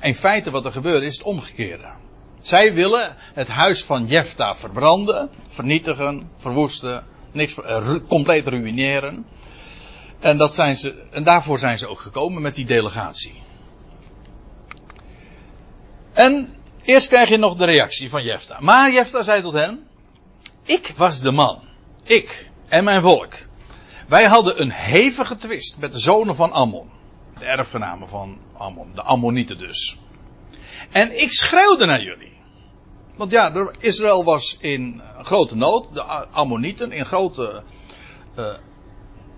In 0.00 0.14
feite 0.14 0.50
wat 0.50 0.64
er 0.64 0.72
gebeurt 0.72 1.02
is 1.02 1.16
het 1.16 1.26
omgekeerde. 1.26 1.88
Zij 2.40 2.72
willen 2.72 3.16
het 3.18 3.48
huis 3.48 3.84
van 3.84 4.06
Jefta 4.06 4.54
verbranden, 4.56 5.30
vernietigen, 5.48 6.30
verwoesten, 6.38 7.04
niks, 7.32 7.56
uh, 7.56 7.94
compleet 8.08 8.46
ruïneren. 8.46 9.26
En, 10.18 10.36
dat 10.36 10.54
zijn 10.54 10.76
ze, 10.76 11.06
en 11.10 11.24
daarvoor 11.24 11.58
zijn 11.58 11.78
ze 11.78 11.88
ook 11.88 12.00
gekomen 12.00 12.42
met 12.42 12.54
die 12.54 12.66
delegatie. 12.66 13.42
En 16.12 16.54
eerst 16.82 17.08
krijg 17.08 17.28
je 17.28 17.36
nog 17.36 17.56
de 17.56 17.64
reactie 17.64 18.10
van 18.10 18.24
Jefta. 18.24 18.60
Maar 18.60 18.92
Jefta 18.92 19.22
zei 19.22 19.42
tot 19.42 19.52
hen: 19.52 19.86
Ik 20.62 20.92
was 20.96 21.20
de 21.20 21.30
man. 21.30 21.62
Ik 22.02 22.50
en 22.68 22.84
mijn 22.84 23.00
volk. 23.00 23.34
Wij 24.08 24.24
hadden 24.24 24.60
een 24.60 24.72
hevige 24.72 25.36
twist 25.36 25.76
met 25.78 25.92
de 25.92 25.98
zonen 25.98 26.36
van 26.36 26.52
Ammon 26.52 26.90
de 27.38 27.44
erfgenamen 27.44 28.08
van 28.08 28.38
Ammon, 28.52 28.94
de 28.94 29.02
Ammonieten 29.02 29.58
dus. 29.58 29.96
En 30.90 31.20
ik 31.20 31.32
schreeuwde 31.32 31.86
naar 31.86 32.02
jullie. 32.02 32.32
Want 33.16 33.30
ja, 33.30 33.70
Israël 33.78 34.24
was 34.24 34.56
in 34.60 35.02
grote 35.22 35.56
nood, 35.56 35.94
de 35.94 36.02
Ammonieten 36.30 36.92
in 36.92 37.04
grote 37.04 37.62
uh, 38.38 38.54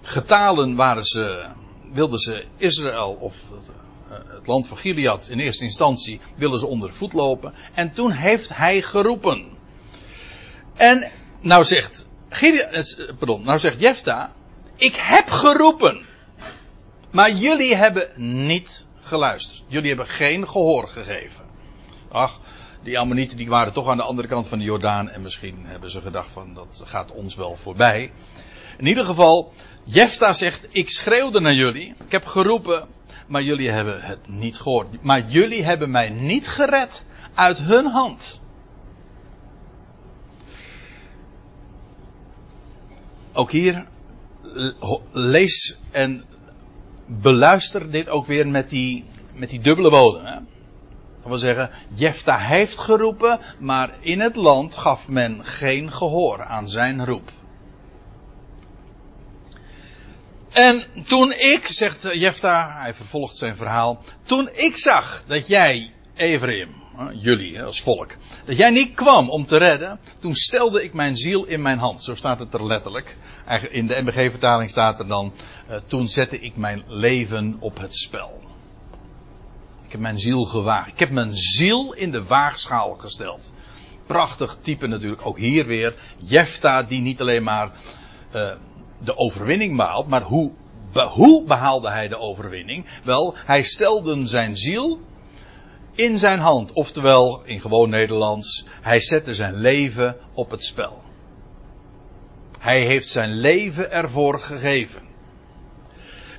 getalen 0.02 0.76
waren 0.76 1.05
ze, 1.05 1.46
wilden 1.92 2.18
ze 2.18 2.44
Israël 2.57 3.16
of 3.20 3.44
uh, 3.52 4.16
het 4.35 4.46
land 4.46 4.68
van 4.68 4.76
Gilead 4.76 5.29
in 5.29 5.38
eerste 5.38 5.64
instantie 5.64 6.20
willen 6.37 6.59
ze 6.59 6.66
onder 6.66 6.92
voet 6.92 7.12
lopen. 7.12 7.55
En 7.74 7.92
toen 7.92 8.11
heeft 8.11 8.57
hij 8.57 8.83
geroepen. 8.83 9.46
En 10.74 11.11
nou 11.40 11.64
zegt, 11.64 12.09
eh, 12.29 13.16
pardon, 13.18 13.44
nou 13.44 13.59
zegt 13.59 13.81
Jefta, 13.81 14.35
ik 14.76 14.94
heb 14.96 15.28
geroepen. 15.28 16.04
Maar 17.10 17.30
jullie 17.30 17.76
hebben 17.76 18.08
niet 18.16 18.86
geluisterd. 19.00 19.64
Jullie 19.66 19.88
hebben 19.88 20.06
geen 20.06 20.48
gehoor 20.48 20.88
gegeven. 20.88 21.44
Ach, 22.10 22.40
die 22.82 22.98
Ammonieten 22.98 23.36
die 23.36 23.48
waren 23.48 23.72
toch 23.72 23.88
aan 23.88 23.96
de 23.96 24.02
andere 24.02 24.28
kant 24.28 24.48
van 24.48 24.58
de 24.58 24.64
Jordaan. 24.64 25.08
En 25.08 25.22
misschien 25.22 25.64
hebben 25.64 25.90
ze 25.90 26.00
gedacht 26.00 26.30
van 26.30 26.54
dat 26.54 26.82
gaat 26.84 27.12
ons 27.12 27.34
wel 27.34 27.56
voorbij. 27.56 28.12
In 28.78 28.86
ieder 28.86 29.04
geval, 29.04 29.52
Jefta 29.84 30.32
zegt, 30.32 30.68
ik 30.70 30.90
schreeuwde 30.90 31.40
naar 31.40 31.54
jullie. 31.54 31.94
Ik 32.04 32.12
heb 32.12 32.24
geroepen, 32.24 32.88
maar 33.28 33.42
jullie 33.42 33.70
hebben 33.70 34.02
het 34.02 34.28
niet 34.28 34.58
gehoord. 34.58 35.02
Maar 35.02 35.30
jullie 35.30 35.64
hebben 35.64 35.90
mij 35.90 36.08
niet 36.08 36.48
gered 36.48 37.06
uit 37.34 37.58
hun 37.58 37.86
hand. 37.86 38.40
Ook 43.32 43.50
hier 43.50 43.86
lees 45.12 45.78
en 45.90 46.24
beluister 47.06 47.90
dit 47.90 48.08
ook 48.08 48.26
weer 48.26 48.48
met 48.48 48.70
die, 48.70 49.04
met 49.34 49.50
die 49.50 49.60
dubbele 49.60 49.90
bodem. 49.90 50.24
Hè? 50.24 50.34
Dat 51.20 51.28
wil 51.28 51.38
zeggen, 51.38 51.70
Jefta 51.88 52.38
heeft 52.38 52.78
geroepen, 52.78 53.40
maar 53.58 53.96
in 54.00 54.20
het 54.20 54.36
land 54.36 54.76
gaf 54.76 55.08
men 55.08 55.44
geen 55.44 55.92
gehoor 55.92 56.44
aan 56.44 56.68
zijn 56.68 57.04
roep. 57.04 57.30
En 60.52 60.84
toen 61.04 61.32
ik, 61.32 61.66
zegt 61.66 62.02
Jefta, 62.12 62.80
hij 62.80 62.94
vervolgt 62.94 63.36
zijn 63.36 63.56
verhaal, 63.56 64.02
toen 64.22 64.50
ik 64.52 64.76
zag 64.76 65.24
dat 65.26 65.46
jij, 65.46 65.92
Ephraim, 66.14 66.74
jullie 67.12 67.62
als 67.62 67.80
volk, 67.80 68.14
dat 68.44 68.56
jij 68.56 68.70
niet 68.70 68.94
kwam 68.94 69.30
om 69.30 69.46
te 69.46 69.56
redden, 69.56 70.00
toen 70.18 70.35
stelde 70.35 70.85
ik 70.85 70.92
mijn 70.92 71.16
ziel 71.16 71.44
in 71.44 71.62
mijn 71.62 71.78
hand. 71.78 72.02
Zo 72.02 72.14
staat 72.14 72.38
het 72.38 72.54
er 72.54 72.66
letterlijk. 72.66 73.16
In 73.70 73.87
de 73.87 74.02
MBG-vertaling 74.02 74.70
staat 74.70 74.98
er 74.98 75.09
dan, 75.09 75.32
uh, 75.70 75.76
toen 75.87 76.09
zette 76.09 76.38
ik 76.38 76.56
mijn 76.56 76.82
leven 76.87 77.56
op 77.61 77.78
het 77.78 77.96
spel. 77.96 78.42
Ik 79.87 79.92
heb 79.92 80.00
mijn 80.00 80.18
ziel 80.18 80.44
gewaagd. 80.44 80.88
Ik 80.88 80.98
heb 80.98 81.11
mijn 81.11 81.35
ziel 81.35 81.92
in 81.92 82.11
de 82.11 82.24
waagschaal 82.24 82.94
gesteld. 82.94 83.52
Prachtig 84.06 84.56
type 84.61 84.87
natuurlijk, 84.87 85.26
ook 85.26 85.38
hier 85.38 85.66
weer. 85.66 85.94
Jefta 86.16 86.82
die 86.82 87.00
niet 87.00 87.20
alleen 87.20 87.42
maar 87.42 87.70
uh, 88.35 88.50
de 88.98 89.16
overwinning 89.16 89.76
behaalt, 89.76 90.09
maar 90.09 90.22
hoe, 90.22 90.52
hoe 90.92 91.44
behaalde 91.44 91.90
hij 91.90 92.09
de 92.09 92.18
overwinning? 92.18 93.00
Wel, 93.04 93.37
hij 93.37 93.62
stelde 93.62 94.26
zijn 94.26 94.56
ziel 94.56 95.00
in 95.96 96.18
zijn 96.18 96.38
hand. 96.38 96.72
Oftewel, 96.72 97.42
in 97.44 97.61
gewoon 97.61 97.90
Nederlands, 97.90 98.66
hij 98.80 99.00
zette 99.00 99.35
zijn 99.35 99.54
leven 99.54 100.16
op 100.35 100.50
het 100.50 100.64
spel. 100.64 101.02
Hij 102.59 102.80
heeft 102.80 103.09
zijn 103.09 103.30
leven 103.30 103.90
ervoor 103.90 104.40
gegeven. 104.40 105.02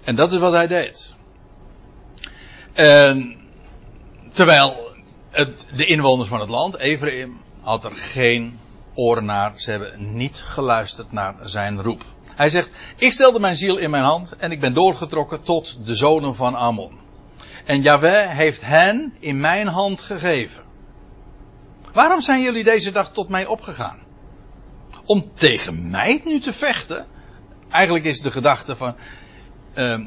En 0.03 0.15
dat 0.15 0.31
is 0.31 0.37
wat 0.37 0.53
hij 0.53 0.67
deed. 0.67 1.15
En, 2.73 3.37
terwijl 4.31 4.91
het, 5.29 5.67
de 5.75 5.85
inwoners 5.85 6.29
van 6.29 6.39
het 6.39 6.49
land, 6.49 6.77
Ephraim, 6.77 7.41
had 7.61 7.83
er 7.83 7.95
geen 7.95 8.59
oren 8.93 9.25
naar. 9.25 9.53
Ze 9.55 9.71
hebben 9.71 10.15
niet 10.15 10.37
geluisterd 10.37 11.11
naar 11.11 11.35
zijn 11.41 11.81
roep. 11.81 12.01
Hij 12.35 12.49
zegt, 12.49 12.71
ik 12.97 13.11
stelde 13.11 13.39
mijn 13.39 13.57
ziel 13.57 13.77
in 13.77 13.89
mijn 13.89 14.03
hand 14.03 14.35
en 14.35 14.51
ik 14.51 14.59
ben 14.59 14.73
doorgetrokken 14.73 15.41
tot 15.41 15.85
de 15.85 15.95
zonen 15.95 16.35
van 16.35 16.55
Ammon. 16.55 17.06
En 17.67 17.81
Yahweh 17.81 18.29
heeft 18.29 18.61
hen 18.61 19.13
in 19.19 19.39
mijn 19.39 19.67
hand 19.67 20.01
gegeven. 20.01 20.63
Waarom 21.93 22.21
zijn 22.21 22.41
jullie 22.41 22.63
deze 22.63 22.91
dag 22.91 23.11
tot 23.11 23.29
mij 23.29 23.45
opgegaan? 23.45 23.99
Om 25.05 25.31
tegen 25.33 25.89
mij 25.89 26.21
nu 26.25 26.39
te 26.39 26.53
vechten? 26.53 27.05
Eigenlijk 27.69 28.05
is 28.05 28.19
de 28.19 28.31
gedachte 28.31 28.75
van, 28.75 28.95
uh, 29.75 29.99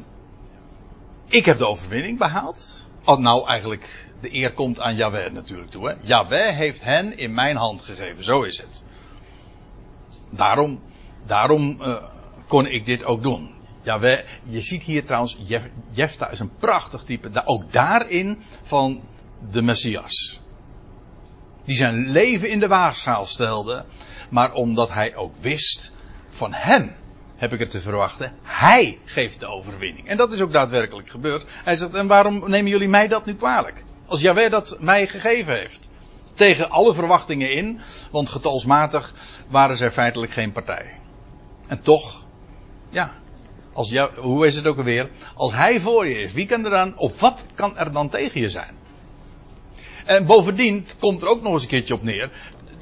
ik 1.28 1.44
heb 1.44 1.58
de 1.58 1.66
overwinning 1.66 2.18
behaald. 2.18 2.88
Oh, 3.04 3.18
nou, 3.18 3.48
eigenlijk, 3.48 4.06
de 4.20 4.34
eer 4.34 4.52
komt 4.52 4.80
aan 4.80 4.96
Yahweh 4.96 5.32
natuurlijk 5.32 5.70
toe. 5.70 5.88
Hè? 5.88 5.94
Yahweh 6.00 6.56
heeft 6.56 6.84
hen 6.84 7.18
in 7.18 7.34
mijn 7.34 7.56
hand 7.56 7.82
gegeven, 7.82 8.24
zo 8.24 8.42
is 8.42 8.58
het. 8.58 8.84
Daarom, 10.30 10.82
daarom 11.26 11.80
uh, 11.80 12.04
kon 12.46 12.66
ik 12.66 12.84
dit 12.84 13.04
ook 13.04 13.22
doen. 13.22 13.59
Ja, 13.82 14.22
je 14.44 14.60
ziet 14.60 14.82
hier 14.82 15.04
trouwens, 15.04 15.36
Jef, 15.38 15.70
Jefta 15.90 16.30
is 16.30 16.38
een 16.38 16.56
prachtig 16.58 17.02
type, 17.02 17.42
ook 17.44 17.72
daarin 17.72 18.42
van 18.62 19.02
de 19.50 19.62
Messias. 19.62 20.40
Die 21.64 21.76
zijn 21.76 22.08
leven 22.08 22.50
in 22.50 22.60
de 22.60 22.68
waagschaal 22.68 23.26
stelde, 23.26 23.84
maar 24.30 24.52
omdat 24.52 24.92
hij 24.92 25.16
ook 25.16 25.34
wist, 25.40 25.92
van 26.30 26.52
hem 26.52 26.96
heb 27.36 27.52
ik 27.52 27.58
het 27.58 27.70
te 27.70 27.80
verwachten, 27.80 28.32
hij 28.42 28.98
geeft 29.04 29.40
de 29.40 29.46
overwinning. 29.46 30.08
En 30.08 30.16
dat 30.16 30.32
is 30.32 30.40
ook 30.40 30.52
daadwerkelijk 30.52 31.08
gebeurd. 31.08 31.44
Hij 31.64 31.76
zegt, 31.76 31.94
en 31.94 32.06
waarom 32.06 32.50
nemen 32.50 32.70
jullie 32.70 32.88
mij 32.88 33.08
dat 33.08 33.26
nu 33.26 33.34
kwalijk? 33.34 33.84
Als 34.06 34.20
Jaweh 34.20 34.50
dat 34.50 34.76
mij 34.80 35.06
gegeven 35.06 35.58
heeft. 35.58 35.88
Tegen 36.34 36.70
alle 36.70 36.94
verwachtingen 36.94 37.52
in, 37.52 37.80
want 38.10 38.28
getalsmatig 38.28 39.14
waren 39.48 39.76
ze 39.76 39.90
feitelijk 39.90 40.32
geen 40.32 40.52
partij. 40.52 40.98
En 41.66 41.82
toch, 41.82 42.24
ja, 42.88 43.12
als 43.72 43.88
jou, 43.88 44.20
hoe 44.20 44.46
is 44.46 44.56
het 44.56 44.66
ook 44.66 44.76
alweer? 44.76 45.10
Als 45.34 45.52
hij 45.52 45.80
voor 45.80 46.08
je 46.08 46.22
is, 46.22 46.32
wie 46.32 46.46
kan 46.46 46.64
er 46.64 46.70
dan, 46.70 46.98
of 46.98 47.20
wat 47.20 47.44
kan 47.54 47.78
er 47.78 47.92
dan 47.92 48.08
tegen 48.08 48.40
je 48.40 48.50
zijn? 48.50 48.78
En 50.04 50.26
bovendien 50.26 50.86
komt 50.98 51.22
er 51.22 51.28
ook 51.28 51.42
nog 51.42 51.52
eens 51.52 51.62
een 51.62 51.68
keertje 51.68 51.94
op 51.94 52.02
neer. 52.02 52.30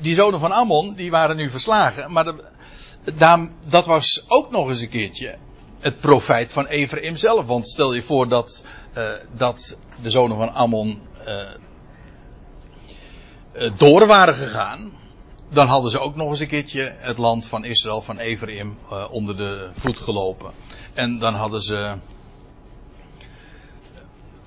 Die 0.01 0.15
zonen 0.15 0.41
van 0.41 0.53
Ammon, 0.53 0.95
die 0.95 1.11
waren 1.11 1.37
nu 1.37 1.51
verslagen. 1.51 2.13
Maar 2.13 2.25
de, 2.25 3.49
dat 3.65 3.87
was 3.87 4.25
ook 4.29 4.51
nog 4.51 4.69
eens 4.69 4.81
een 4.81 4.89
keertje 4.89 5.37
het 5.81 6.01
profijt 6.01 6.53
van 6.53 6.67
Ephraim 6.67 7.17
zelf. 7.17 7.47
Want 7.47 7.69
stel 7.69 7.95
je 7.95 8.03
voor 8.03 8.29
dat, 8.29 8.65
uh, 8.97 9.11
dat 9.33 9.79
de 10.03 10.11
zonen 10.11 10.37
van 10.37 10.53
Ammon 10.53 11.01
uh, 11.27 11.35
uh, 13.57 13.71
door 13.77 14.07
waren 14.07 14.35
gegaan 14.35 14.98
dan 15.49 15.67
hadden 15.67 15.91
ze 15.91 16.01
ook 16.01 16.17
nog 16.17 16.29
eens 16.29 16.41
een 16.41 16.47
keertje 16.47 16.95
het 16.99 17.19
land 17.19 17.47
van 17.47 17.65
Israël, 17.65 18.01
van 18.01 18.19
Ephraim, 18.19 18.79
uh, 18.93 19.05
onder 19.11 19.37
de 19.37 19.69
voet 19.73 19.99
gelopen. 19.99 20.53
En 20.95 21.19
dan 21.19 21.35
hadden 21.35 21.63
ze. 21.63 21.95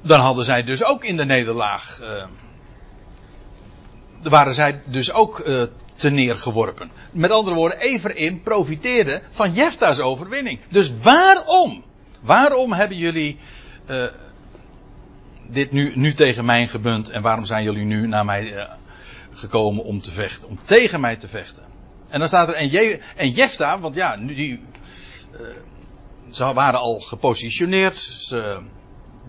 Dan 0.01 0.19
hadden 0.19 0.45
zij 0.45 0.63
dus 0.63 0.83
ook 0.83 1.03
in 1.03 1.17
de 1.17 1.25
nederlaag. 1.25 1.99
Uh, 2.03 2.25
waren 4.21 4.53
zij 4.53 4.81
dus 4.85 5.13
ook 5.13 5.39
uh, 5.39 5.63
te 5.93 6.09
neergeworpen. 6.09 6.91
Met 7.11 7.31
andere 7.31 7.55
woorden, 7.55 7.79
Ephraim 7.79 8.41
profiteerde 8.43 9.21
van 9.29 9.53
Jefta's 9.53 9.99
overwinning. 9.99 10.59
Dus 10.69 10.93
waarom? 11.01 11.83
Waarom 12.19 12.73
hebben 12.73 12.97
jullie 12.97 13.39
dit 15.47 15.71
nu, 15.71 15.91
nu 15.95 16.13
tegen 16.13 16.45
mij 16.45 16.67
gebunt 16.67 17.09
en 17.09 17.21
waarom 17.21 17.45
zijn 17.45 17.63
jullie 17.63 17.85
nu 17.85 18.07
naar 18.07 18.25
mij 18.25 18.67
gekomen 19.31 19.83
om 19.83 19.99
te 19.99 20.11
vechten, 20.11 20.47
om 20.47 20.59
tegen 20.63 20.99
mij 20.99 21.15
te 21.15 21.27
vechten. 21.27 21.63
En 22.09 22.19
dan 22.19 22.27
staat 22.27 22.47
er 22.47 22.53
en, 22.53 23.01
en 23.15 23.29
Jefta, 23.29 23.79
want 23.79 23.95
ja, 23.95 24.15
nu 24.15 24.35
die, 24.35 24.59
uh, 25.33 25.39
ze 26.31 26.53
waren 26.53 26.79
al 26.79 26.99
gepositioneerd, 26.99 27.97
ze, 27.97 28.59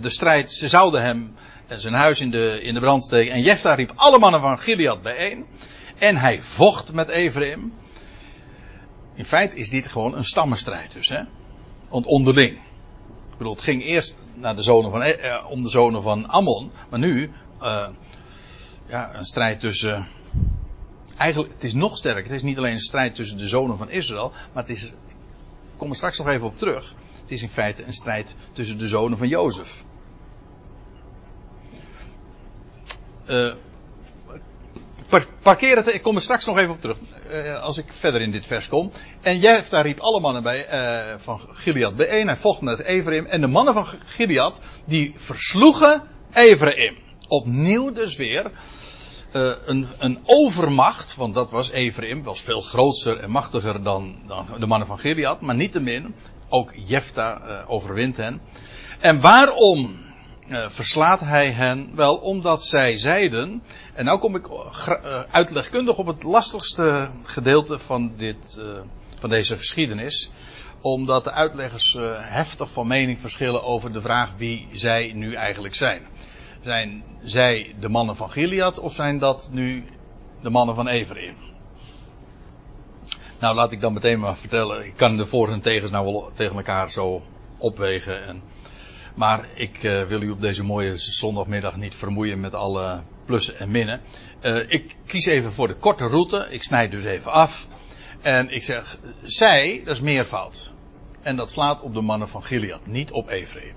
de 0.01 0.11
strijd, 0.11 0.51
ze 0.51 0.69
zouden 0.69 1.03
hem 1.03 1.35
zijn 1.69 1.95
huis 1.95 2.21
in 2.21 2.31
de, 2.31 2.61
in 2.63 2.75
de 2.75 2.81
brand 2.81 3.05
steken. 3.05 3.33
En 3.33 3.43
Jefta 3.43 3.75
riep 3.75 3.93
alle 3.95 4.19
mannen 4.19 4.41
van 4.41 4.59
Gilead 4.59 5.03
bijeen. 5.03 5.47
En 5.99 6.17
hij 6.17 6.43
vocht 6.43 6.93
met 6.93 7.09
Ephraim. 7.09 7.73
In 9.15 9.25
feite 9.25 9.57
is 9.57 9.71
dit 9.71 9.89
gewoon 9.89 10.17
een 10.17 10.25
stammenstrijd 10.25 10.93
dus, 10.93 11.09
hè. 11.09 11.23
Want 11.89 12.07
onderling. 12.07 12.53
Ik 13.31 13.39
bedoel, 13.39 13.53
het 13.53 13.63
ging 13.63 13.85
eerst 13.85 14.17
naar 14.35 14.57
de 14.57 14.63
zonen 14.63 14.91
van, 14.91 15.03
eh, 15.03 15.51
om 15.51 15.63
de 15.63 15.69
zonen 15.69 16.03
van 16.03 16.27
Ammon. 16.27 16.73
Maar 16.91 16.99
nu, 16.99 17.33
uh, 17.63 17.89
ja, 18.87 19.15
een 19.15 19.25
strijd 19.25 19.61
tussen. 19.61 20.09
Eigenlijk, 21.17 21.53
het 21.53 21.65
is 21.65 21.73
nog 21.73 21.97
sterker. 21.97 22.23
Het 22.23 22.33
is 22.33 22.43
niet 22.43 22.59
alleen 22.59 22.73
een 22.73 22.81
strijd 22.81 23.15
tussen 23.15 23.39
de 23.39 23.49
zonen 23.49 23.77
van 23.77 23.91
Israël, 23.91 24.33
maar 24.53 24.63
het 24.63 24.73
is. 24.73 24.85
Ik 24.85 24.93
kom 25.77 25.91
er 25.91 25.97
straks 25.97 26.19
nog 26.19 26.29
even 26.29 26.47
op 26.47 26.57
terug. 26.57 26.95
Het 27.21 27.31
is 27.31 27.43
in 27.43 27.49
feite 27.49 27.85
een 27.85 27.93
strijd 27.93 28.35
tussen 28.53 28.79
de 28.79 28.89
zonen 28.89 29.19
van 29.19 29.29
Jozef. 29.29 29.85
Uh, 33.29 33.53
parkeer 35.43 35.77
het, 35.77 35.95
ik 35.95 36.03
kom 36.03 36.17
er 36.17 36.23
straks 36.23 36.47
nog 36.47 36.59
even 36.59 36.73
op 36.73 36.81
terug. 36.81 36.99
Uh, 37.31 37.63
als 37.63 37.79
ik 37.79 37.93
verder 37.93 38.21
in 38.21 38.31
dit 38.31 38.47
vers 38.47 38.69
kom. 38.69 38.93
En 39.21 39.39
Jefta 39.39 39.81
riep 39.81 39.99
alle 39.99 40.21
mannen 40.21 40.43
bij, 40.43 40.73
uh, 40.73 41.19
van 41.19 41.41
Gilead 41.53 41.97
bijeen. 41.97 42.27
Hij 42.27 42.37
vocht 42.37 42.61
met 42.61 42.81
Ephraim. 42.81 43.27
En 43.27 43.41
de 43.41 43.47
mannen 43.47 43.75
van 43.75 43.87
Gilead, 44.05 44.55
die 44.85 45.13
versloegen 45.17 46.03
Ephraim. 46.33 46.97
Opnieuw 47.33 47.93
dus 47.93 48.17
weer 48.17 48.51
uh, 49.33 49.53
een, 49.67 49.87
een, 49.99 50.19
overmacht, 50.25 51.17
want 51.17 51.35
dat 51.35 51.51
was 51.51 51.71
Ephraim, 51.71 52.23
was 52.23 52.41
veel 52.41 52.61
groter 52.61 53.21
en 53.21 53.31
machtiger 53.31 53.83
dan, 53.83 54.17
dan 54.27 54.47
de 54.59 54.67
mannen 54.67 54.89
van 54.89 54.99
Gilead, 54.99 55.41
maar 55.41 55.55
niettemin, 55.55 56.15
ook 56.49 56.73
Jefta 56.75 57.41
uh, 57.41 57.71
overwint 57.71 58.17
hen. 58.17 58.41
En 59.01 59.21
waarom 59.21 59.97
uh, 60.49 60.69
verslaat 60.69 61.21
hij 61.21 61.51
hen? 61.51 61.91
Wel, 61.95 62.17
omdat 62.17 62.63
zij 62.63 62.99
zeiden, 62.99 63.63
en 63.95 64.05
nou 64.05 64.19
kom 64.19 64.35
ik 64.35 64.49
uitlegkundig 65.31 65.99
op 65.99 66.07
het 66.07 66.23
lastigste 66.23 67.11
gedeelte 67.23 67.79
van, 67.79 68.13
dit, 68.17 68.61
van 69.19 69.31
deze 69.31 69.57
geschiedenis, 69.57 70.33
omdat 70.81 71.25
de 71.25 71.33
uitleggers 71.33 71.97
heftig 72.19 72.71
van 72.71 72.87
mening 72.87 73.21
verschillen 73.21 73.63
over 73.63 73.93
de 73.93 74.01
vraag 74.01 74.33
wie 74.37 74.69
zij 74.73 75.13
nu 75.15 75.35
eigenlijk 75.35 75.75
zijn. 75.75 76.07
Zijn 76.63 77.05
zij 77.23 77.75
de 77.81 77.89
mannen 77.89 78.17
van 78.17 78.31
Gilead 78.31 78.79
of 78.79 78.95
zijn 78.95 79.19
dat 79.19 79.51
nu 79.53 79.85
de 80.43 80.51
mannen 80.51 80.75
van 80.75 80.89
Ephraim? 80.89 81.35
Nou, 83.41 83.55
laat 83.55 83.73
ik 83.73 83.81
dan 83.81 83.93
meteen 83.93 84.21
maar 84.21 84.37
vertellen. 84.37 84.87
Ik 84.87 84.97
kan 84.97 85.17
de 85.17 85.27
voor 85.27 85.49
en 85.49 85.61
tegens 85.61 85.91
nou 85.91 86.05
wel 86.05 86.31
tegen 86.35 86.57
elkaar 86.57 86.91
zo 86.91 87.23
opwegen. 87.59 88.27
En, 88.27 88.43
maar 89.15 89.49
ik 89.55 89.83
uh, 89.83 90.07
wil 90.07 90.23
u 90.23 90.31
op 90.31 90.41
deze 90.41 90.65
mooie 90.65 90.97
zondagmiddag 90.97 91.77
niet 91.77 91.95
vermoeien 91.95 92.41
met 92.41 92.55
alle 92.55 93.03
plussen 93.25 93.59
en 93.59 93.71
minnen. 93.71 94.01
Uh, 94.43 94.71
ik 94.71 94.97
kies 95.07 95.27
even 95.27 95.53
voor 95.53 95.69
de 95.69 95.77
korte 95.77 96.07
route. 96.07 96.47
Ik 96.51 96.63
snijd 96.63 96.91
dus 96.91 97.05
even 97.05 97.33
af. 97.33 97.67
En 98.21 98.49
ik 98.49 98.63
zeg, 98.63 98.99
zij, 99.23 99.83
dat 99.85 99.95
is 99.95 100.01
meervoud. 100.01 100.73
En 101.23 101.37
dat 101.37 101.51
slaat 101.51 101.81
op 101.81 101.95
de 101.95 102.01
mannen 102.01 102.29
van 102.29 102.43
Gilead, 102.43 102.87
niet 102.87 103.11
op 103.11 103.29
Ephraim. 103.29 103.75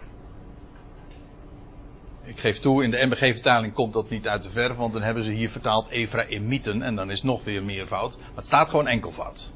Ik 2.26 2.40
geef 2.40 2.60
toe, 2.60 2.84
in 2.84 2.92
de 2.92 3.06
MBG-vertaling 3.06 3.74
komt 3.74 3.94
dat 3.94 4.10
niet 4.10 4.28
uit 4.28 4.44
de 4.44 4.50
verf, 4.50 4.78
want 4.78 4.94
dan 4.94 5.02
hebben 5.02 5.24
ze 5.24 5.32
hier 5.32 5.50
vertaald 5.50 5.90
Ephraimieten 5.90 6.82
en 6.82 6.96
dan 6.96 7.12
is 7.12 7.24
nog 7.24 7.44
weer 7.44 7.64
meervoud. 7.64 8.18
Maar 8.18 8.36
het 8.36 8.46
staat 8.46 8.70
gewoon 8.70 8.88
enkelvoud. 8.88 9.52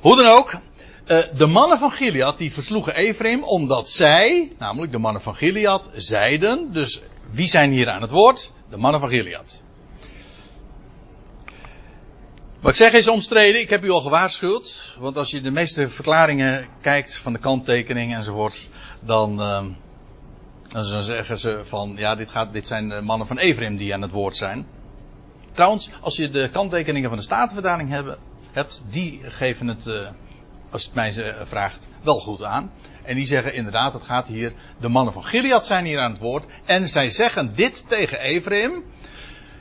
Hoe 0.00 0.16
dan 0.16 0.26
ook, 0.26 0.60
eh, 1.04 1.22
de 1.36 1.46
mannen 1.46 1.78
van 1.78 1.90
Gilead 1.90 2.38
die 2.38 2.52
versloegen 2.52 2.94
Ephraim 2.94 3.42
omdat 3.42 3.88
zij, 3.88 4.52
namelijk 4.58 4.92
de 4.92 4.98
mannen 4.98 5.22
van 5.22 5.34
Gilead, 5.34 5.90
zeiden, 5.94 6.72
dus 6.72 7.02
wie 7.30 7.48
zijn 7.48 7.70
hier 7.70 7.90
aan 7.90 8.02
het 8.02 8.10
woord? 8.10 8.52
De 8.70 8.76
mannen 8.76 9.00
van 9.00 9.08
Gilead. 9.08 9.62
Wat 12.60 12.70
ik 12.70 12.76
zeg 12.76 12.92
is 12.92 13.08
omstreden, 13.08 13.60
ik 13.60 13.70
heb 13.70 13.84
u 13.84 13.90
al 13.90 14.00
gewaarschuwd, 14.00 14.96
want 14.98 15.16
als 15.16 15.30
je 15.30 15.40
de 15.40 15.50
meeste 15.50 15.88
verklaringen 15.88 16.68
kijkt 16.80 17.16
van 17.16 17.32
de 17.32 17.38
kanttekening 17.38 18.14
enzovoort, 18.14 18.68
dan, 19.00 19.40
uh, 20.68 20.90
dan 20.90 21.02
zeggen 21.02 21.38
ze 21.38 21.60
van, 21.64 21.94
ja, 21.96 22.14
dit, 22.14 22.30
gaat, 22.30 22.52
dit 22.52 22.66
zijn 22.66 22.88
de 22.88 23.00
mannen 23.00 23.26
van 23.26 23.38
Ephraim 23.38 23.76
die 23.76 23.94
aan 23.94 24.02
het 24.02 24.10
woord 24.10 24.36
zijn. 24.36 24.66
Trouwens, 25.52 25.90
als 26.00 26.16
je 26.16 26.30
de 26.30 26.48
kanttekeningen 26.52 27.08
van 27.08 27.18
de 27.18 27.24
Statenvertaling 27.24 27.90
hebben, 27.90 28.18
hebt, 28.52 28.84
die 28.90 29.20
geven 29.22 29.66
het, 29.66 29.86
uh, 29.86 30.08
als 30.70 30.84
het 30.84 30.94
mij 30.94 31.36
vraagt, 31.42 31.88
wel 32.02 32.18
goed 32.18 32.42
aan. 32.42 32.72
En 33.02 33.14
die 33.14 33.26
zeggen 33.26 33.54
inderdaad, 33.54 33.92
het 33.92 34.02
gaat 34.02 34.26
hier, 34.26 34.52
de 34.80 34.88
mannen 34.88 35.12
van 35.12 35.24
Gilead 35.24 35.66
zijn 35.66 35.84
hier 35.84 36.00
aan 36.00 36.10
het 36.10 36.20
woord. 36.20 36.46
En 36.64 36.88
zij 36.88 37.10
zeggen 37.10 37.54
dit 37.54 37.88
tegen 37.88 38.20
Ephraim. 38.20 38.84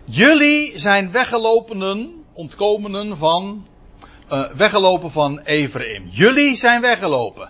Jullie 0.05 0.79
zijn 0.79 1.11
weggelopenen, 1.11 2.23
ontkomenen 2.33 3.17
van, 3.17 3.67
uh, 4.31 4.51
weggelopen 4.51 5.11
van 5.11 5.39
Ephraim. 5.39 6.07
Jullie 6.11 6.55
zijn 6.55 6.81
weggelopen. 6.81 7.49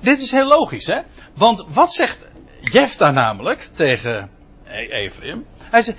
Dit 0.00 0.20
is 0.20 0.30
heel 0.30 0.46
logisch, 0.46 0.86
hè? 0.86 1.00
Want 1.36 1.66
wat 1.68 1.92
zegt 1.92 2.30
Jefta 2.60 3.10
namelijk 3.10 3.60
tegen 3.60 4.30
e- 4.64 4.88
Ephraim? 4.88 5.46
Hij 5.58 5.82
zegt, 5.82 5.98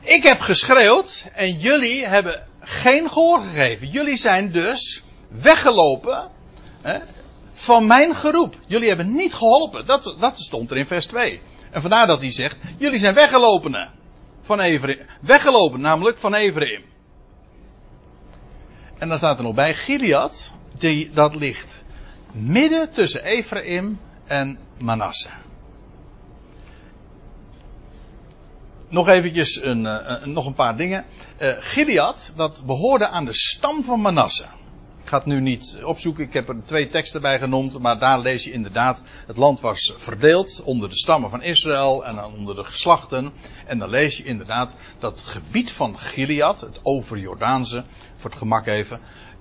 ik 0.00 0.22
heb 0.22 0.40
geschreeuwd 0.40 1.28
en 1.32 1.52
jullie 1.52 2.06
hebben 2.06 2.46
geen 2.60 3.10
gehoor 3.10 3.40
gegeven. 3.40 3.88
Jullie 3.88 4.16
zijn 4.16 4.52
dus 4.52 5.02
weggelopen 5.28 6.30
hè, 6.82 6.98
van 7.52 7.86
mijn 7.86 8.14
geroep. 8.14 8.54
Jullie 8.66 8.88
hebben 8.88 9.12
niet 9.12 9.34
geholpen. 9.34 9.86
Dat, 9.86 10.14
dat 10.18 10.38
stond 10.38 10.70
er 10.70 10.76
in 10.76 10.86
vers 10.86 11.06
2. 11.06 11.40
En 11.70 11.80
vandaar 11.80 12.06
dat 12.06 12.20
hij 12.20 12.30
zegt, 12.30 12.58
jullie 12.78 12.98
zijn 12.98 13.14
weggelopen 13.14 13.90
van 14.40 14.60
Ephraim. 14.60 15.06
Weggelopen 15.20 15.80
namelijk 15.80 16.18
van 16.18 16.34
Ephraim. 16.34 16.84
En 18.98 19.08
dan 19.08 19.18
staat 19.18 19.38
er 19.38 19.44
nog 19.44 19.54
bij, 19.54 19.74
Gilead, 19.74 20.52
die, 20.78 21.10
dat 21.12 21.34
ligt 21.34 21.84
midden 22.36 22.90
tussen 22.90 23.24
Ephraim 23.24 24.00
en 24.24 24.58
Manasse. 24.78 25.28
Nog 28.88 29.08
eventjes 29.08 29.62
een, 29.62 29.84
uh, 29.84 30.24
nog 30.24 30.46
een 30.46 30.54
paar 30.54 30.76
dingen. 30.76 31.04
Uh, 31.38 31.54
Gilead, 31.58 32.32
dat 32.36 32.62
behoorde 32.66 33.08
aan 33.08 33.24
de 33.24 33.34
stam 33.34 33.84
van 33.84 34.00
Manasse. 34.00 34.44
Ik 35.02 35.12
ga 35.12 35.18
het 35.18 35.26
nu 35.26 35.40
niet 35.40 35.78
opzoeken, 35.82 36.24
ik 36.24 36.32
heb 36.32 36.48
er 36.48 36.56
twee 36.64 36.88
teksten 36.88 37.20
bij 37.20 37.38
genoemd, 37.38 37.78
maar 37.78 37.98
daar 37.98 38.20
lees 38.20 38.44
je 38.44 38.52
inderdaad, 38.52 39.02
het 39.26 39.36
land 39.36 39.60
was 39.60 39.94
verdeeld 39.96 40.62
onder 40.64 40.88
de 40.88 40.96
stammen 40.96 41.30
van 41.30 41.42
Israël 41.42 42.04
en 42.04 42.24
onder 42.24 42.54
de 42.54 42.64
geslachten. 42.64 43.32
En 43.66 43.78
dan 43.78 43.88
lees 43.88 44.16
je 44.16 44.24
inderdaad 44.24 44.76
dat 44.98 45.18
het 45.18 45.28
gebied 45.28 45.72
van 45.72 45.98
Gilead, 45.98 46.60
het 46.60 46.80
overjordaanse, 46.82 47.84
voor 48.16 48.30
het 48.30 48.38
gemak 48.38 48.66
even, 48.66 49.00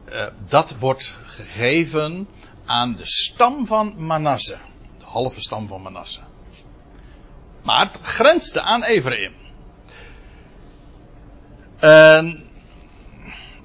uh, 0.10 0.26
dat 0.48 0.78
wordt 0.78 1.16
gegeven 1.26 2.28
aan 2.66 2.96
de 2.96 3.06
stam 3.06 3.66
van 3.66 3.94
Manasse. 3.98 4.58
De 4.98 5.06
halve 5.06 5.42
stam 5.42 5.68
van 5.68 5.82
Manasse. 5.82 6.20
Maar 7.64 7.86
het 7.86 8.00
grenste 8.02 8.62
aan 8.62 8.84
Ephraim. 8.84 9.34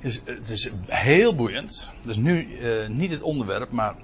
Is, 0.00 0.20
het 0.24 0.50
is 0.50 0.70
heel 0.86 1.34
boeiend. 1.34 1.90
Dus 2.02 2.16
nu 2.16 2.58
uh, 2.58 2.88
niet 2.88 3.10
het 3.10 3.22
onderwerp, 3.22 3.70
maar 3.70 3.94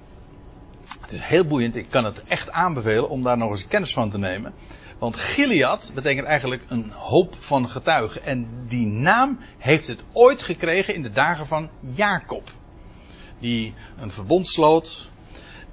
het 1.01 1.13
is 1.13 1.21
heel 1.21 1.45
boeiend. 1.47 1.77
Ik 1.77 1.91
kan 1.91 2.05
het 2.05 2.23
echt 2.25 2.51
aanbevelen 2.51 3.09
om 3.09 3.23
daar 3.23 3.39
nog 3.39 3.51
eens 3.51 3.67
kennis 3.67 3.93
van 3.93 4.11
te 4.11 4.19
nemen. 4.19 4.55
Want 4.99 5.17
Gilead 5.17 5.93
betekent 5.95 6.27
eigenlijk 6.27 6.65
een 6.69 6.91
hoop 6.91 7.35
van 7.39 7.69
getuigen. 7.69 8.23
En 8.23 8.49
die 8.69 8.87
naam 8.87 9.39
heeft 9.59 9.87
het 9.87 10.05
ooit 10.13 10.43
gekregen 10.43 10.95
in 10.95 11.03
de 11.03 11.13
dagen 11.13 11.47
van 11.47 11.71
Jacob. 11.81 12.51
Die 13.39 13.75
een 13.99 14.13
verbond 14.13 14.49
sloot 14.49 15.09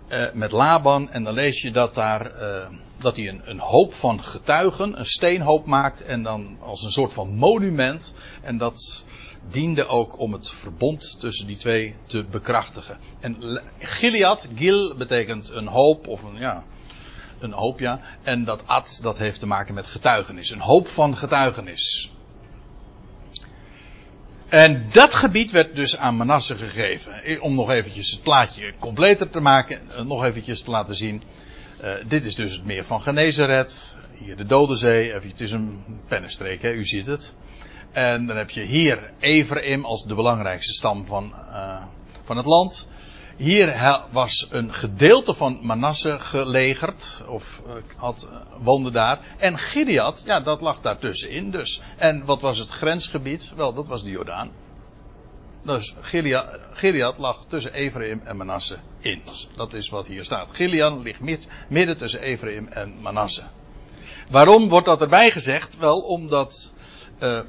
uh, 0.10 0.32
met 0.34 0.52
Laban. 0.52 1.10
En 1.10 1.24
dan 1.24 1.34
lees 1.34 1.62
je 1.62 1.72
dat 1.72 1.94
daar. 1.94 2.42
Uh, 2.42 2.66
dat 2.98 3.16
hij 3.16 3.28
een, 3.28 3.42
een, 3.44 3.60
hoop 3.60 3.94
van 3.94 4.24
getuigen, 4.24 5.00
een 5.00 5.06
steenhoop 5.06 5.66
maakt 5.66 6.04
en 6.04 6.24
dan 6.24 6.58
als 6.60 6.84
een 6.84 6.92
soort 6.92 7.14
van 7.14 7.36
monument. 7.36 8.14
En 8.42 8.58
dat 8.58 9.06
diende 9.50 9.88
ook 9.88 10.20
om 10.20 10.34
het 10.34 10.50
verbond 10.50 11.20
tussen 11.20 11.48
die 11.48 11.58
twee 11.58 11.96
te 12.08 12.24
bekrachtigen. 12.24 12.98
En 13.20 13.62
Gilead, 13.80 14.50
Gil 14.56 14.96
betekent 14.98 15.50
een 15.50 15.68
hoop 15.68 16.08
of 16.08 16.24
een, 16.24 16.36
ja, 16.36 16.64
een 17.40 17.52
hoop 17.52 17.80
ja. 17.80 18.00
En 18.22 18.44
dat 18.44 18.68
Ad, 18.68 19.00
dat 19.02 19.18
heeft 19.18 19.40
te 19.40 19.48
maken 19.48 19.74
met 19.74 19.86
getuigenis. 19.86 20.50
Een 20.50 20.60
hoop 20.60 20.88
van 20.88 21.18
getuigenis. 21.18 22.12
En 24.54 24.86
dat 24.92 25.14
gebied 25.14 25.52
werd 25.52 25.76
dus 25.76 25.98
aan 25.98 26.16
Manasse 26.16 26.58
gegeven. 26.58 27.42
Om 27.42 27.56
nog 27.56 27.70
eventjes 27.70 28.12
het 28.12 28.22
plaatje 28.22 28.74
completer 28.80 29.30
te 29.30 29.40
maken, 29.40 29.82
nog 30.06 30.24
eventjes 30.24 30.62
te 30.62 30.72
laten 30.72 30.96
zien. 30.96 31.24
Uh, 31.84 31.94
dit 32.08 32.26
is 32.26 32.36
dus 32.36 32.54
het 32.54 32.66
meer 32.66 32.86
van 32.86 33.02
Genezeret. 33.02 33.98
Hier 34.18 34.36
de 34.36 34.46
Dode 34.46 34.76
Zee. 34.76 35.14
Het 35.14 35.42
is 35.42 35.52
een 35.52 35.84
pennenstreek, 36.08 36.62
hè? 36.62 36.72
u 36.72 36.86
ziet 36.86 37.06
het. 37.06 37.34
En 37.92 38.28
dan 38.28 38.38
heb 38.38 38.50
je 38.50 38.64
hier 38.64 39.14
Ephraim 39.20 39.86
als 39.86 40.04
de 40.04 40.16
belangrijkste 40.16 40.74
stam 40.74 41.06
van, 41.06 41.34
uh, 41.50 41.84
van 42.24 42.38
het 42.38 42.46
land. 42.46 42.90
Hier 43.38 44.02
was 44.12 44.48
een 44.50 44.74
gedeelte 44.74 45.34
van 45.34 45.60
Manasse 45.62 46.20
gelegerd, 46.20 47.24
of 47.28 47.62
uh, 47.68 47.74
had, 47.96 48.30
woonde 48.58 48.92
daar. 48.92 49.36
En 49.38 49.58
Gideat, 49.58 50.24
ja, 50.26 50.40
dat 50.40 50.62
lag 50.62 50.82
daartussenin 50.82 51.52
dus. 51.52 51.82
En 51.98 52.26
wat 52.26 52.42
was 52.42 52.58
het 52.58 52.70
grensgebied? 52.70 53.52
Wel, 53.56 53.74
dat 53.74 53.88
was 53.88 54.04
de 54.04 54.10
Jordaan. 54.10 54.52
Dus 55.64 55.96
Gilead, 56.02 56.60
Gilead 56.74 57.18
lag 57.18 57.46
tussen 57.48 57.74
Ephraim 57.74 58.22
en 58.26 58.38
Manasse 58.38 58.78
in. 59.00 59.22
Dat 59.56 59.74
is 59.74 59.90
wat 59.90 60.08
hier 60.08 60.24
staat. 60.24 60.48
Gilead 60.52 61.04
ligt 61.04 61.48
midden 61.70 61.98
tussen 61.98 62.22
Ephraim 62.22 62.68
en 62.68 63.02
Manasse. 63.02 63.44
Waarom 64.30 64.70
wordt 64.70 64.86
dat 64.86 65.02
erbij 65.02 65.32
gezegd? 65.32 65.78
Wel, 65.78 66.00
omdat, 66.00 66.74
uh, 67.20 67.40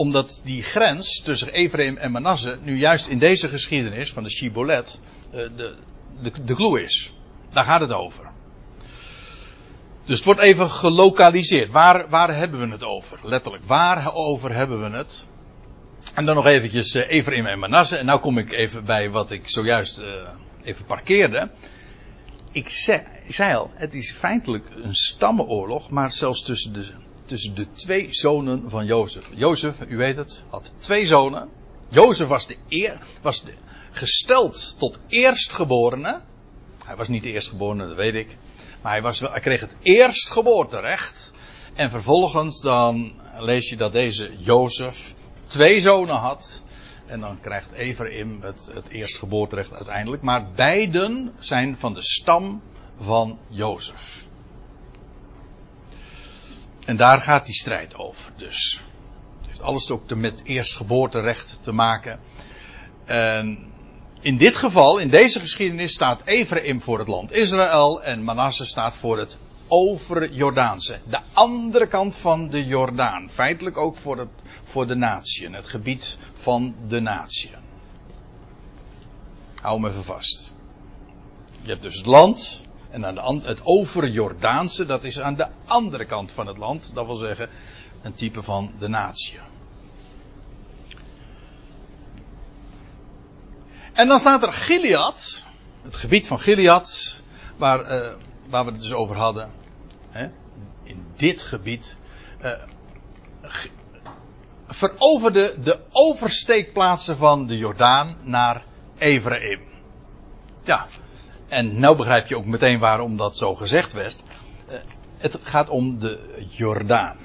omdat 0.00 0.40
die 0.44 0.62
grens 0.62 1.22
tussen 1.22 1.52
Ephraim 1.52 1.96
en 1.96 2.10
Manasse 2.10 2.58
nu 2.62 2.78
juist 2.78 3.06
in 3.06 3.18
deze 3.18 3.48
geschiedenis 3.48 4.12
van 4.12 4.22
de 4.22 4.30
Shibolet 4.30 5.00
uh, 5.26 5.32
de, 5.56 5.76
de, 6.20 6.32
de 6.44 6.54
clue 6.54 6.82
is. 6.82 7.14
Daar 7.52 7.64
gaat 7.64 7.80
het 7.80 7.92
over. 7.92 8.30
Dus 10.04 10.16
het 10.16 10.24
wordt 10.24 10.40
even 10.40 10.70
gelokaliseerd. 10.70 11.70
Waar, 11.70 12.08
waar 12.08 12.36
hebben 12.36 12.60
we 12.60 12.72
het 12.72 12.84
over? 12.84 13.18
Letterlijk, 13.22 13.64
waarover 13.64 14.54
hebben 14.54 14.80
we 14.80 14.96
het? 14.96 15.26
En 16.14 16.24
dan 16.24 16.34
nog 16.34 16.46
eventjes 16.46 16.94
uh, 16.94 17.10
Ephraim 17.10 17.46
en 17.46 17.58
Manasse. 17.58 17.96
En 17.96 18.06
nou 18.06 18.20
kom 18.20 18.38
ik 18.38 18.52
even 18.52 18.84
bij 18.84 19.10
wat 19.10 19.30
ik 19.30 19.48
zojuist 19.48 19.98
uh, 19.98 20.28
even 20.62 20.84
parkeerde. 20.84 21.50
Ik 22.52 22.68
zei, 22.68 23.02
ik 23.26 23.34
zei 23.34 23.54
al, 23.54 23.70
het 23.74 23.94
is 23.94 24.12
feitelijk 24.12 24.70
een 24.82 24.94
stammenoorlog, 24.94 25.90
maar 25.90 26.10
zelfs 26.10 26.42
tussen 26.42 26.72
de, 26.72 26.94
tussen 27.30 27.54
de 27.54 27.72
twee 27.72 28.06
zonen 28.10 28.70
van 28.70 28.86
Jozef. 28.86 29.28
Jozef, 29.34 29.80
u 29.88 29.96
weet 29.96 30.16
het, 30.16 30.44
had 30.48 30.72
twee 30.78 31.06
zonen. 31.06 31.48
Jozef 31.88 32.28
was, 32.28 32.46
de 32.46 32.56
eer, 32.68 33.00
was 33.22 33.44
gesteld 33.90 34.74
tot 34.78 34.98
eerstgeborene. 35.08 36.20
Hij 36.84 36.96
was 36.96 37.08
niet 37.08 37.22
de 37.22 37.32
eerstgeborene, 37.32 37.86
dat 37.86 37.96
weet 37.96 38.14
ik. 38.14 38.36
Maar 38.82 38.92
hij, 38.92 39.02
was, 39.02 39.22
kreeg 39.32 39.60
het 39.60 39.76
eerstgeboorterecht. 39.82 41.32
En 41.74 41.90
vervolgens 41.90 42.62
dan 42.62 43.12
lees 43.38 43.68
je 43.68 43.76
dat 43.76 43.92
deze 43.92 44.36
Jozef 44.38 45.14
twee 45.44 45.80
zonen 45.80 46.16
had. 46.16 46.62
En 47.06 47.20
dan 47.20 47.40
krijgt 47.40 47.72
Ephraim 47.72 48.42
het, 48.42 48.70
het 48.74 48.88
eerstgeboorterecht 48.88 49.72
uiteindelijk. 49.72 50.22
Maar 50.22 50.52
beiden 50.52 51.32
zijn 51.38 51.76
van 51.78 51.94
de 51.94 52.02
stam 52.02 52.62
van 52.98 53.38
Jozef. 53.48 54.19
En 56.90 56.96
daar 56.96 57.20
gaat 57.20 57.46
die 57.46 57.54
strijd 57.54 57.96
over. 57.96 58.32
Dus 58.36 58.82
het 59.38 59.46
heeft 59.46 59.62
alles 59.62 59.90
ook 59.90 60.14
met 60.14 60.44
eerstgeboorterecht 60.44 61.58
te 61.60 61.72
maken. 61.72 62.20
En 63.04 63.72
in 64.20 64.36
dit 64.36 64.56
geval, 64.56 64.98
in 64.98 65.08
deze 65.08 65.40
geschiedenis, 65.40 65.92
staat 65.92 66.22
Ephraim 66.24 66.80
voor 66.80 66.98
het 66.98 67.08
land 67.08 67.32
Israël 67.32 68.02
en 68.02 68.24
Manasse 68.24 68.64
staat 68.64 68.96
voor 68.96 69.18
het 69.18 69.38
over 69.68 70.32
Jordaanse. 70.32 70.98
De 71.08 71.18
andere 71.32 71.86
kant 71.86 72.16
van 72.16 72.48
de 72.48 72.64
Jordaan. 72.64 73.30
Feitelijk 73.30 73.76
ook 73.76 73.96
voor, 73.96 74.18
het, 74.18 74.30
voor 74.62 74.86
de 74.86 74.94
natie, 74.94 75.50
het 75.50 75.66
gebied 75.66 76.18
van 76.32 76.74
de 76.88 77.00
natie. 77.00 77.50
Hou 79.54 79.80
me 79.80 79.88
even 79.88 80.04
vast. 80.04 80.52
Je 81.62 81.68
hebt 81.68 81.82
dus 81.82 81.96
het 81.96 82.06
land. 82.06 82.60
En 82.90 83.20
aan 83.20 83.38
de, 83.38 83.48
het 83.48 83.60
over 83.64 84.08
Jordaanse, 84.08 84.86
dat 84.86 85.04
is 85.04 85.20
aan 85.20 85.34
de 85.34 85.46
andere 85.66 86.04
kant 86.04 86.32
van 86.32 86.46
het 86.46 86.56
land. 86.56 86.90
Dat 86.94 87.06
wil 87.06 87.14
zeggen, 87.14 87.48
een 88.02 88.14
type 88.14 88.42
van 88.42 88.72
de 88.78 88.88
natie. 88.88 89.38
En 93.92 94.08
dan 94.08 94.20
staat 94.20 94.42
er 94.42 94.52
Gilead. 94.52 95.46
Het 95.82 95.96
gebied 95.96 96.26
van 96.26 96.38
Gilead. 96.38 97.20
Waar, 97.56 97.80
uh, 97.80 98.14
waar 98.48 98.64
we 98.64 98.70
het 98.70 98.80
dus 98.80 98.92
over 98.92 99.16
hadden. 99.16 99.50
Hè, 100.10 100.28
in 100.82 101.06
dit 101.16 101.42
gebied. 101.42 101.96
Uh, 102.44 102.50
veroverde 104.66 105.56
de 105.62 105.78
oversteekplaatsen 105.92 107.16
van 107.16 107.46
de 107.46 107.56
Jordaan 107.56 108.16
naar 108.22 108.64
Ephraim. 108.98 109.60
Ja, 110.62 110.86
en 111.50 111.80
nou 111.80 111.96
begrijp 111.96 112.26
je 112.26 112.36
ook 112.36 112.44
meteen 112.44 112.78
waarom 112.78 113.16
dat 113.16 113.36
zo 113.36 113.54
gezegd 113.54 113.92
werd. 113.92 114.22
Uh, 114.68 114.74
het 115.18 115.38
gaat 115.42 115.68
om 115.68 115.98
de 115.98 116.44
Jordaan. 116.50 117.16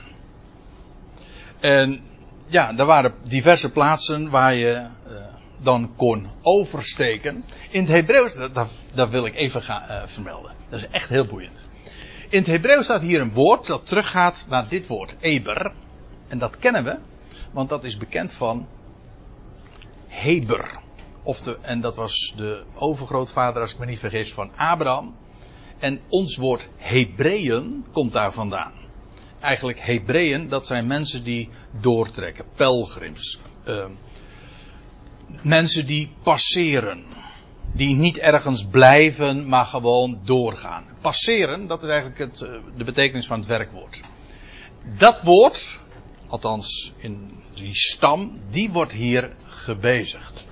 En 1.60 2.02
ja, 2.48 2.78
er 2.78 2.86
waren 2.86 3.14
diverse 3.24 3.72
plaatsen 3.72 4.30
waar 4.30 4.56
je 4.56 4.74
uh, 4.74 5.16
dan 5.62 5.96
kon 5.96 6.28
oversteken. 6.42 7.44
In 7.70 7.82
het 7.82 7.90
Hebreeuws, 7.90 8.36
dat, 8.36 8.70
dat, 8.94 9.10
wil 9.10 9.26
ik 9.26 9.36
even 9.36 9.62
gaan 9.62 9.92
uh, 9.92 10.02
vermelden. 10.06 10.52
Dat 10.70 10.80
is 10.80 10.88
echt 10.88 11.10
heel 11.10 11.26
boeiend. 11.26 11.64
In 12.30 12.38
het 12.40 12.48
Hebreeuws 12.48 12.86
staat 12.86 13.02
hier 13.02 13.22
een 13.22 13.34
woord 13.34 13.68
dat 13.68 13.86
teruggaat 13.86 14.46
naar 14.50 14.70
dit 14.70 14.88
woord, 14.88 15.16
Eber. 15.20 15.72
En 16.28 16.38
dat 16.38 16.58
kennen 16.58 16.84
we, 16.84 16.98
want 17.52 17.70
dat 17.70 17.84
is 17.84 17.98
bekend 17.98 18.34
van 18.34 18.68
Heber. 20.08 20.84
Of 21.26 21.48
en 21.62 21.82
dat 21.82 21.96
was 21.96 22.34
de 22.38 22.64
overgrootvader, 22.74 23.62
als 23.62 23.74
ik 23.74 23.80
me 23.80 23.86
niet 23.86 24.00
vergis, 24.00 24.34
van 24.34 24.52
Abraham. 24.56 25.16
En 25.80 26.00
ons 26.10 26.38
woord 26.38 26.70
Hebreeën 26.78 27.86
komt 27.92 28.12
daar 28.12 28.34
vandaan. 28.34 28.72
Eigenlijk 29.40 29.80
Hebreeën, 29.80 30.50
dat 30.50 30.66
zijn 30.66 30.88
mensen 30.88 31.24
die 31.24 31.50
doortrekken, 31.82 32.46
pelgrims. 32.56 33.40
Uh, 33.68 33.86
mensen 35.42 35.86
die 35.86 36.12
passeren. 36.24 37.04
Die 37.74 37.96
niet 37.96 38.18
ergens 38.18 38.68
blijven, 38.68 39.48
maar 39.48 39.66
gewoon 39.66 40.20
doorgaan. 40.24 40.86
Passeren, 41.02 41.68
dat 41.68 41.84
is 41.84 41.90
eigenlijk 41.90 42.20
het, 42.20 42.42
eh, 42.42 42.50
de 42.78 42.84
betekenis 42.84 43.28
van 43.28 43.40
het 43.40 43.48
werkwoord. 43.48 44.00
Dat 44.98 45.22
woord, 45.22 45.80
althans 46.28 46.94
in 46.98 47.30
die 47.54 47.76
stam, 47.76 48.40
die 48.50 48.72
wordt 48.72 48.92
hier 48.92 49.36
gebezigd. 49.46 50.45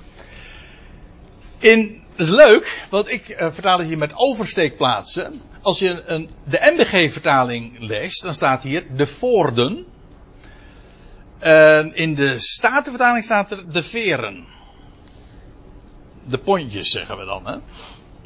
In, 1.64 2.02
dat 2.16 2.28
is 2.28 2.34
leuk, 2.34 2.86
want 2.90 3.10
ik 3.10 3.30
uh, 3.30 3.52
vertaal 3.52 3.78
het 3.78 3.88
hier 3.88 3.98
met 3.98 4.12
oversteekplaatsen. 4.16 5.42
Als 5.62 5.80
je 5.80 6.04
een, 6.06 6.30
de 6.44 6.74
MBG-vertaling 6.76 7.80
leest, 7.80 8.22
dan 8.22 8.34
staat 8.34 8.64
hier 8.64 8.96
de 8.96 9.08
voorden. 9.08 9.86
Uh, 11.44 11.96
in 11.96 12.16
de 12.16 12.40
Statenvertaling 12.40 13.24
staat 13.24 13.52
er 13.52 13.72
de 13.72 13.84
veren. 13.84 14.46
De 16.24 16.38
pontjes 16.38 16.90
zeggen 16.90 17.18
we 17.18 17.26
dan, 17.26 17.48
hè. 17.48 17.58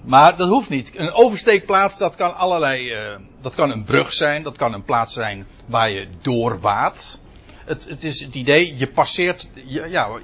Maar 0.04 0.38
dat 0.38 0.48
hoeft 0.48 0.70
niet. 0.70 0.92
Een 0.96 1.12
oversteekplaats, 1.12 1.98
dat 1.98 2.16
kan 2.16 2.36
allerlei, 2.36 2.92
uh, 2.92 3.20
dat 3.42 3.56
kan 3.56 3.72
een 3.72 3.84
brug 3.84 4.14
zijn, 4.14 4.44
dat 4.44 4.58
kan 4.58 4.74
een 4.74 4.84
plaats 4.84 5.14
zijn 5.14 5.48
waar 5.66 5.92
je 5.92 6.08
doorwaat. 6.22 7.20
Het, 7.66 7.90
het 7.90 8.04
is 8.04 8.20
het 8.20 8.36
idee, 8.36 8.78
je 8.78 8.88
passeert, 8.88 9.50
je, 9.54 9.88
ja, 9.90 10.20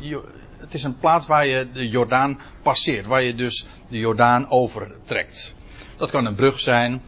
het 0.63 0.73
is 0.73 0.83
een 0.83 0.97
plaats 0.97 1.27
waar 1.27 1.47
je 1.47 1.71
de 1.73 1.89
Jordaan 1.89 2.39
passeert. 2.61 3.05
Waar 3.05 3.21
je 3.21 3.35
dus 3.35 3.65
de 3.89 3.97
Jordaan 3.97 4.49
overtrekt. 4.49 5.55
Dat 5.97 6.09
kan 6.09 6.25
een 6.25 6.35
brug 6.35 6.59
zijn. 6.59 7.01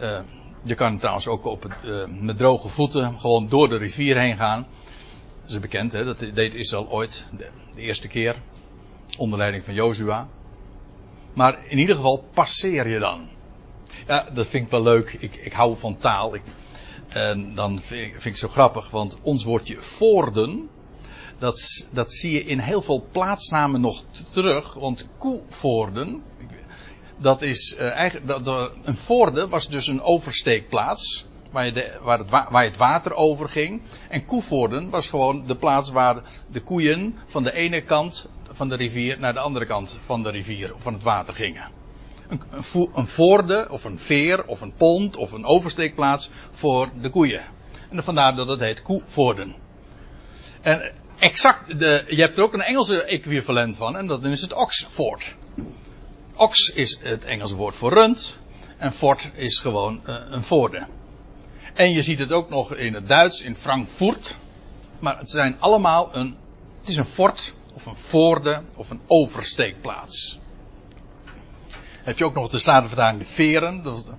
Uh, 0.00 0.20
je 0.62 0.74
kan 0.74 0.98
trouwens 0.98 1.26
ook 1.26 1.44
op, 1.44 1.76
uh, 1.84 2.04
met 2.06 2.36
droge 2.36 2.68
voeten 2.68 3.20
gewoon 3.20 3.48
door 3.48 3.68
de 3.68 3.76
rivier 3.76 4.18
heen 4.18 4.36
gaan. 4.36 4.66
Dat 5.40 5.50
is 5.50 5.60
bekend, 5.60 5.92
hè? 5.92 6.04
dat 6.04 6.18
deed 6.34 6.54
Israël 6.54 6.90
ooit 6.90 7.28
de, 7.36 7.50
eerste 7.76 8.08
keer. 8.08 8.36
Onder 9.16 9.38
leiding 9.38 9.64
van 9.64 9.74
Jozua. 9.74 10.28
Maar 11.34 11.58
in 11.68 11.78
ieder 11.78 11.96
geval 11.96 12.24
passeer 12.34 12.88
je 12.88 12.98
dan. 12.98 13.28
Ja, 14.06 14.30
dat 14.34 14.46
vind 14.46 14.64
ik 14.64 14.70
wel 14.70 14.82
leuk. 14.82 15.16
Ik, 15.20 15.36
ik 15.36 15.52
hou 15.52 15.78
van 15.78 15.96
taal. 15.96 16.34
Ik, 16.34 16.42
en 17.08 17.54
dan 17.54 17.80
vind 17.80 18.06
ik, 18.06 18.12
vind 18.12 18.34
ik 18.34 18.40
zo 18.40 18.48
grappig, 18.48 18.90
want 18.90 19.18
ons 19.22 19.44
woordje 19.44 19.80
voorden, 19.80 20.68
dat, 21.42 21.88
dat 21.92 22.12
zie 22.12 22.32
je 22.32 22.44
in 22.44 22.58
heel 22.58 22.82
veel 22.82 23.06
plaatsnamen 23.12 23.80
nog 23.80 24.02
terug. 24.30 24.74
Want 24.74 25.08
Koevoorden, 25.18 26.22
dat 27.16 27.42
is 27.42 27.74
uh, 27.78 27.90
eigenlijk, 27.90 28.44
dat, 28.44 28.72
een 28.84 28.96
voorde 28.96 29.48
was 29.48 29.68
dus 29.68 29.86
een 29.86 30.02
oversteekplaats. 30.02 31.26
Waar, 31.50 31.64
je 31.64 31.98
waar, 32.02 32.64
het, 32.64 32.76
water 32.76 33.14
over 33.14 33.48
ging. 33.48 33.82
En 34.08 34.24
Koevoorden 34.24 34.90
was 34.90 35.06
gewoon 35.06 35.46
de 35.46 35.56
plaats 35.56 35.90
waar 35.90 36.22
de 36.50 36.60
koeien 36.60 37.18
van 37.26 37.42
de 37.42 37.52
ene 37.52 37.82
kant 37.82 38.28
van 38.50 38.68
de 38.68 38.76
rivier 38.76 39.18
naar 39.18 39.32
de 39.32 39.40
andere 39.40 39.66
kant 39.66 39.98
van 40.04 40.22
de 40.22 40.30
rivier 40.30 40.72
van 40.76 40.92
het 40.92 41.02
water 41.02 41.34
gingen. 41.34 41.70
Een, 42.28 42.42
een, 42.94 43.06
voorde 43.06 43.68
of 43.70 43.84
een 43.84 43.98
veer 43.98 44.46
of 44.46 44.60
een 44.60 44.74
pont 44.74 45.16
of 45.16 45.32
een 45.32 45.44
oversteekplaats 45.44 46.30
voor 46.50 46.88
de 47.00 47.10
koeien. 47.10 47.42
En 47.90 48.04
vandaar 48.04 48.36
dat 48.36 48.48
het 48.48 48.60
heet 48.60 48.82
Koevoorden. 48.82 49.54
En 50.60 50.92
exact, 51.22 51.78
de, 51.78 52.04
je 52.08 52.20
hebt 52.20 52.36
er 52.36 52.42
ook 52.42 52.52
een 52.52 52.60
Engelse 52.60 53.02
equivalent 53.02 53.76
van 53.76 53.96
en 53.96 54.06
dat 54.06 54.24
is 54.24 54.40
het 54.40 54.52
Oxford. 54.52 55.34
Ox 56.36 56.68
is 56.68 56.98
het 57.00 57.24
Engelse 57.24 57.56
woord 57.56 57.74
voor 57.74 57.92
rund 57.92 58.38
en 58.78 58.92
fort 58.92 59.30
is 59.34 59.58
gewoon 59.58 60.02
uh, 60.06 60.16
een 60.28 60.42
voorde. 60.42 60.86
En 61.74 61.92
je 61.92 62.02
ziet 62.02 62.18
het 62.18 62.32
ook 62.32 62.48
nog 62.48 62.74
in 62.74 62.94
het 62.94 63.08
Duits, 63.08 63.40
in 63.40 63.56
Frankfurt. 63.56 64.36
Maar 64.98 65.18
het 65.18 65.30
zijn 65.30 65.56
allemaal 65.60 66.16
een, 66.16 66.36
het 66.78 66.88
is 66.88 66.96
een 66.96 67.04
fort 67.04 67.54
of 67.74 67.86
een 67.86 67.96
voorde 67.96 68.62
of 68.76 68.90
een 68.90 69.00
oversteekplaats. 69.06 70.38
Heb 72.02 72.18
je 72.18 72.24
ook 72.24 72.34
nog 72.34 72.48
de 72.48 72.58
Statenvertaling 72.58 73.18
de 73.18 73.26
veren. 73.26 73.82
Dat, 73.82 74.12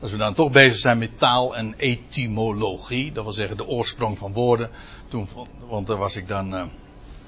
als 0.00 0.10
we 0.10 0.16
dan 0.16 0.34
toch 0.34 0.50
bezig 0.50 0.76
zijn 0.76 0.98
met 0.98 1.18
taal 1.18 1.56
en 1.56 1.74
etymologie, 1.76 3.12
dat 3.12 3.24
wil 3.24 3.32
zeggen 3.32 3.56
de 3.56 3.66
oorsprong 3.66 4.18
van 4.18 4.32
woorden. 4.32 4.70
Toen, 5.08 5.28
want 5.68 5.86
daar 5.86 5.96
was 5.96 6.16
ik 6.16 6.28
dan 6.28 6.54
uh, 6.54 6.66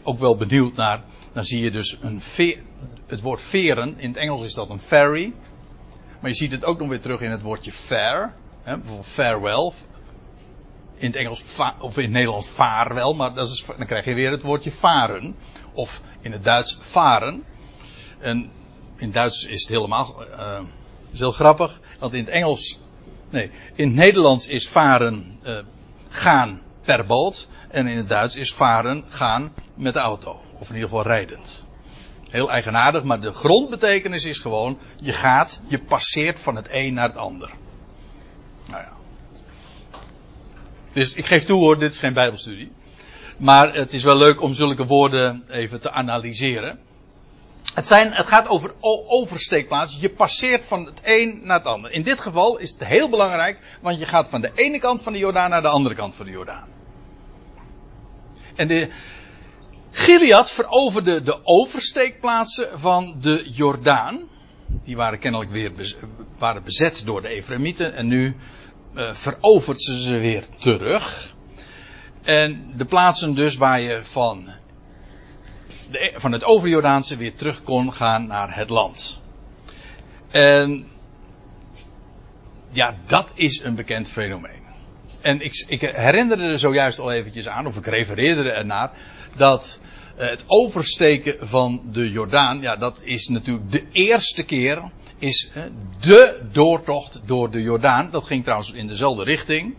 ook 0.02 0.18
wel 0.18 0.36
benieuwd 0.36 0.76
naar. 0.76 1.02
Dan 1.32 1.44
zie 1.44 1.60
je 1.62 1.70
dus 1.70 1.98
een 2.00 2.20
veer, 2.20 2.62
het 3.06 3.20
woord 3.20 3.40
veren, 3.40 3.98
in 3.98 4.08
het 4.08 4.16
Engels 4.16 4.42
is 4.42 4.54
dat 4.54 4.70
een 4.70 4.80
ferry. 4.80 5.32
Maar 6.20 6.30
je 6.30 6.36
ziet 6.36 6.50
het 6.50 6.64
ook 6.64 6.78
nog 6.78 6.88
weer 6.88 7.00
terug 7.00 7.20
in 7.20 7.30
het 7.30 7.42
woordje 7.42 7.72
fair. 7.72 8.34
Hè, 8.62 8.76
bijvoorbeeld 8.76 9.06
farewell. 9.06 9.72
In 10.94 11.06
het 11.06 11.16
Engels 11.16 11.44
of 11.80 11.96
in 11.96 12.02
het 12.02 12.12
Nederlands 12.12 12.48
vaarwel, 12.48 13.14
maar 13.14 13.34
dat 13.34 13.50
is, 13.50 13.64
dan 13.76 13.86
krijg 13.86 14.04
je 14.04 14.14
weer 14.14 14.30
het 14.30 14.42
woordje 14.42 14.72
varen. 14.72 15.36
Of 15.72 16.02
in 16.20 16.32
het 16.32 16.44
Duits 16.44 16.78
varen. 16.80 17.44
En 18.18 18.50
in 18.96 19.10
Duits 19.10 19.44
is 19.44 19.60
het 19.60 19.70
helemaal 19.70 20.24
uh, 20.30 20.60
is 21.12 21.18
heel 21.18 21.32
grappig. 21.32 21.80
Want 22.02 22.14
in 22.14 22.24
het 22.24 22.28
Engels, 22.28 22.78
nee, 23.30 23.50
in 23.74 23.86
het 23.86 23.96
Nederlands 23.96 24.46
is 24.46 24.68
varen 24.68 25.38
uh, 25.44 25.58
gaan 26.08 26.60
per 26.84 27.06
boot. 27.06 27.48
En 27.68 27.86
in 27.86 27.96
het 27.96 28.08
Duits 28.08 28.36
is 28.36 28.54
varen 28.54 29.04
gaan 29.08 29.52
met 29.74 29.92
de 29.92 29.98
auto. 29.98 30.40
Of 30.58 30.68
in 30.68 30.74
ieder 30.74 30.88
geval 30.88 31.04
rijdend. 31.04 31.66
Heel 32.28 32.50
eigenaardig, 32.50 33.04
maar 33.04 33.20
de 33.20 33.32
grondbetekenis 33.32 34.24
is 34.24 34.38
gewoon: 34.38 34.78
je 34.96 35.12
gaat, 35.12 35.60
je 35.68 35.78
passeert 35.78 36.40
van 36.40 36.56
het 36.56 36.66
een 36.70 36.94
naar 36.94 37.08
het 37.08 37.16
ander. 37.16 37.50
Nou 38.66 38.82
ja. 38.82 38.92
Dus 40.92 41.12
ik 41.12 41.26
geef 41.26 41.44
toe 41.44 41.58
hoor, 41.58 41.78
dit 41.78 41.92
is 41.92 41.98
geen 41.98 42.14
Bijbelstudie. 42.14 42.72
Maar 43.36 43.74
het 43.74 43.92
is 43.92 44.02
wel 44.02 44.16
leuk 44.16 44.40
om 44.40 44.54
zulke 44.54 44.86
woorden 44.86 45.44
even 45.48 45.80
te 45.80 45.90
analyseren. 45.90 46.78
Het, 47.74 47.86
zijn, 47.86 48.12
het 48.12 48.26
gaat 48.26 48.48
over 48.48 48.74
oversteekplaatsen. 49.06 50.00
Je 50.00 50.10
passeert 50.10 50.64
van 50.64 50.84
het 50.84 51.00
een 51.02 51.40
naar 51.42 51.58
het 51.58 51.66
ander. 51.66 51.90
In 51.90 52.02
dit 52.02 52.20
geval 52.20 52.58
is 52.58 52.70
het 52.70 52.84
heel 52.84 53.08
belangrijk, 53.08 53.78
want 53.80 53.98
je 53.98 54.06
gaat 54.06 54.28
van 54.28 54.40
de 54.40 54.50
ene 54.54 54.78
kant 54.78 55.02
van 55.02 55.12
de 55.12 55.18
Jordaan 55.18 55.50
naar 55.50 55.62
de 55.62 55.68
andere 55.68 55.94
kant 55.94 56.14
van 56.14 56.26
de 56.26 56.32
Jordaan. 56.32 56.68
En 58.54 58.68
de 58.68 58.90
Gilead 59.90 60.50
veroverde 60.50 61.22
de 61.22 61.40
oversteekplaatsen 61.42 62.78
van 62.78 63.16
de 63.20 63.48
Jordaan. 63.52 64.28
Die 64.84 64.96
waren 64.96 65.18
kennelijk 65.18 65.50
weer 65.50 65.96
waren 66.38 66.62
bezet 66.62 67.02
door 67.04 67.22
de 67.22 67.28
Efraimieten. 67.28 67.94
En 67.94 68.06
nu 68.06 68.36
uh, 68.94 69.14
verovert 69.14 69.82
ze 69.82 70.02
ze 70.02 70.16
weer 70.16 70.46
terug. 70.58 71.34
En 72.22 72.72
de 72.76 72.84
plaatsen 72.84 73.34
dus 73.34 73.56
waar 73.56 73.80
je 73.80 74.04
van, 74.04 74.48
de, 75.92 76.12
van 76.14 76.32
het 76.32 76.44
overjordaanse 76.44 77.16
weer 77.16 77.34
terug 77.34 77.62
kon 77.62 77.92
gaan 77.92 78.26
naar 78.26 78.56
het 78.56 78.68
land. 78.68 79.20
En 80.30 80.86
ja, 82.70 82.96
dat 83.06 83.32
is 83.34 83.60
een 83.60 83.74
bekend 83.74 84.10
fenomeen. 84.10 84.60
En 85.20 85.40
ik, 85.40 85.64
ik 85.68 85.80
herinnerde 85.80 86.42
er 86.42 86.58
zojuist 86.58 86.98
al 86.98 87.12
eventjes 87.12 87.48
aan, 87.48 87.66
of 87.66 87.76
ik 87.76 87.86
refereerde 87.86 88.50
ernaar, 88.50 88.90
dat 89.36 89.80
eh, 90.16 90.28
het 90.28 90.44
oversteken 90.46 91.48
van 91.48 91.82
de 91.92 92.10
Jordaan, 92.10 92.60
ja, 92.60 92.76
dat 92.76 93.02
is 93.04 93.28
natuurlijk 93.28 93.70
de 93.70 93.84
eerste 93.92 94.42
keer, 94.42 94.90
is 95.18 95.50
de 96.00 96.48
doortocht 96.52 97.22
door 97.24 97.50
de 97.50 97.62
Jordaan. 97.62 98.10
Dat 98.10 98.24
ging 98.24 98.42
trouwens 98.42 98.72
in 98.72 98.86
dezelfde 98.86 99.24
richting. 99.24 99.74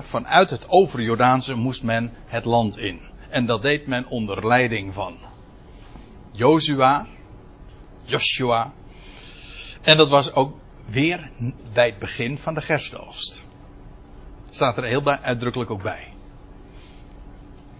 Vanuit 0.00 0.50
het 0.50 0.68
overjordaanse 0.68 1.54
moest 1.54 1.82
men 1.82 2.12
het 2.26 2.44
land 2.44 2.78
in. 2.78 3.00
En 3.32 3.46
dat 3.46 3.62
deed 3.62 3.86
men 3.86 4.06
onder 4.06 4.46
leiding 4.46 4.94
van 4.94 5.18
Jozua, 6.32 7.06
Joshua. 8.04 8.72
En 9.82 9.96
dat 9.96 10.08
was 10.08 10.32
ook 10.32 10.56
weer 10.86 11.30
bij 11.72 11.86
het 11.86 11.98
begin 11.98 12.38
van 12.38 12.54
de 12.54 12.60
gerstoogst. 12.60 13.44
Staat 14.50 14.76
er 14.76 14.84
heel 14.84 15.06
uitdrukkelijk 15.06 15.70
ook 15.70 15.82
bij. 15.82 16.12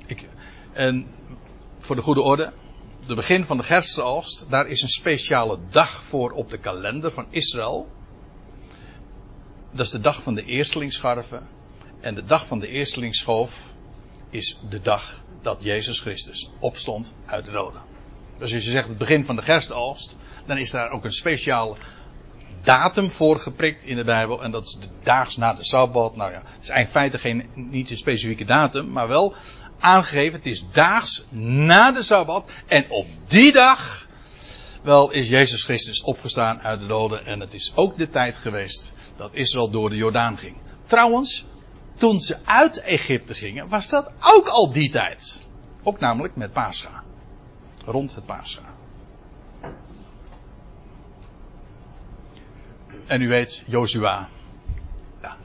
Ik, 0.06 0.26
en 0.72 1.06
voor 1.78 1.96
de 1.96 2.02
goede 2.02 2.22
orde, 2.22 2.52
de 3.06 3.14
begin 3.14 3.44
van 3.44 3.56
de 3.56 3.62
gerstoogst, 3.62 4.50
daar 4.50 4.66
is 4.66 4.82
een 4.82 4.88
speciale 4.88 5.58
dag 5.70 6.04
voor 6.04 6.30
op 6.30 6.50
de 6.50 6.58
kalender 6.58 7.10
van 7.10 7.26
Israël. 7.30 7.88
Dat 9.70 9.86
is 9.86 9.92
de 9.92 10.00
dag 10.00 10.22
van 10.22 10.34
de 10.34 10.44
eerstelingsscharven. 10.44 11.48
En 12.00 12.14
de 12.14 12.24
dag 12.24 12.46
van 12.46 12.58
de 12.58 12.68
eerstelingsschoof 12.68 13.71
is 14.32 14.58
de 14.68 14.80
dag 14.80 15.22
dat 15.42 15.62
Jezus 15.62 16.00
Christus 16.00 16.50
opstond 16.58 17.12
uit 17.26 17.44
de 17.44 17.50
doden. 17.50 17.82
Dus 18.38 18.54
als 18.54 18.64
je 18.64 18.70
zegt 18.70 18.88
het 18.88 18.98
begin 18.98 19.24
van 19.24 19.36
de 19.36 19.42
gerstoogst, 19.42 20.16
dan 20.46 20.58
is 20.58 20.70
daar 20.70 20.90
ook 20.90 21.04
een 21.04 21.12
speciale 21.12 21.76
datum 22.62 23.10
voor 23.10 23.38
geprikt 23.38 23.84
in 23.84 23.96
de 23.96 24.04
Bijbel. 24.04 24.42
En 24.42 24.50
dat 24.50 24.62
is 24.62 24.78
de 24.80 24.88
daags 25.02 25.36
na 25.36 25.54
de 25.54 25.64
Sabbat. 25.64 26.16
Nou 26.16 26.30
ja, 26.30 26.42
het 26.44 26.62
is 26.62 26.68
eigenlijk 26.68 26.90
feite 26.90 27.18
geen, 27.18 27.70
niet 27.70 27.90
een 27.90 27.96
specifieke 27.96 28.44
datum, 28.44 28.90
maar 28.90 29.08
wel 29.08 29.34
aangegeven. 29.78 30.32
Het 30.32 30.46
is 30.46 30.64
daags 30.72 31.24
na 31.30 31.92
de 31.92 32.02
Sabbat. 32.02 32.50
En 32.66 32.90
op 32.90 33.06
die 33.26 33.52
dag, 33.52 34.06
wel, 34.82 35.10
is 35.10 35.28
Jezus 35.28 35.64
Christus 35.64 36.02
opgestaan 36.02 36.60
uit 36.60 36.80
de 36.80 36.86
doden. 36.86 37.26
En 37.26 37.40
het 37.40 37.54
is 37.54 37.72
ook 37.74 37.96
de 37.96 38.08
tijd 38.08 38.36
geweest 38.36 38.92
dat 39.16 39.34
Israël 39.34 39.70
door 39.70 39.90
de 39.90 39.96
Jordaan 39.96 40.38
ging. 40.38 40.56
Trouwens, 40.86 41.44
toen 42.02 42.20
ze 42.20 42.36
uit 42.44 42.80
Egypte 42.80 43.34
gingen, 43.34 43.68
was 43.68 43.88
dat 43.88 44.10
ook 44.20 44.48
al 44.48 44.72
die 44.72 44.90
tijd. 44.90 45.46
Ook 45.82 46.00
namelijk 46.00 46.36
met 46.36 46.52
Pascha. 46.52 47.02
Rond 47.84 48.14
het 48.14 48.26
Pascha. 48.26 48.62
En 53.06 53.22
u 53.22 53.28
weet, 53.28 53.64
Jozua. 53.66 54.28
Ja, 55.20 55.36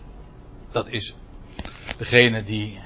dat 0.72 0.88
is 0.88 1.16
degene 1.98 2.44
die 2.44 2.80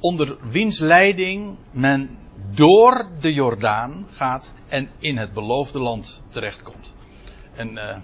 onder 0.00 0.50
wiens 0.50 0.78
leiding 0.78 1.56
men 1.70 2.18
door 2.54 3.10
de 3.20 3.32
Jordaan 3.32 4.06
gaat 4.10 4.52
en 4.68 4.90
in 4.98 5.16
het 5.16 5.32
beloofde 5.32 5.78
land 5.78 6.22
terechtkomt. 6.28 6.94
En 7.54 7.72
uh, 7.72 7.96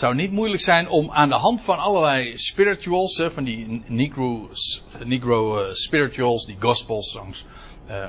zou 0.00 0.14
niet 0.14 0.32
moeilijk 0.32 0.62
zijn 0.62 0.88
om 0.88 1.10
aan 1.10 1.28
de 1.28 1.34
hand 1.34 1.62
van 1.62 1.78
allerlei 1.78 2.38
spirituals, 2.38 3.22
van 3.32 3.44
die 3.44 3.82
Negro, 3.86 4.48
Negro 5.04 5.64
uh, 5.64 5.72
spirituals, 5.72 6.46
die 6.46 6.56
gospel 6.60 7.02
songs, 7.02 7.44
uh, 7.88 8.08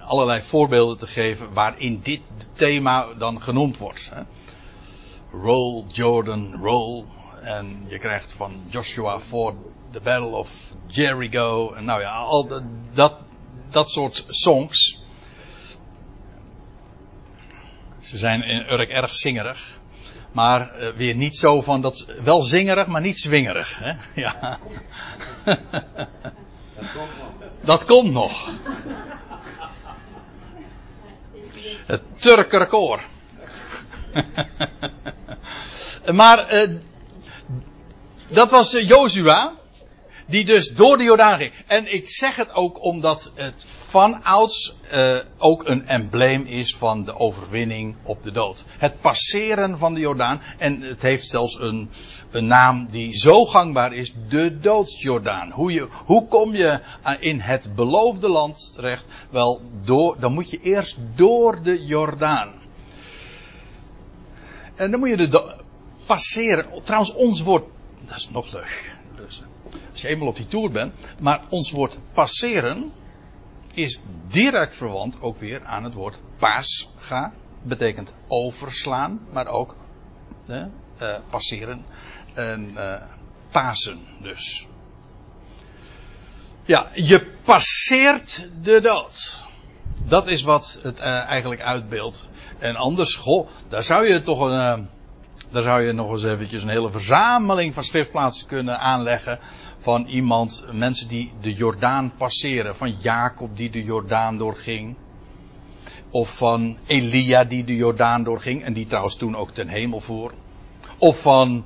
allerlei 0.00 0.42
voorbeelden 0.42 0.98
te 0.98 1.06
geven 1.06 1.52
waarin 1.52 2.00
dit 2.02 2.20
thema 2.52 3.14
dan 3.14 3.42
genoemd 3.42 3.78
wordt. 3.78 4.12
Roll, 5.32 5.84
Jordan, 5.92 6.54
roll. 6.54 7.04
En 7.42 7.84
je 7.88 7.98
krijgt 7.98 8.32
van 8.32 8.62
Joshua 8.68 9.18
voor 9.18 9.54
the 9.90 10.00
Battle 10.00 10.36
of 10.36 10.74
Jericho. 10.86 11.72
En 11.74 11.84
nou 11.84 12.00
ja, 12.00 12.16
al 12.16 12.46
dat, 12.46 12.62
dat, 12.94 13.18
dat 13.70 13.90
soort 13.90 14.24
songs. 14.28 15.00
Ze 18.00 18.18
zijn 18.18 18.72
Urk 18.72 18.88
erg 18.88 19.16
zingerig. 19.16 19.78
Maar 20.36 20.80
uh, 20.80 20.88
weer 20.88 21.14
niet 21.14 21.36
zo 21.36 21.62
van 21.62 21.80
dat. 21.80 22.06
Wel 22.22 22.42
zingerig, 22.42 22.86
maar 22.86 23.00
niet 23.00 23.18
zwingerig. 23.18 23.78
Hè? 23.78 23.92
Ja. 24.22 24.58
Dat 27.60 27.84
komt 27.84 28.12
nog. 28.12 28.52
Het 31.86 32.02
Turkerkoor. 32.14 33.02
maar 36.20 36.54
uh, 36.54 36.76
dat 38.28 38.50
was 38.50 38.74
uh, 38.74 38.88
Jozua. 38.88 39.52
Die 40.26 40.44
dus 40.44 40.74
door 40.74 40.96
de 40.96 41.04
Jordaan 41.04 41.38
ging. 41.38 41.52
En 41.66 41.92
ik 41.92 42.10
zeg 42.10 42.36
het 42.36 42.52
ook 42.52 42.84
omdat 42.84 43.32
het 43.34 43.66
van 43.88 44.22
ouds 44.22 44.74
uh, 44.92 45.18
ook 45.38 45.68
een 45.68 45.86
embleem 45.86 46.46
is 46.46 46.76
van 46.76 47.04
de 47.04 47.18
overwinning 47.18 47.96
op 48.04 48.22
de 48.22 48.30
dood. 48.30 48.64
Het 48.78 49.00
passeren 49.00 49.78
van 49.78 49.94
de 49.94 50.00
Jordaan. 50.00 50.40
En 50.58 50.80
het 50.80 51.02
heeft 51.02 51.28
zelfs 51.28 51.60
een, 51.60 51.90
een 52.30 52.46
naam 52.46 52.86
die 52.90 53.14
zo 53.14 53.44
gangbaar 53.44 53.92
is. 53.92 54.14
De 54.28 54.58
doodsjordaan. 54.58 55.50
Hoe, 55.50 55.72
je, 55.72 55.88
hoe 56.04 56.28
kom 56.28 56.54
je 56.54 56.80
in 57.18 57.40
het 57.40 57.74
beloofde 57.74 58.28
land 58.28 58.72
terecht? 58.74 59.06
Wel, 59.30 59.62
door, 59.84 60.16
dan 60.20 60.32
moet 60.32 60.50
je 60.50 60.60
eerst 60.60 60.98
door 61.14 61.62
de 61.62 61.84
Jordaan. 61.84 62.52
En 64.74 64.90
dan 64.90 65.00
moet 65.00 65.08
je 65.08 65.16
de 65.16 65.54
passeren. 66.06 66.66
Trouwens, 66.84 67.14
ons 67.14 67.40
woord. 67.40 67.64
Dat 68.06 68.16
is 68.16 68.30
nog 68.30 68.52
leuk. 68.52 68.92
Dus, 69.16 69.42
als 69.92 70.00
je 70.00 70.08
eenmaal 70.08 70.28
op 70.28 70.36
die 70.36 70.46
tour 70.46 70.70
bent. 70.70 70.94
Maar 71.20 71.40
ons 71.48 71.70
woord 71.70 71.98
passeren. 72.12 72.92
Is 73.76 74.00
direct 74.28 74.74
verwant 74.74 75.20
ook 75.20 75.40
weer 75.40 75.64
aan 75.64 75.84
het 75.84 75.94
woord 75.94 76.20
pasga. 76.38 77.32
Betekent 77.62 78.12
overslaan. 78.28 79.20
Maar 79.32 79.46
ook 79.46 79.76
eh, 80.46 81.16
passeren. 81.30 81.84
En 82.34 82.72
uh, 82.76 83.02
Pasen 83.50 84.00
dus. 84.22 84.66
Ja, 86.64 86.88
je 86.94 87.26
passeert 87.44 88.48
de 88.62 88.80
dood. 88.80 89.44
Dat 90.04 90.28
is 90.28 90.42
wat 90.42 90.80
het 90.82 90.98
uh, 90.98 91.04
eigenlijk 91.06 91.60
uitbeeldt. 91.60 92.28
En 92.58 92.76
anders, 92.76 93.14
goh, 93.14 93.48
daar 93.68 93.82
zou 93.82 94.06
je 94.06 94.20
toch 94.20 94.40
een, 94.40 94.78
uh, 94.78 94.86
daar 95.50 95.62
zou 95.62 95.82
je 95.82 95.92
nog 95.92 96.10
eens 96.10 96.24
eventjes 96.24 96.62
een 96.62 96.68
hele 96.68 96.90
verzameling 96.90 97.74
van 97.74 97.84
schriftplaatsen 97.84 98.46
kunnen 98.46 98.78
aanleggen. 98.78 99.38
Van 99.86 100.06
iemand, 100.06 100.64
mensen 100.72 101.08
die 101.08 101.32
de 101.40 101.54
Jordaan 101.54 102.12
passeren. 102.16 102.76
Van 102.76 102.90
Jacob 102.90 103.56
die 103.56 103.70
de 103.70 103.82
Jordaan 103.82 104.38
doorging. 104.38 104.96
Of 106.10 106.36
van 106.36 106.78
Elia 106.86 107.44
die 107.44 107.64
de 107.64 107.76
Jordaan 107.76 108.24
doorging. 108.24 108.64
En 108.64 108.72
die 108.72 108.86
trouwens 108.86 109.16
toen 109.16 109.36
ook 109.36 109.50
ten 109.50 109.68
hemel 109.68 110.00
voer. 110.00 110.32
Of 110.98 111.20
van 111.20 111.64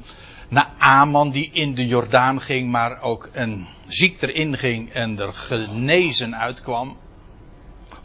Naaman 0.49 1.31
die 1.31 1.51
in 1.53 1.75
de 1.75 1.87
Jordaan 1.87 2.41
ging, 2.41 2.71
maar 2.71 3.03
ook 3.03 3.31
een 3.33 3.67
ziek 3.87 4.23
erin 4.23 4.57
ging 4.57 4.93
en 4.93 5.19
er 5.19 5.33
genezen 5.33 6.37
uitkwam. 6.37 6.97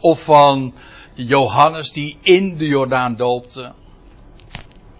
Of 0.00 0.24
van 0.24 0.74
Johannes 1.14 1.92
die 1.92 2.16
in 2.22 2.56
de 2.56 2.66
Jordaan 2.66 3.16
doopte. 3.16 3.74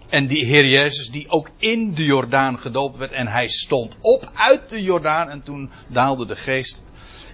En 0.09 0.27
die 0.27 0.45
Heer 0.45 0.65
Jezus 0.65 1.09
die 1.09 1.29
ook 1.29 1.49
in 1.57 1.93
de 1.93 2.03
Jordaan 2.03 2.59
gedoopt 2.59 2.97
werd 2.97 3.11
en 3.11 3.27
hij 3.27 3.47
stond 3.47 3.97
op 4.01 4.31
uit 4.33 4.69
de 4.69 4.81
Jordaan 4.81 5.29
en 5.29 5.43
toen 5.43 5.71
daalde 5.87 6.25
de 6.25 6.35
geest 6.35 6.85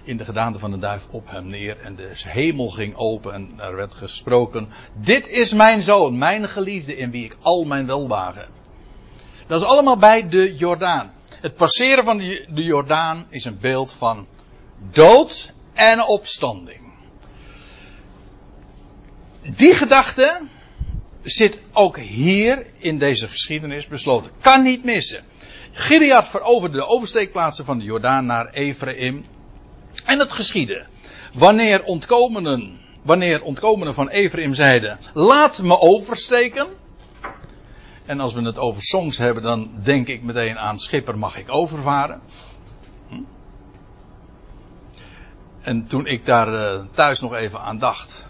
in 0.04 0.16
de 0.16 0.24
gedaante 0.24 0.58
van 0.58 0.70
de 0.70 0.78
duif 0.78 1.06
op 1.10 1.30
hem 1.30 1.46
neer 1.46 1.80
en 1.80 1.96
de 1.96 2.10
hemel 2.14 2.68
ging 2.68 2.96
open 2.96 3.32
en 3.32 3.54
er 3.58 3.76
werd 3.76 3.94
gesproken. 3.94 4.68
Dit 4.94 5.28
is 5.28 5.52
mijn 5.52 5.82
zoon, 5.82 6.18
mijn 6.18 6.48
geliefde 6.48 6.96
in 6.96 7.10
wie 7.10 7.24
ik 7.24 7.36
al 7.40 7.64
mijn 7.64 7.86
welwagen 7.86 8.40
heb. 8.40 8.50
Dat 9.46 9.60
is 9.60 9.66
allemaal 9.66 9.98
bij 9.98 10.28
de 10.28 10.54
Jordaan. 10.54 11.12
Het 11.40 11.56
passeren 11.56 12.04
van 12.04 12.18
de 12.18 12.62
Jordaan 12.62 13.26
is 13.28 13.44
een 13.44 13.58
beeld 13.60 13.92
van 13.92 14.26
dood 14.90 15.52
en 15.72 16.04
opstanding. 16.04 16.80
Die 19.56 19.74
gedachte 19.74 20.48
zit 21.24 21.58
ook 21.72 21.98
hier 21.98 22.66
in 22.78 22.98
deze 22.98 23.28
geschiedenis 23.28 23.86
besloten. 23.86 24.30
Kan 24.40 24.62
niet 24.62 24.84
missen. 24.84 25.24
Gilead 25.72 26.28
veroverde 26.28 26.76
de 26.76 26.86
oversteekplaatsen 26.86 27.64
van 27.64 27.78
de 27.78 27.84
Jordaan 27.84 28.26
naar 28.26 28.50
Ephraim. 28.50 29.24
En 30.04 30.18
het 30.18 30.32
geschiedde. 30.32 30.86
Wanneer 31.32 31.82
ontkomenen, 31.82 32.80
wanneer 33.02 33.42
ontkomenen 33.42 33.94
van 33.94 34.08
Ephraim 34.08 34.54
zeiden, 34.54 34.98
laat 35.14 35.62
me 35.62 35.78
oversteken. 35.78 36.66
En 38.04 38.20
als 38.20 38.34
we 38.34 38.42
het 38.42 38.58
over 38.58 38.82
songs 38.82 39.18
hebben, 39.18 39.42
dan 39.42 39.70
denk 39.82 40.08
ik 40.08 40.22
meteen 40.22 40.58
aan 40.58 40.78
Schipper 40.78 41.18
mag 41.18 41.38
ik 41.38 41.46
overvaren. 41.48 42.20
Hm? 43.08 43.20
En 45.60 45.86
toen 45.86 46.06
ik 46.06 46.24
daar 46.24 46.48
uh, 46.48 46.84
thuis 46.94 47.20
nog 47.20 47.34
even 47.34 47.60
aan 47.60 47.78
dacht, 47.78 48.23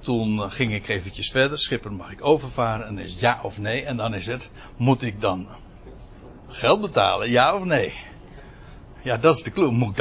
toen 0.00 0.50
ging 0.50 0.74
ik 0.74 0.88
eventjes 0.88 1.30
verder. 1.30 1.58
Schipper 1.58 1.92
mag 1.92 2.10
ik 2.10 2.24
overvaren? 2.24 2.86
En 2.86 2.98
is 2.98 3.16
ja 3.18 3.40
of 3.42 3.58
nee. 3.58 3.84
En 3.84 3.96
dan 3.96 4.14
is 4.14 4.26
het, 4.26 4.50
moet 4.76 5.02
ik 5.02 5.20
dan 5.20 5.48
geld 6.48 6.80
betalen? 6.80 7.30
Ja 7.30 7.54
of 7.54 7.64
nee? 7.64 7.94
Ja, 9.02 9.16
dat 9.16 9.36
is 9.36 9.42
de 9.42 9.50
clue. 9.50 9.94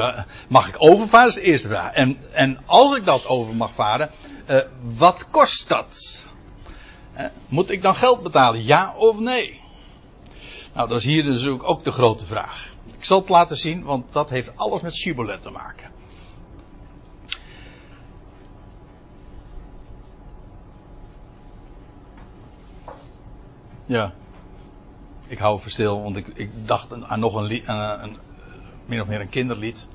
Mag 0.47 0.67
ik 0.67 0.75
overvaren? 0.77 1.27
Is 1.27 1.35
de 1.35 1.41
eerste 1.41 1.67
vraag. 1.67 1.93
En, 1.93 2.17
en 2.31 2.57
als 2.65 2.95
ik 2.95 3.05
dat 3.05 3.27
over 3.27 3.55
mag 3.55 3.73
varen, 3.73 4.09
uh, 4.49 4.59
wat 4.81 5.29
kost 5.29 5.67
dat? 5.67 6.27
moet 7.47 7.71
ik 7.71 7.81
dan 7.81 7.95
geld 7.95 8.23
betalen? 8.23 8.63
Ja 8.63 8.93
of 8.97 9.19
nee? 9.19 9.61
Nou, 10.73 10.87
dat 10.87 10.97
is 10.97 11.05
hier 11.05 11.23
dus 11.23 11.47
ook 11.47 11.83
de 11.83 11.91
grote 11.91 12.25
vraag. 12.25 12.73
Ik 12.97 13.05
zal 13.05 13.19
het 13.19 13.29
laten 13.29 13.57
zien, 13.57 13.83
want 13.83 14.13
dat 14.13 14.29
heeft 14.29 14.55
alles 14.55 14.81
met 14.81 14.95
Shibboleth 14.95 15.41
te 15.41 15.49
maken. 15.49 15.91
Ja. 23.89 24.13
Ik 25.27 25.37
hou 25.37 25.57
even 25.57 25.71
stil, 25.71 26.01
want 26.03 26.15
ik, 26.15 26.27
ik 26.27 26.49
dacht 26.65 27.03
aan 27.03 27.19
nog 27.19 27.35
een, 27.35 27.43
lied, 27.43 27.67
een, 27.67 28.03
een, 28.03 28.17
min 28.85 29.01
of 29.01 29.07
meer 29.07 29.21
een 29.21 29.29
kinderlied. 29.29 29.87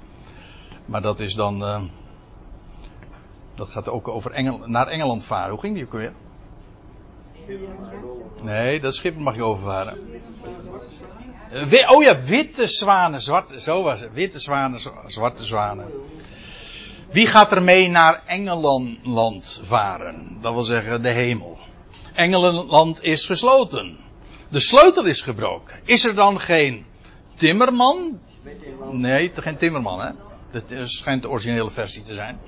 Maar 0.84 1.02
dat 1.02 1.20
is 1.20 1.34
dan. 1.34 1.62
Uh, 1.62 1.82
dat 3.54 3.68
gaat 3.68 3.88
ook 3.88 4.08
over 4.08 4.30
Engel, 4.30 4.58
naar 4.66 4.86
Engeland 4.86 5.24
varen. 5.24 5.50
Hoe 5.50 5.60
ging 5.60 5.74
die 5.74 5.84
ook 5.84 5.92
weer? 5.92 6.12
Nee, 8.42 8.80
dat 8.80 8.94
schip 8.94 9.16
mag 9.16 9.34
je 9.34 9.42
overvaren. 9.42 9.98
Uh, 11.52 11.90
oh 11.90 12.02
ja, 12.02 12.20
witte 12.20 12.66
zwanen, 12.66 13.20
zwarte, 13.20 13.60
zo 13.60 13.82
was 13.82 14.00
het. 14.00 14.12
Witte 14.12 14.38
zwanen, 14.38 14.80
zwarte 15.06 15.44
zwanen. 15.44 15.86
Wie 17.10 17.26
gaat 17.26 17.52
er 17.52 17.62
mee 17.62 17.88
naar 17.88 18.22
Engeland 18.26 19.60
varen? 19.64 20.38
Dat 20.40 20.52
wil 20.52 20.62
zeggen 20.62 21.02
de 21.02 21.10
hemel. 21.10 21.58
Engelenland 22.14 23.02
is 23.02 23.26
gesloten. 23.26 23.98
De 24.48 24.60
sleutel 24.60 25.04
is 25.04 25.20
gebroken. 25.20 25.80
Is 25.84 26.04
er 26.04 26.14
dan 26.14 26.40
geen 26.40 26.86
timmerman? 27.36 28.18
Nee, 28.90 29.30
geen 29.34 29.56
timmerman, 29.56 30.00
hè? 30.00 30.10
Dat 30.50 30.88
schijnt 30.88 31.22
de 31.22 31.28
originele 31.28 31.70
versie 31.70 32.02
te 32.02 32.14
zijn. 32.14 32.38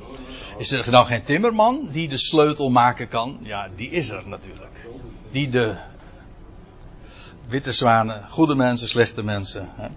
Is 0.59 0.71
er 0.71 0.91
dan 0.91 1.07
geen 1.07 1.23
timmerman 1.23 1.89
die 1.93 2.09
de 2.09 2.19
sleutel 2.19 2.71
maken 2.71 3.09
kan? 3.09 3.39
Ja, 3.43 3.69
die 3.77 3.91
is 3.91 4.09
er 4.09 4.29
natuurlijk. 4.29 4.87
Die 5.31 5.49
de 5.49 5.77
witte 7.49 7.73
zwanen, 7.73 8.29
goede 8.29 8.55
mensen, 8.55 8.89
slechte 8.89 9.23
mensen. 9.23 9.69
Hè? 9.75 9.89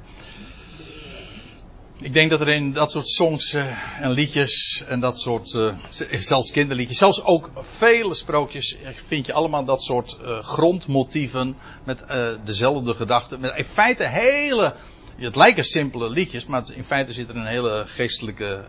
Ik 2.02 2.14
denk 2.14 2.30
dat 2.30 2.42
er 2.42 2.48
in 2.48 2.72
dat 2.72 2.92
soort 2.92 3.08
songs 3.08 3.54
uh, 3.54 4.02
en 4.02 4.12
liedjes 4.12 4.84
en 4.88 5.00
dat 5.00 5.20
soort, 5.20 5.54
uh, 5.54 5.74
zelfs 6.12 6.52
kinderliedjes, 6.52 6.98
zelfs 6.98 7.24
ook 7.24 7.52
vele 7.56 8.14
sprookjes, 8.14 8.78
vind 9.08 9.26
je 9.26 9.34
allemaal 9.34 9.66
dat 9.66 9.84
soort 9.84 10.18
grondmotieven 10.42 11.56
met 11.86 12.04
dezelfde 12.46 12.94
gedachten. 12.94 13.40
Met 13.40 13.58
in 13.58 13.66
feite 13.66 14.04
hele, 14.04 14.76
het 15.18 15.36
lijken 15.36 15.64
simpele 15.64 16.10
liedjes, 16.10 16.46
maar 16.46 16.64
in 16.74 16.84
feite 16.84 17.14
zit 17.14 17.30
er 17.30 17.36
een 17.36 17.46
hele 17.46 17.84
geestelijke 17.86 18.66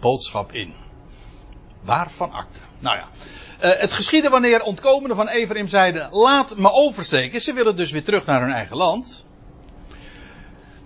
boodschap 0.00 0.52
in. 0.52 0.74
Waarvan 1.82 2.32
akte? 2.32 2.60
Nou 2.78 2.96
ja. 2.96 3.08
het 3.58 3.92
geschiedde 3.92 4.28
wanneer 4.28 4.62
ontkomenden 4.62 5.16
van 5.16 5.28
Ephraim 5.28 5.68
zeiden, 5.68 6.08
laat 6.10 6.56
me 6.56 6.70
oversteken. 6.70 7.40
Ze 7.40 7.52
willen 7.52 7.76
dus 7.76 7.90
weer 7.90 8.04
terug 8.04 8.26
naar 8.26 8.40
hun 8.40 8.52
eigen 8.52 8.76
land. 8.76 9.28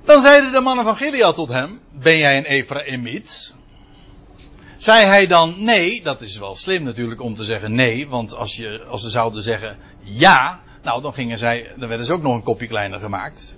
Dan 0.05 0.21
zeiden 0.21 0.53
de 0.53 0.61
mannen 0.61 0.85
van 0.85 0.97
Gilead 0.97 1.35
tot 1.35 1.49
hem: 1.49 1.81
Ben 1.93 2.19
jij 2.19 2.37
een 2.37 2.45
Ephraimiet? 2.45 3.57
Zei 4.77 5.07
hij 5.07 5.27
dan 5.27 5.65
nee? 5.65 6.03
Dat 6.03 6.21
is 6.21 6.39
wel 6.39 6.57
slim 6.57 6.83
natuurlijk 6.83 7.21
om 7.21 7.35
te 7.35 7.45
zeggen 7.45 7.75
nee, 7.75 8.09
want 8.09 8.35
als, 8.35 8.57
je, 8.57 8.85
als 8.89 9.03
ze 9.03 9.11
zouden 9.11 9.43
zeggen 9.43 9.79
ja, 10.01 10.63
nou 10.83 11.03
dan 11.03 11.15
gingen 11.15 11.39
zij, 11.39 11.73
dan 11.77 11.89
werden 11.89 12.07
ze 12.07 12.13
ook 12.13 12.23
nog 12.23 12.35
een 12.35 12.43
kopje 12.43 12.67
kleiner 12.67 13.01
gemaakt. 13.01 13.57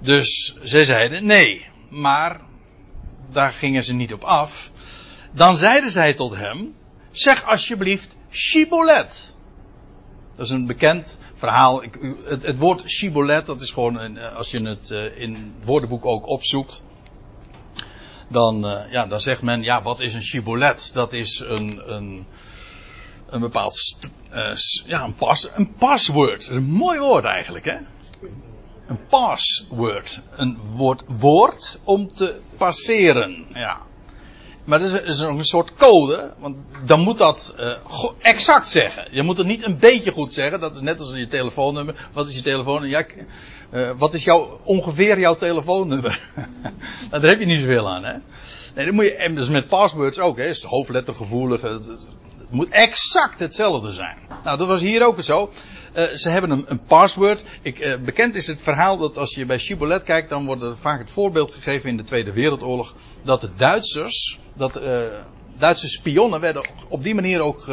Dus 0.00 0.56
zij 0.62 0.84
zeiden 0.84 1.26
nee, 1.26 1.66
maar 1.88 2.40
daar 3.30 3.52
gingen 3.52 3.84
ze 3.84 3.94
niet 3.94 4.12
op 4.12 4.22
af. 4.22 4.70
Dan 5.32 5.56
zeiden 5.56 5.90
zij 5.90 6.14
tot 6.14 6.36
hem: 6.36 6.74
Zeg 7.10 7.44
alsjeblieft 7.44 8.16
Shibolet. 8.30 9.34
Dat 10.36 10.46
is 10.46 10.52
een 10.52 10.66
bekend 10.66 11.18
verhaal. 11.38 11.82
Ik, 11.82 11.98
het, 12.24 12.42
het, 12.42 12.58
woord 12.58 12.90
shibboleth, 12.90 13.46
dat 13.46 13.60
is 13.60 13.70
gewoon, 13.70 13.98
een, 13.98 14.18
eh, 14.18 14.36
als 14.36 14.50
je 14.50 14.60
het 14.60 14.90
uh, 14.90 15.18
in 15.20 15.32
het 15.32 15.64
woordenboek 15.64 16.06
ook 16.06 16.26
opzoekt. 16.26 16.82
Dan, 18.28 18.66
uh, 18.66 18.92
ja, 18.92 19.06
dan 19.06 19.20
zegt 19.20 19.42
men, 19.42 19.62
ja, 19.62 19.82
wat 19.82 20.00
is 20.00 20.14
een 20.14 20.22
shibboleth? 20.22 20.90
Dat 20.94 21.12
is 21.12 21.38
een, 21.38 21.92
een, 21.94 22.26
een 23.26 23.40
bepaald, 23.40 23.98
ja, 24.86 25.04
een, 25.04 25.14
pas, 25.14 25.50
een 25.54 25.74
password. 25.74 26.40
Dat 26.40 26.50
is 26.50 26.56
een 26.56 26.70
mooi 26.70 26.98
woord 26.98 27.24
eigenlijk, 27.24 27.64
hè? 27.64 27.76
Een 28.86 29.06
password. 29.08 30.22
Een 30.30 30.58
woord, 30.74 31.04
woord 31.06 31.80
om 31.84 32.12
te 32.12 32.40
passeren, 32.56 33.46
ja. 33.52 33.86
Maar 34.68 34.78
dat 34.78 35.02
is, 35.02 35.22
ook 35.22 35.38
een 35.38 35.44
soort 35.44 35.74
code, 35.74 36.32
want 36.38 36.56
dan 36.86 37.00
moet 37.00 37.18
dat 37.18 37.54
uh, 37.58 37.72
exact 38.20 38.68
zeggen. 38.68 39.08
Je 39.10 39.22
moet 39.22 39.36
het 39.36 39.46
niet 39.46 39.64
een 39.64 39.78
beetje 39.78 40.12
goed 40.12 40.32
zeggen, 40.32 40.60
dat 40.60 40.74
is 40.74 40.80
net 40.80 41.00
als 41.00 41.12
je 41.12 41.26
telefoonnummer. 41.26 42.08
Wat 42.12 42.28
is 42.28 42.34
je 42.34 42.42
telefoonnummer? 42.42 42.98
Ja, 42.98 43.24
uh, 43.72 43.90
wat 43.98 44.14
is 44.14 44.24
jouw, 44.24 44.60
ongeveer 44.64 45.18
jouw 45.18 45.34
telefoonnummer? 45.36 46.20
Nou, 47.10 47.22
daar 47.22 47.30
heb 47.30 47.40
je 47.40 47.46
niet 47.46 47.60
zoveel 47.60 47.88
aan, 47.88 48.04
hè? 48.04 48.12
Nee, 48.74 48.84
dat 48.84 48.94
moet 48.94 49.04
je, 49.04 49.14
en 49.14 49.34
dus 49.34 49.48
met 49.48 49.68
passwords 49.68 50.18
ook, 50.18 50.36
hè? 50.36 50.44
Is 50.44 50.62
hoofdlettergevoelig. 50.62 51.60
Het, 51.60 52.08
moet 52.50 52.68
exact 52.68 53.38
hetzelfde 53.38 53.92
zijn. 53.92 54.18
Nou, 54.44 54.58
dat 54.58 54.68
was 54.68 54.80
hier 54.80 55.06
ook 55.06 55.22
zo. 55.22 55.50
Uh, 55.98 56.04
ze 56.04 56.28
hebben 56.28 56.50
een, 56.50 56.64
een 56.66 56.84
password. 56.84 57.44
Ik, 57.62 57.78
uh, 57.78 57.96
bekend 57.96 58.34
is 58.34 58.46
het 58.46 58.62
verhaal 58.62 58.98
dat 58.98 59.16
als 59.16 59.34
je 59.34 59.46
bij 59.46 59.58
Shibboleth 59.58 60.02
kijkt, 60.02 60.28
dan 60.28 60.46
wordt 60.46 60.62
er 60.62 60.76
vaak 60.76 60.98
het 60.98 61.10
voorbeeld 61.10 61.52
gegeven 61.52 61.88
in 61.88 61.96
de 61.96 62.02
Tweede 62.02 62.32
Wereldoorlog. 62.32 62.94
Dat 63.22 63.40
de 63.40 63.50
Duitsers, 63.56 64.38
dat 64.54 64.82
uh, 64.82 65.00
Duitse 65.58 65.88
spionnen 65.88 66.40
werden 66.40 66.66
op 66.88 67.02
die 67.02 67.14
manier 67.14 67.40
ook 67.40 67.70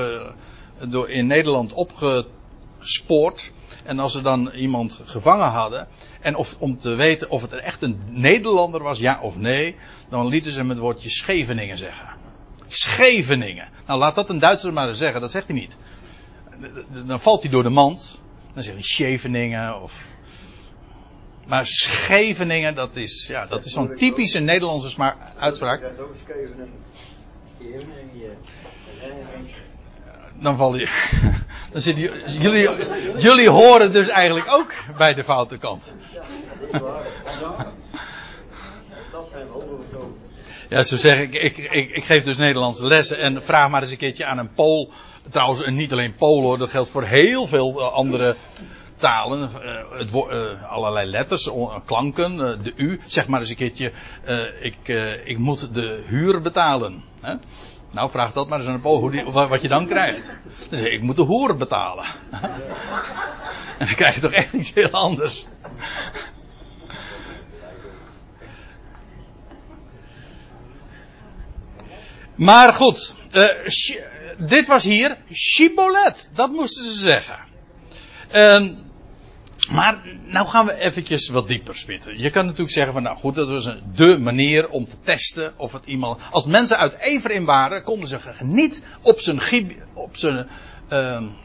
door, 0.89 1.09
in 1.09 1.27
Nederland 1.27 1.73
opgespoord. 1.73 3.51
En 3.83 3.99
als 3.99 4.11
ze 4.11 4.21
dan 4.21 4.51
iemand 4.51 5.01
gevangen 5.05 5.49
hadden, 5.49 5.87
en 6.21 6.35
of, 6.35 6.55
om 6.59 6.77
te 6.77 6.95
weten 6.95 7.29
of 7.29 7.41
het 7.41 7.53
echt 7.53 7.81
een 7.81 8.01
Nederlander 8.07 8.83
was, 8.83 8.99
ja 8.99 9.19
of 9.21 9.37
nee, 9.37 9.75
dan 10.09 10.27
lieten 10.27 10.51
ze 10.51 10.59
hem 10.59 10.69
het 10.69 10.79
woordje 10.79 11.09
Scheveningen 11.09 11.77
zeggen. 11.77 12.07
Scheveningen. 12.67 13.69
Nou, 13.87 13.99
laat 13.99 14.15
dat 14.15 14.29
een 14.29 14.39
Duitser 14.39 14.73
maar 14.73 14.95
zeggen, 14.95 15.21
dat 15.21 15.31
zegt 15.31 15.47
hij 15.47 15.55
niet 15.55 15.75
dan 17.05 17.19
valt 17.19 17.41
hij 17.41 17.51
door 17.51 17.63
de 17.63 17.69
mand. 17.69 18.21
Dan 18.53 18.63
zeg 18.63 18.75
je 18.75 18.83
Scheveningen 18.83 19.81
of. 19.81 19.93
Maar 21.47 21.65
Scheveningen, 21.65 22.75
dat 22.75 22.95
is, 22.95 23.27
ja, 23.27 23.45
dat 23.45 23.65
is 23.65 23.71
zo'n 23.71 23.95
typische 23.95 24.39
Nederlandse 24.39 25.13
uitspraak. 25.37 25.81
Dan 30.41 30.57
val 30.57 30.75
je. 30.75 30.89
Dan 31.71 31.81
zit 31.81 31.97
je 31.97 32.23
jullie, 32.39 32.69
jullie 33.17 33.49
horen 33.49 33.93
dus 33.93 34.07
eigenlijk 34.07 34.47
ook 34.51 34.73
bij 34.97 35.13
de 35.13 35.23
foute 35.23 35.57
kant. 35.57 35.93
Ja, 40.69 40.83
zo 40.83 40.97
zeg 40.97 41.17
ik, 41.17 41.33
ik, 41.33 41.57
ik, 41.57 41.89
ik 41.89 42.03
geef 42.03 42.23
dus 42.23 42.37
Nederlandse 42.37 42.85
lessen 42.85 43.17
en 43.17 43.43
vraag 43.43 43.69
maar 43.69 43.81
eens 43.81 43.91
een 43.91 43.97
keertje 43.97 44.25
aan 44.25 44.37
een 44.37 44.53
Pool 44.53 44.91
Trouwens, 45.31 45.65
niet 45.65 45.91
alleen 45.91 46.15
Polen, 46.15 46.59
dat 46.59 46.69
geldt 46.69 46.89
voor 46.89 47.03
heel 47.03 47.47
veel 47.47 47.79
eh, 47.79 47.93
andere 47.93 48.35
talen. 48.95 49.39
Uh, 49.41 49.99
het 49.99 50.11
allerlei 50.69 51.09
letters, 51.09 51.49
klanken, 51.85 52.63
de 52.63 52.73
U. 52.75 53.01
Zeg 53.05 53.27
maar 53.27 53.39
eens 53.39 53.49
een 53.49 53.55
keertje, 53.55 53.91
ik, 54.59 54.87
ik 55.25 55.37
moet 55.37 55.73
de 55.73 56.03
huur 56.07 56.41
betalen. 56.41 57.03
Hè? 57.21 57.35
Nou, 57.91 58.09
vraag 58.09 58.31
dat 58.31 58.47
maar 58.47 58.59
eens 58.59 58.67
aan 58.67 58.75
de 58.75 58.81
Polen, 58.81 59.23
hoe 59.23 59.47
wat 59.47 59.61
je 59.61 59.67
dan 59.67 59.87
krijgt. 59.87 60.31
Ik, 60.69 60.79
ik 60.79 61.01
moet 61.01 61.15
de 61.15 61.21
hoer 61.21 61.57
betalen. 61.57 62.05
en 63.79 63.85
dan 63.85 63.95
krijg 63.95 64.15
je 64.15 64.21
toch 64.21 64.31
echt 64.31 64.53
iets 64.53 64.73
heel 64.73 64.89
anders. 64.89 65.45
Maar 72.35 72.73
goed, 72.73 73.15
dit 74.37 74.67
was 74.67 74.83
hier 74.83 75.17
Shibboleth. 75.33 76.31
Dat 76.33 76.51
moesten 76.51 76.83
ze 76.83 76.93
zeggen. 76.93 77.37
Um, 78.35 78.83
maar 79.71 80.01
nou 80.25 80.47
gaan 80.47 80.65
we 80.65 80.73
eventjes 80.73 81.29
wat 81.29 81.47
dieper 81.47 81.75
spitten. 81.75 82.19
Je 82.19 82.29
kan 82.29 82.43
natuurlijk 82.45 82.71
zeggen 82.71 82.93
van 82.93 83.03
nou 83.03 83.17
goed, 83.17 83.35
dat 83.35 83.47
was 83.47 83.69
de 83.95 84.19
manier 84.19 84.69
om 84.69 84.87
te 84.87 84.95
testen 85.03 85.53
of 85.57 85.73
het 85.73 85.85
iemand... 85.85 86.21
Als 86.31 86.45
mensen 86.45 86.77
uit 86.77 86.93
Ephraim 86.93 87.45
waren, 87.45 87.83
konden 87.83 88.07
ze 88.07 88.19
niet 88.39 88.83
op 89.01 89.19
zijn... 89.19 89.41
Op 89.93 90.17
zijn 90.17 90.47
um, 90.89 91.35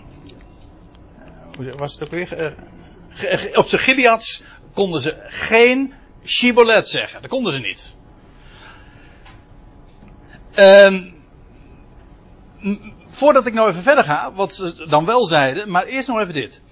was 1.77 1.93
het 1.93 2.05
ook 2.05 2.11
weer? 2.11 2.55
op 3.55 3.69
zijn 3.69 3.83
Gileads 3.83 4.43
konden 4.75 5.01
ze 5.01 5.17
geen 5.27 5.95
Shibolet 6.25 6.89
zeggen. 6.89 7.21
Dat 7.21 7.31
konden 7.31 7.53
ze 7.53 7.59
niet. 7.59 7.95
Um, 10.57 11.20
voordat 13.07 13.47
ik 13.47 13.55
nou 13.55 13.69
even 13.69 13.83
verder 13.83 14.05
ga, 14.05 14.33
wat 14.33 14.55
ze 14.55 14.87
dan 14.89 15.05
wel 15.05 15.27
zeiden, 15.27 15.71
maar 15.71 15.85
eerst 15.85 16.09
nog 16.09 16.21
even 16.21 16.35
dit. 16.35 16.63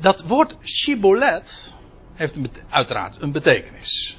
Dat 0.00 0.22
woord 0.22 0.56
Shibolet 0.62 1.74
heeft 2.14 2.36
een, 2.36 2.50
uiteraard 2.68 3.22
een 3.22 3.32
betekenis. 3.32 4.18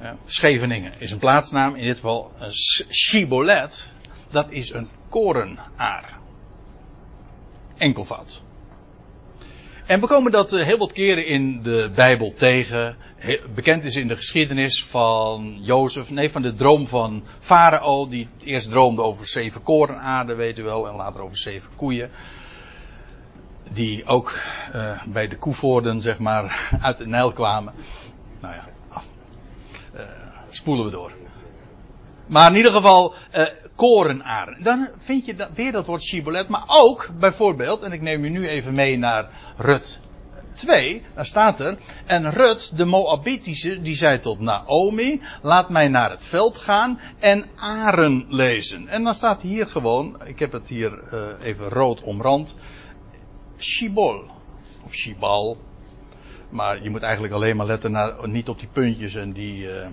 Uh, 0.00 0.10
Scheveningen 0.24 0.92
is 0.98 1.10
een 1.10 1.18
plaatsnaam, 1.18 1.74
in 1.74 1.84
dit 1.84 1.94
geval 1.94 2.32
een 2.38 2.52
Shibolet, 2.90 3.92
dat 4.30 4.50
is 4.50 4.72
een 4.72 4.88
korenaar. 5.08 6.18
Enkelvoud. 7.76 8.42
En 9.90 10.00
we 10.00 10.06
komen 10.06 10.32
dat 10.32 10.52
eh, 10.52 10.64
heel 10.64 10.78
wat 10.78 10.92
keren 10.92 11.26
in 11.26 11.62
de 11.62 11.90
Bijbel 11.94 12.32
tegen. 12.32 12.96
Bekend 13.54 13.84
is 13.84 13.96
in 13.96 14.08
de 14.08 14.16
geschiedenis 14.16 14.84
van 14.84 15.58
Jozef, 15.60 16.10
nee, 16.10 16.30
van 16.30 16.42
de 16.42 16.54
droom 16.54 16.86
van 16.86 17.22
Farao, 17.38 18.08
die 18.08 18.28
eerst 18.44 18.70
droomde 18.70 19.02
over 19.02 19.26
zeven 19.26 19.62
korenaarden, 19.62 20.36
weet 20.36 20.58
u 20.58 20.62
wel, 20.62 20.88
en 20.88 20.94
later 20.94 21.22
over 21.22 21.36
zeven 21.36 21.70
koeien. 21.76 22.10
Die 23.72 24.06
ook 24.06 24.40
uh, 24.74 25.02
bij 25.06 25.28
de 25.28 25.36
koevoorden, 25.36 26.00
zeg 26.00 26.18
maar, 26.18 26.68
uit 26.82 26.98
de 26.98 27.06
Nijl 27.06 27.32
kwamen. 27.32 27.74
Nou 28.40 28.54
ja, 28.54 28.64
af. 28.88 29.04
Uh, 29.94 30.00
spoelen 30.50 30.84
we 30.84 30.90
door. 30.90 31.19
Maar 32.30 32.50
in 32.50 32.56
ieder 32.56 32.72
geval, 32.72 33.14
uh, 33.34 33.46
korenaren. 33.74 34.62
Dan 34.62 34.88
vind 34.98 35.26
je 35.26 35.34
dat, 35.34 35.48
weer 35.54 35.72
dat 35.72 35.86
woord 35.86 36.02
shibolet. 36.02 36.48
Maar 36.48 36.64
ook 36.66 37.08
bijvoorbeeld, 37.18 37.82
en 37.82 37.92
ik 37.92 38.00
neem 38.00 38.24
je 38.24 38.30
nu 38.30 38.48
even 38.48 38.74
mee 38.74 38.98
naar 38.98 39.28
Rut 39.56 40.00
2. 40.52 41.02
Daar 41.14 41.26
staat 41.26 41.60
er. 41.60 41.78
En 42.06 42.30
Rut, 42.30 42.76
de 42.76 42.84
Moabitische, 42.84 43.80
die 43.80 43.94
zei 43.94 44.18
tot 44.18 44.40
Naomi: 44.40 45.22
Laat 45.42 45.68
mij 45.68 45.88
naar 45.88 46.10
het 46.10 46.24
veld 46.24 46.58
gaan 46.58 47.00
en 47.18 47.46
aren 47.56 48.26
lezen. 48.28 48.88
En 48.88 49.04
dan 49.04 49.14
staat 49.14 49.42
hier 49.42 49.66
gewoon, 49.66 50.20
ik 50.24 50.38
heb 50.38 50.52
het 50.52 50.68
hier 50.68 51.02
uh, 51.12 51.46
even 51.46 51.68
rood 51.68 52.02
omrand. 52.02 52.56
Shibol. 53.58 54.24
Of 54.84 54.94
Shibal. 54.94 55.58
Maar 56.50 56.82
je 56.82 56.90
moet 56.90 57.02
eigenlijk 57.02 57.34
alleen 57.34 57.56
maar 57.56 57.66
letten 57.66 57.92
naar, 57.92 58.28
niet 58.28 58.48
op 58.48 58.58
die 58.58 58.68
puntjes 58.72 59.14
en 59.14 59.32
die. 59.32 59.56
Uh, 59.56 59.86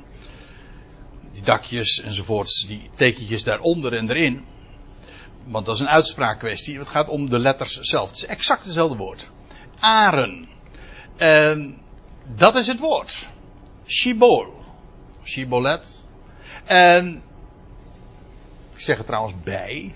die 1.37 1.45
dakjes 1.45 2.01
enzovoorts, 2.01 2.65
die 2.67 2.89
tekentjes 2.95 3.43
daaronder 3.43 3.93
en 3.93 4.09
erin. 4.09 4.45
Want 5.45 5.65
dat 5.65 5.75
is 5.75 5.81
een 5.81 5.89
uitspraakkwestie. 5.89 6.79
Het 6.79 6.87
gaat 6.87 7.07
om 7.07 7.29
de 7.29 7.39
letters 7.39 7.73
zelf. 7.79 8.07
Het 8.07 8.17
is 8.17 8.25
exact 8.25 8.63
hetzelfde 8.63 8.97
woord. 8.97 9.29
Aren. 9.79 10.47
En 11.17 11.81
dat 12.35 12.55
is 12.55 12.67
het 12.67 12.79
woord. 12.79 13.27
Shibol. 13.85 14.53
Shibolet. 15.23 16.05
En 16.65 17.23
ik 18.73 18.81
zeg 18.81 18.97
er 18.97 19.05
trouwens 19.05 19.35
bij. 19.43 19.93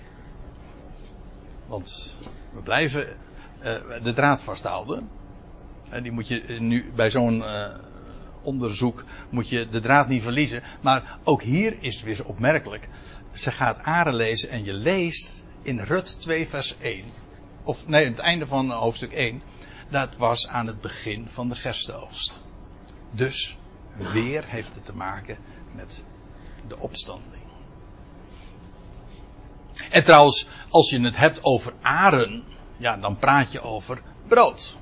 Want 1.66 2.16
we 2.54 2.60
blijven 2.60 3.16
uh, 3.58 4.02
de 4.02 4.12
draad 4.12 4.42
vasthouden. 4.42 5.08
En 5.88 6.02
die 6.02 6.12
moet 6.12 6.28
je 6.28 6.56
nu 6.58 6.92
bij 6.94 7.10
zo'n 7.10 7.38
uh, 7.38 7.74
onderzoek 8.42 9.04
moet 9.30 9.48
je 9.48 9.68
de 9.68 9.80
draad 9.80 10.08
niet 10.08 10.22
verliezen. 10.22 10.62
Maar 10.80 11.18
ook 11.24 11.42
hier 11.42 11.76
is 11.80 11.94
het 11.94 12.04
weer 12.04 12.26
opmerkelijk. 12.26 12.88
Ze 13.32 13.50
gaat 13.50 13.78
Aren 13.78 14.14
lezen 14.14 14.50
en 14.50 14.64
je 14.64 14.72
leest 14.72 15.44
in 15.62 15.80
Rut 15.80 16.20
2 16.20 16.48
vers 16.48 16.78
1. 16.78 17.04
Of 17.62 17.86
nee, 17.86 18.04
het 18.04 18.18
einde 18.18 18.46
van 18.46 18.70
hoofdstuk 18.70 19.12
1. 19.12 19.42
Dat 19.90 20.16
was 20.16 20.48
aan 20.48 20.66
het 20.66 20.80
begin 20.80 21.28
van 21.28 21.48
de 21.48 21.54
gerstenoogst. 21.54 22.40
Dus 23.10 23.56
weer 23.96 24.44
heeft 24.44 24.74
het 24.74 24.84
te 24.84 24.96
maken 24.96 25.36
met 25.74 26.04
de 26.68 26.78
opstanding. 26.78 27.42
En 29.90 30.04
trouwens, 30.04 30.48
als 30.68 30.90
je 30.90 31.00
het 31.00 31.16
hebt 31.16 31.44
over 31.44 31.72
aren, 31.82 32.44
ja, 32.76 32.96
dan 32.96 33.16
praat 33.16 33.52
je 33.52 33.60
over 33.60 34.02
brood. 34.26 34.76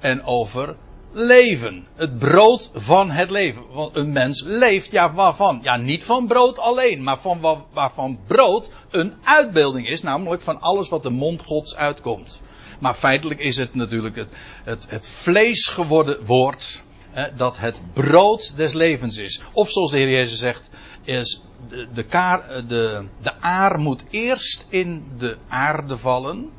En 0.00 0.24
over 0.24 0.76
leven. 1.12 1.86
Het 1.94 2.18
brood 2.18 2.70
van 2.74 3.10
het 3.10 3.30
leven. 3.30 3.62
Want 3.72 3.96
een 3.96 4.12
mens 4.12 4.44
leeft, 4.46 4.90
ja 4.90 5.12
waarvan? 5.12 5.60
Ja, 5.62 5.76
niet 5.76 6.04
van 6.04 6.26
brood 6.26 6.58
alleen, 6.58 7.02
maar 7.02 7.18
van 7.18 7.64
waarvan 7.72 8.18
brood 8.26 8.70
een 8.90 9.14
uitbeelding 9.22 9.88
is, 9.88 10.02
namelijk 10.02 10.42
van 10.42 10.60
alles 10.60 10.88
wat 10.88 11.02
de 11.02 11.10
mond 11.10 11.42
gods 11.42 11.76
uitkomt. 11.76 12.40
Maar 12.80 12.94
feitelijk 12.94 13.40
is 13.40 13.56
het 13.56 13.74
natuurlijk 13.74 14.16
het, 14.16 14.28
het, 14.64 14.90
het 14.90 15.08
vlees 15.08 15.66
geworden 15.66 16.24
woord, 16.24 16.82
hè, 17.10 17.34
dat 17.34 17.58
het 17.58 17.82
brood 17.92 18.56
des 18.56 18.72
levens 18.72 19.16
is. 19.16 19.42
Of 19.52 19.70
zoals 19.70 19.90
de 19.90 19.98
Heer 19.98 20.10
Jezus 20.10 20.38
zegt, 20.38 20.70
is 21.02 21.42
de, 21.68 21.88
de, 21.94 22.64
de, 22.66 23.04
de 23.22 23.40
aar 23.40 23.78
moet 23.78 24.02
eerst 24.10 24.66
in 24.68 25.04
de 25.18 25.36
aarde 25.48 25.96
vallen 25.96 26.50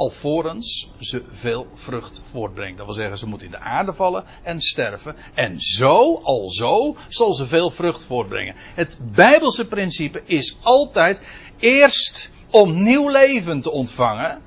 alvorens 0.00 0.90
ze 0.98 1.22
veel 1.28 1.66
vrucht 1.74 2.22
voortbrengt. 2.24 2.76
Dat 2.76 2.86
wil 2.86 2.94
zeggen, 2.94 3.18
ze 3.18 3.26
moet 3.26 3.42
in 3.42 3.50
de 3.50 3.58
aarde 3.58 3.92
vallen 3.92 4.24
en 4.42 4.60
sterven. 4.60 5.16
En 5.34 5.60
zo, 5.60 6.20
al 6.22 6.50
zo, 6.50 6.96
zal 7.08 7.34
ze 7.34 7.46
veel 7.46 7.70
vrucht 7.70 8.04
voortbrengen. 8.04 8.54
Het 8.74 8.98
Bijbelse 9.14 9.66
principe 9.66 10.22
is 10.24 10.56
altijd 10.62 11.20
eerst 11.58 12.30
om 12.50 12.82
nieuw 12.82 13.08
leven 13.08 13.60
te 13.60 13.70
ontvangen. 13.70 14.42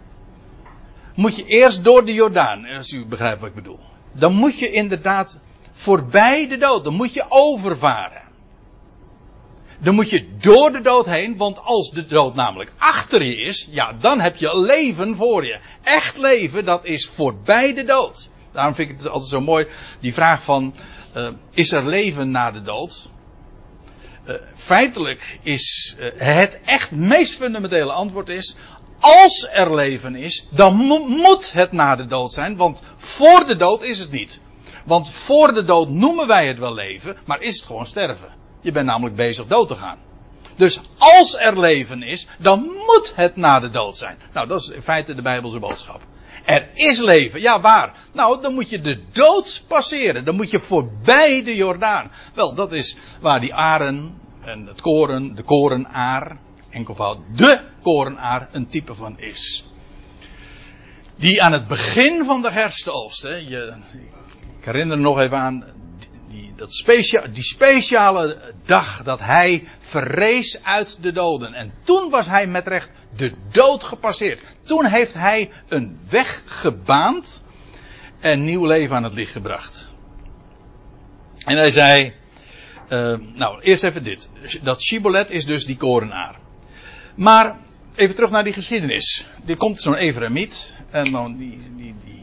Moet 1.15 1.35
je 1.35 1.45
eerst 1.45 1.83
door 1.83 2.05
de 2.05 2.13
Jordaan, 2.13 2.65
als 2.65 2.91
u 2.91 3.05
begrijpt 3.05 3.39
wat 3.39 3.49
ik 3.49 3.55
bedoel. 3.55 3.79
Dan 4.11 4.33
moet 4.33 4.59
je 4.59 4.71
inderdaad 4.71 5.39
voorbij 5.71 6.47
de 6.47 6.57
dood, 6.57 6.83
dan 6.83 6.93
moet 6.93 7.13
je 7.13 7.25
overvaren 7.29 8.22
dan 9.84 9.95
moet 9.95 10.09
je 10.09 10.27
door 10.39 10.71
de 10.71 10.81
dood 10.81 11.05
heen, 11.05 11.38
want 11.38 11.59
als 11.59 11.91
de 11.91 12.05
dood 12.05 12.36
namelijk 12.36 12.71
achter 12.77 13.23
je 13.23 13.36
is, 13.36 13.67
ja, 13.71 13.93
dan 13.93 14.19
heb 14.19 14.36
je 14.36 14.59
leven 14.59 15.15
voor 15.15 15.45
je. 15.45 15.59
Echt 15.84 16.17
leven, 16.17 16.65
dat 16.65 16.86
is 16.86 17.07
voorbij 17.07 17.73
de 17.73 17.84
dood. 17.84 18.29
Daarom 18.51 18.75
vind 18.75 18.89
ik 18.89 18.97
het 18.97 19.07
altijd 19.07 19.29
zo 19.29 19.41
mooi, 19.41 19.67
die 19.99 20.13
vraag 20.13 20.43
van, 20.43 20.73
uh, 21.17 21.27
is 21.51 21.71
er 21.71 21.88
leven 21.88 22.31
na 22.31 22.51
de 22.51 22.61
dood? 22.61 23.09
Uh, 24.27 24.36
feitelijk 24.55 25.39
is 25.41 25.95
uh, 25.99 26.09
het 26.15 26.61
echt 26.65 26.91
meest 26.91 27.36
fundamentele 27.36 27.91
antwoord 27.91 28.29
is, 28.29 28.55
als 28.99 29.47
er 29.51 29.75
leven 29.75 30.15
is, 30.15 30.47
dan 30.49 30.75
mo 30.75 31.07
moet 31.07 31.51
het 31.51 31.71
na 31.71 31.95
de 31.95 32.05
dood 32.05 32.34
zijn, 32.34 32.57
want 32.57 32.84
voor 32.95 33.45
de 33.45 33.57
dood 33.57 33.84
is 33.84 33.99
het 33.99 34.11
niet. 34.11 34.41
Want 34.86 35.09
voor 35.09 35.53
de 35.53 35.63
dood 35.63 35.89
noemen 35.89 36.27
wij 36.27 36.47
het 36.47 36.59
wel 36.59 36.73
leven, 36.73 37.17
maar 37.25 37.41
is 37.41 37.55
het 37.55 37.65
gewoon 37.65 37.86
sterven. 37.86 38.42
Je 38.64 38.72
bent 38.72 38.86
namelijk 38.86 39.16
bezig 39.16 39.45
dood 39.45 39.68
te 39.68 39.76
gaan. 39.76 39.97
Dus 40.55 40.82
als 40.97 41.36
er 41.36 41.59
leven 41.59 42.01
is, 42.01 42.28
dan 42.39 42.61
moet 42.61 43.14
het 43.16 43.36
na 43.36 43.59
de 43.59 43.70
dood 43.70 43.97
zijn. 43.97 44.18
Nou, 44.34 44.47
dat 44.47 44.61
is 44.61 44.68
in 44.68 44.82
feite 44.82 45.16
de 45.16 45.22
Bijbelse 45.22 45.59
boodschap. 45.59 46.01
Er 46.45 46.70
is 46.74 46.99
leven. 46.99 47.41
Ja, 47.41 47.61
waar? 47.61 47.93
Nou, 48.14 48.41
dan 48.41 48.53
moet 48.53 48.70
je 48.70 48.80
de 48.80 49.03
dood 49.11 49.64
passeren. 49.68 50.26
Dan 50.26 50.36
moet 50.36 50.51
je 50.51 50.59
voorbij 50.59 51.43
de 51.43 51.55
Jordaan. 51.55 52.11
Wel, 52.34 52.53
dat 52.53 52.72
is 52.72 52.97
waar 53.22 53.39
die 53.39 53.53
aren 53.53 54.22
en 54.41 54.66
het 54.66 54.82
koren, 54.82 55.36
de 55.36 55.43
korenaar, 55.43 56.38
enkelvoud 56.70 57.18
de 57.36 57.59
korenaar, 57.82 58.49
een 58.51 58.68
type 58.68 58.95
van 58.95 59.20
is. 59.20 59.66
Die 61.16 61.43
aan 61.43 61.51
het 61.51 61.68
begin 61.68 62.26
van 62.26 62.41
de 62.41 62.51
herfstoogst, 62.51 63.24
je, 63.24 63.74
ik 64.59 64.66
herinner 64.66 64.97
nog 64.97 65.20
even 65.20 65.38
aan 65.38 65.66
dat 66.64 67.34
die 67.34 67.43
speciale 67.43 68.53
dag 68.66 69.03
dat 69.03 69.20
hij 69.20 69.68
verrees 69.80 70.64
uit 70.64 71.03
de 71.03 71.11
doden. 71.11 71.53
En 71.53 71.74
toen 71.84 72.09
was 72.09 72.26
hij 72.26 72.47
met 72.47 72.68
recht 72.68 72.89
de 73.16 73.34
dood 73.51 73.84
gepasseerd. 73.84 74.41
Toen 74.66 74.86
heeft 74.86 75.14
hij 75.14 75.51
een 75.68 75.99
weg 76.09 76.43
gebaand 76.45 77.45
en 78.20 78.43
nieuw 78.43 78.66
leven 78.66 78.95
aan 78.95 79.03
het 79.03 79.14
licht 79.14 79.32
gebracht. 79.32 79.93
En 81.45 81.57
hij 81.57 81.70
zei, 81.70 82.14
uh, 82.89 83.18
nou 83.34 83.61
eerst 83.61 83.84
even 83.84 84.03
dit. 84.03 84.30
Dat 84.61 84.82
Shibolet 84.82 85.30
is 85.30 85.45
dus 85.45 85.66
die 85.66 85.78
korenaar. 85.78 86.39
Maar 87.16 87.59
even 87.95 88.16
terug 88.16 88.30
naar 88.30 88.43
die 88.43 88.53
geschiedenis. 88.53 89.26
Er 89.45 89.57
komt 89.57 89.82
zo'n 89.82 89.95
Evremiet 89.95 90.78
en 90.91 91.11
dan 91.11 91.38
die, 91.38 91.57
die, 91.76 91.95
die 92.05 92.22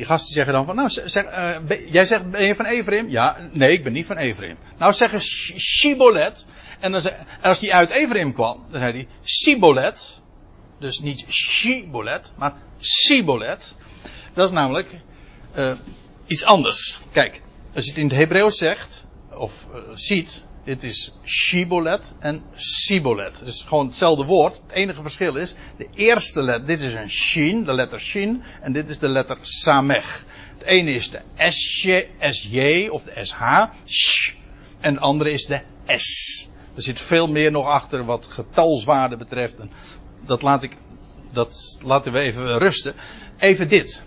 die 0.00 0.08
gasten 0.08 0.32
zeggen 0.32 0.52
dan 0.52 0.64
van, 0.64 0.76
nou, 0.76 0.88
zeg, 0.88 1.24
uh, 1.24 1.92
jij 1.92 2.04
zegt, 2.04 2.30
ben 2.30 2.44
je 2.44 2.54
van 2.54 2.64
Ephraim? 2.64 3.08
Ja, 3.08 3.36
nee, 3.52 3.72
ik 3.72 3.84
ben 3.84 3.92
niet 3.92 4.06
van 4.06 4.16
Ephraim. 4.16 4.56
Nou, 4.78 4.92
zeggen 4.92 5.20
Shibolet. 5.58 6.46
En, 6.78 6.94
als 7.42 7.58
die 7.58 7.74
uit 7.74 7.90
Ephraim 7.90 8.32
kwam, 8.32 8.66
dan 8.70 8.80
zei 8.80 8.92
hij 8.92 9.08
Sibolet. 9.22 10.20
Dus 10.78 11.00
niet 11.00 11.24
Shibolet, 11.28 12.32
maar 12.36 12.54
Sibolet. 12.78 13.76
Dat 14.34 14.46
is 14.46 14.54
namelijk 14.54 15.00
uh, 15.56 15.76
iets 16.26 16.44
anders. 16.44 17.00
Kijk, 17.12 17.42
als 17.74 17.84
je 17.84 17.90
het 17.90 18.00
in 18.00 18.06
het 18.06 18.16
Hebreeuws 18.16 18.56
zegt, 18.56 19.04
of 19.30 19.66
uh, 19.74 19.80
ziet, 19.92 20.44
Dit 20.64 20.82
is 20.82 21.12
Shibolet 21.24 22.14
en 22.18 22.42
Sibolet. 22.54 23.38
Het 23.38 23.48
is 23.48 23.62
gewoon 23.62 23.86
hetzelfde 23.86 24.24
woord. 24.24 24.60
Het 24.66 24.72
enige 24.72 25.02
verschil 25.02 25.36
is, 25.36 25.54
de 25.76 25.88
eerste 25.94 26.42
letter, 26.42 26.66
dit 26.66 26.80
is 26.82 26.94
een 26.94 27.10
Shin, 27.10 27.64
de 27.64 27.72
letter 27.72 28.00
Shin, 28.00 28.42
en 28.62 28.72
dit 28.72 28.88
is 28.88 28.98
de 28.98 29.08
letter 29.08 29.38
Samech. 29.40 30.24
Het 30.58 30.62
ene 30.62 30.92
is 30.92 31.10
de 31.10 31.20
SJ, 31.36 32.08
SJ 32.20 32.88
of 32.88 33.02
de 33.02 33.24
SH, 33.24 33.42
sh, 33.84 34.32
en 34.80 34.94
het 34.94 35.02
andere 35.02 35.32
is 35.32 35.46
de 35.46 35.62
S. 35.96 36.48
Er 36.74 36.82
zit 36.82 37.00
veel 37.00 37.26
meer 37.26 37.50
nog 37.50 37.66
achter 37.66 38.04
wat 38.04 38.26
getalswaarde 38.26 39.16
betreft. 39.16 39.58
En 39.58 39.70
dat 40.26 40.42
laat 40.42 40.62
ik, 40.62 40.76
dat 41.32 41.80
laten 41.82 42.12
we 42.12 42.18
even 42.18 42.58
rusten. 42.58 42.94
Even 43.38 43.68
dit. 43.68 44.02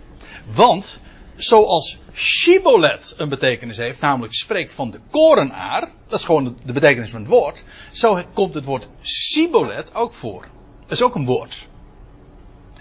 Want, 0.46 1.00
zoals 1.36 1.98
Shibolet 2.14 3.14
een 3.16 3.28
betekenis 3.28 3.76
heeft, 3.76 4.00
namelijk 4.00 4.34
spreekt 4.34 4.72
van 4.72 4.90
de 4.90 5.00
korenaar, 5.10 5.92
dat 6.08 6.18
is 6.18 6.24
gewoon 6.24 6.58
de 6.64 6.72
betekenis 6.72 7.10
van 7.10 7.20
het 7.20 7.30
woord, 7.30 7.64
zo 7.92 8.22
komt 8.32 8.54
het 8.54 8.64
woord 8.64 8.88
Sibolet 9.00 9.94
ook 9.94 10.14
voor. 10.14 10.46
Dat 10.80 10.90
is 10.90 11.02
ook 11.02 11.14
een 11.14 11.26
woord. 11.26 11.68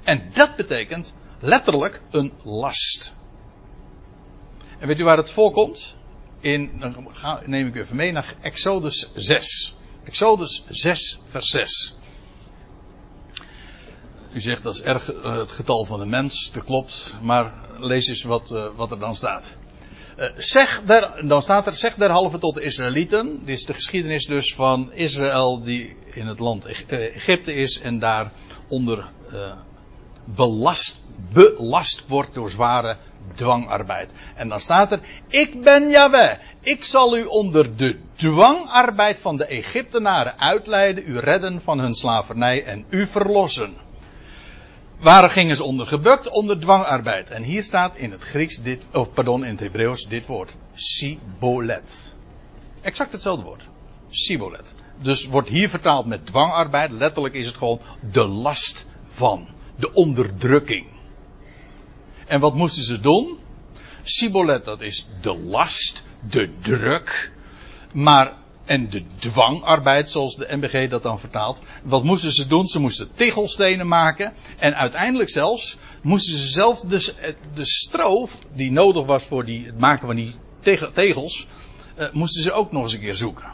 En 0.03 0.29
dat 0.33 0.55
betekent 0.55 1.15
letterlijk 1.39 2.01
een 2.11 2.33
last. 2.43 3.13
En 4.79 4.87
weet 4.87 4.99
u 4.99 5.03
waar 5.03 5.17
het 5.17 5.31
voorkomt? 5.31 5.95
In, 6.39 6.79
dan 6.79 7.07
neem 7.45 7.67
ik 7.67 7.75
u 7.75 7.79
even 7.79 7.95
mee 7.95 8.11
naar 8.11 8.35
Exodus 8.41 9.09
6. 9.15 9.75
Exodus 10.03 10.63
6, 10.69 11.19
vers 11.29 11.47
6. 11.49 11.95
U 14.33 14.41
zegt 14.41 14.63
dat 14.63 14.73
is 14.73 14.81
erg 14.81 15.13
uh, 15.13 15.37
het 15.37 15.51
getal 15.51 15.85
van 15.85 15.99
de 15.99 16.05
mens, 16.05 16.51
dat 16.51 16.63
klopt, 16.63 17.15
maar 17.21 17.53
lees 17.77 18.07
eens 18.07 18.23
wat, 18.23 18.51
uh, 18.51 18.67
wat 18.75 18.91
er 18.91 18.99
dan 18.99 19.15
staat. 19.15 19.55
Uh, 20.17 20.25
zeg 20.37 20.83
dan 21.21 21.41
staat 21.41 21.65
er, 21.65 21.73
zeg 21.73 21.95
derhalve 21.95 22.37
tot 22.37 22.55
de 22.55 22.61
Israëlieten. 22.61 23.41
Dit 23.45 23.55
is 23.55 23.65
de 23.65 23.73
geschiedenis 23.73 24.25
dus 24.25 24.53
van 24.55 24.93
Israël 24.93 25.63
die 25.63 25.95
in 26.13 26.27
het 26.27 26.39
land 26.39 26.65
Egypte 26.87 27.53
is 27.53 27.79
en 27.79 27.99
daar 27.99 28.31
onder 28.67 29.05
belast, 30.25 31.05
belast 31.33 32.07
wordt 32.07 32.33
door 32.33 32.49
zware 32.49 32.97
dwangarbeid. 33.35 34.09
En 34.35 34.49
dan 34.49 34.59
staat 34.59 34.91
er, 34.91 34.99
ik 35.27 35.63
ben 35.63 35.89
Yahweh. 35.89 36.37
Ik 36.61 36.83
zal 36.83 37.17
u 37.17 37.23
onder 37.23 37.77
de 37.77 37.99
dwangarbeid 38.15 39.19
van 39.19 39.37
de 39.37 39.45
Egyptenaren 39.45 40.39
uitleiden, 40.39 41.03
u 41.07 41.19
redden 41.19 41.61
van 41.61 41.79
hun 41.79 41.93
slavernij 41.93 42.65
en 42.65 42.85
u 42.89 43.07
verlossen. 43.07 43.73
Waar 44.99 45.29
gingen 45.29 45.55
ze 45.55 45.63
onder 45.63 45.87
gebukt? 45.87 46.29
Onder 46.29 46.59
dwangarbeid. 46.59 47.29
En 47.29 47.43
hier 47.43 47.63
staat 47.63 47.95
in 47.95 48.11
het 48.11 48.23
Grieks 48.23 48.61
dit, 48.61 48.85
of 48.91 49.13
pardon, 49.13 49.43
in 49.43 49.51
het 49.51 49.59
Hebreeuws 49.59 50.07
dit 50.07 50.25
woord. 50.25 50.55
Sibolet. 50.73 52.15
Exact 52.81 53.11
hetzelfde 53.11 53.43
woord. 53.43 53.67
Sibolet. 54.09 54.73
Dus 55.01 55.25
wordt 55.25 55.49
hier 55.49 55.69
vertaald 55.69 56.05
met 56.05 56.25
dwangarbeid. 56.25 56.91
Letterlijk 56.91 57.33
is 57.33 57.45
het 57.45 57.55
gewoon 57.55 57.81
de 58.11 58.25
last 58.25 58.87
van. 59.07 59.47
De 59.75 59.93
onderdrukking. 59.93 60.85
En 62.27 62.39
wat 62.39 62.55
moesten 62.55 62.83
ze 62.83 62.99
doen? 62.99 63.37
Sibolet, 64.03 64.65
dat 64.65 64.81
is 64.81 65.07
de 65.21 65.37
last, 65.37 66.03
de 66.29 66.53
druk. 66.61 67.31
Maar, 67.93 68.33
en 68.65 68.89
de 68.89 69.03
dwangarbeid, 69.19 70.09
zoals 70.09 70.35
de 70.35 70.55
MBG 70.55 70.89
dat 70.89 71.03
dan 71.03 71.19
vertaalt. 71.19 71.61
Wat 71.83 72.03
moesten 72.03 72.31
ze 72.31 72.47
doen? 72.47 72.67
Ze 72.67 72.79
moesten 72.79 73.13
tegelstenen 73.13 73.87
maken. 73.87 74.33
En 74.57 74.75
uiteindelijk 74.75 75.29
zelfs 75.29 75.77
moesten 76.01 76.37
ze 76.37 76.47
zelf 76.47 76.79
de 77.53 77.65
stroof 77.65 78.37
die 78.53 78.71
nodig 78.71 79.05
was 79.05 79.23
voor 79.23 79.45
die, 79.45 79.65
het 79.65 79.79
maken 79.79 80.07
van 80.07 80.15
die 80.15 80.35
tegels, 80.93 81.47
eh, 81.95 82.07
moesten 82.11 82.43
ze 82.43 82.51
ook 82.51 82.71
nog 82.71 82.83
eens 82.83 82.93
een 82.93 82.99
keer 82.99 83.15
zoeken. 83.15 83.51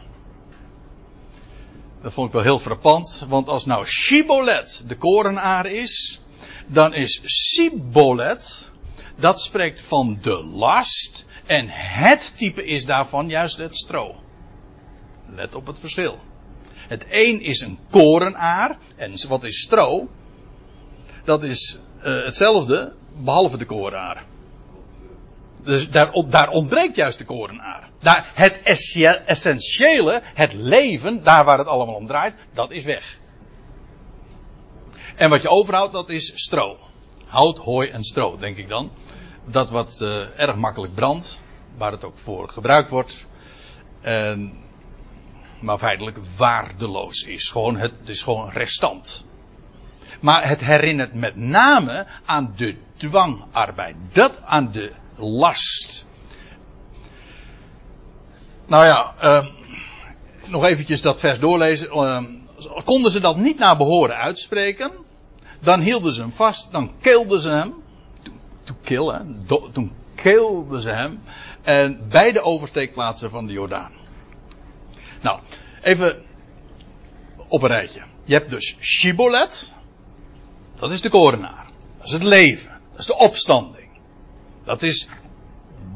Dat 2.01 2.13
vond 2.13 2.27
ik 2.27 2.33
wel 2.33 2.43
heel 2.43 2.59
frappant, 2.59 3.25
want 3.27 3.47
als 3.47 3.65
nou 3.65 3.85
Shibolet 3.85 4.83
de 4.87 4.95
korenaar 4.95 5.65
is, 5.65 6.21
dan 6.67 6.93
is 6.93 7.21
Sibolet, 7.23 8.71
dat 9.15 9.39
spreekt 9.39 9.81
van 9.81 10.17
de 10.21 10.43
last, 10.43 11.25
en 11.45 11.65
het 11.69 12.37
type 12.37 12.65
is 12.65 12.85
daarvan 12.85 13.29
juist 13.29 13.57
het 13.57 13.75
stro. 13.75 14.15
Let 15.35 15.55
op 15.55 15.67
het 15.67 15.79
verschil. 15.79 16.19
Het 16.87 17.05
een 17.09 17.41
is 17.41 17.61
een 17.61 17.79
korenaar, 17.89 18.77
en 18.95 19.27
wat 19.27 19.43
is 19.43 19.61
stro? 19.61 20.07
Dat 21.23 21.43
is 21.43 21.79
uh, 21.97 22.25
hetzelfde, 22.25 22.93
behalve 23.17 23.57
de 23.57 23.65
korenaar. 23.65 24.25
Dus 25.63 25.89
daar, 25.89 26.11
daar, 26.29 26.49
ontbreekt 26.49 26.95
juist 26.95 27.17
de 27.17 27.25
korenaar. 27.25 27.89
Daar, 28.01 28.31
het 28.33 28.59
essentiële, 29.25 30.21
het 30.23 30.53
leven, 30.53 31.23
daar 31.23 31.45
waar 31.45 31.57
het 31.57 31.67
allemaal 31.67 31.95
om 31.95 32.07
draait, 32.07 32.35
dat 32.53 32.71
is 32.71 32.83
weg. 32.83 33.17
En 35.15 35.29
wat 35.29 35.41
je 35.41 35.49
overhoudt, 35.49 35.93
dat 35.93 36.09
is 36.09 36.31
stro. 36.35 36.77
Hout, 37.25 37.57
hooi 37.57 37.89
en 37.89 38.03
stro, 38.03 38.37
denk 38.37 38.57
ik 38.57 38.69
dan. 38.69 38.91
Dat 39.51 39.69
wat 39.69 39.99
uh, 40.01 40.39
erg 40.39 40.55
makkelijk 40.55 40.93
brandt, 40.93 41.39
waar 41.77 41.91
het 41.91 42.03
ook 42.03 42.17
voor 42.17 42.49
gebruikt 42.49 42.89
wordt. 42.89 43.25
En, 44.01 44.53
maar 45.61 45.77
feitelijk 45.77 46.17
waardeloos 46.37 47.21
is. 47.21 47.49
Gewoon, 47.49 47.77
het, 47.77 47.93
is 48.05 48.21
gewoon 48.21 48.49
restant. 48.49 49.25
Maar 50.21 50.47
het 50.47 50.65
herinnert 50.65 51.13
met 51.13 51.35
name 51.35 52.07
aan 52.25 52.53
de 52.55 52.77
dwangarbeid. 52.97 53.95
Dat 54.13 54.33
aan 54.43 54.71
de 54.71 54.91
last. 55.15 56.05
Nou 58.65 58.85
ja, 58.85 59.13
uh, 59.23 59.45
nog 60.47 60.63
eventjes 60.63 61.01
dat 61.01 61.19
vers 61.19 61.39
doorlezen. 61.39 61.87
Uh, 61.95 62.23
konden 62.83 63.11
ze 63.11 63.19
dat 63.19 63.37
niet 63.37 63.57
naar 63.57 63.77
behoren 63.77 64.15
uitspreken, 64.15 64.91
dan 65.59 65.79
hielden 65.79 66.13
ze 66.13 66.21
hem 66.21 66.31
vast, 66.31 66.71
dan 66.71 66.91
keelden 67.01 67.39
ze 67.39 67.51
hem. 67.51 67.73
To. 69.47 69.69
Toen 69.71 69.91
keelden 70.15 70.81
ze 70.81 70.91
hem. 70.91 71.19
En 71.61 72.09
bij 72.09 72.31
de 72.31 72.41
oversteekplaatsen 72.41 73.29
van 73.29 73.45
de 73.45 73.53
Jordaan. 73.53 73.91
Nou, 75.21 75.39
even 75.81 76.25
op 77.47 77.61
een 77.61 77.67
rijtje. 77.67 78.03
Je 78.23 78.33
hebt 78.33 78.49
dus 78.49 78.75
Shibolet. 78.79 79.73
Dat 80.79 80.91
is 80.91 81.01
de 81.01 81.09
korenaar. 81.09 81.67
Dat 81.97 82.05
is 82.05 82.11
het 82.11 82.23
leven. 82.23 82.79
Dat 82.91 82.99
is 82.99 83.05
de 83.05 83.17
opstanding. 83.17 83.89
Dat 84.65 84.81
is 84.81 85.07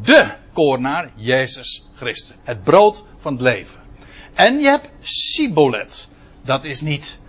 de 0.01 0.35
korenaar, 0.53 1.11
Jezus 1.15 1.85
Christus. 1.95 2.35
Het 2.43 2.63
brood 2.63 3.03
van 3.17 3.33
het 3.33 3.41
leven. 3.41 3.79
En 4.33 4.59
je 4.59 4.67
hebt 4.67 4.89
Sibolet. 5.01 6.07
Dat 6.43 6.63
is 6.63 6.81
niet 6.81 7.19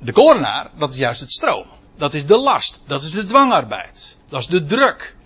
de 0.00 0.12
korenaar, 0.12 0.70
dat 0.78 0.92
is 0.92 0.98
juist 0.98 1.20
het 1.20 1.32
stro. 1.32 1.66
Dat 1.96 2.14
is 2.14 2.26
de 2.26 2.36
last. 2.36 2.82
Dat 2.86 3.02
is 3.02 3.10
de 3.10 3.24
dwangarbeid. 3.24 4.16
Dat 4.28 4.40
is 4.40 4.46
de 4.46 4.64
druk. 4.64 5.16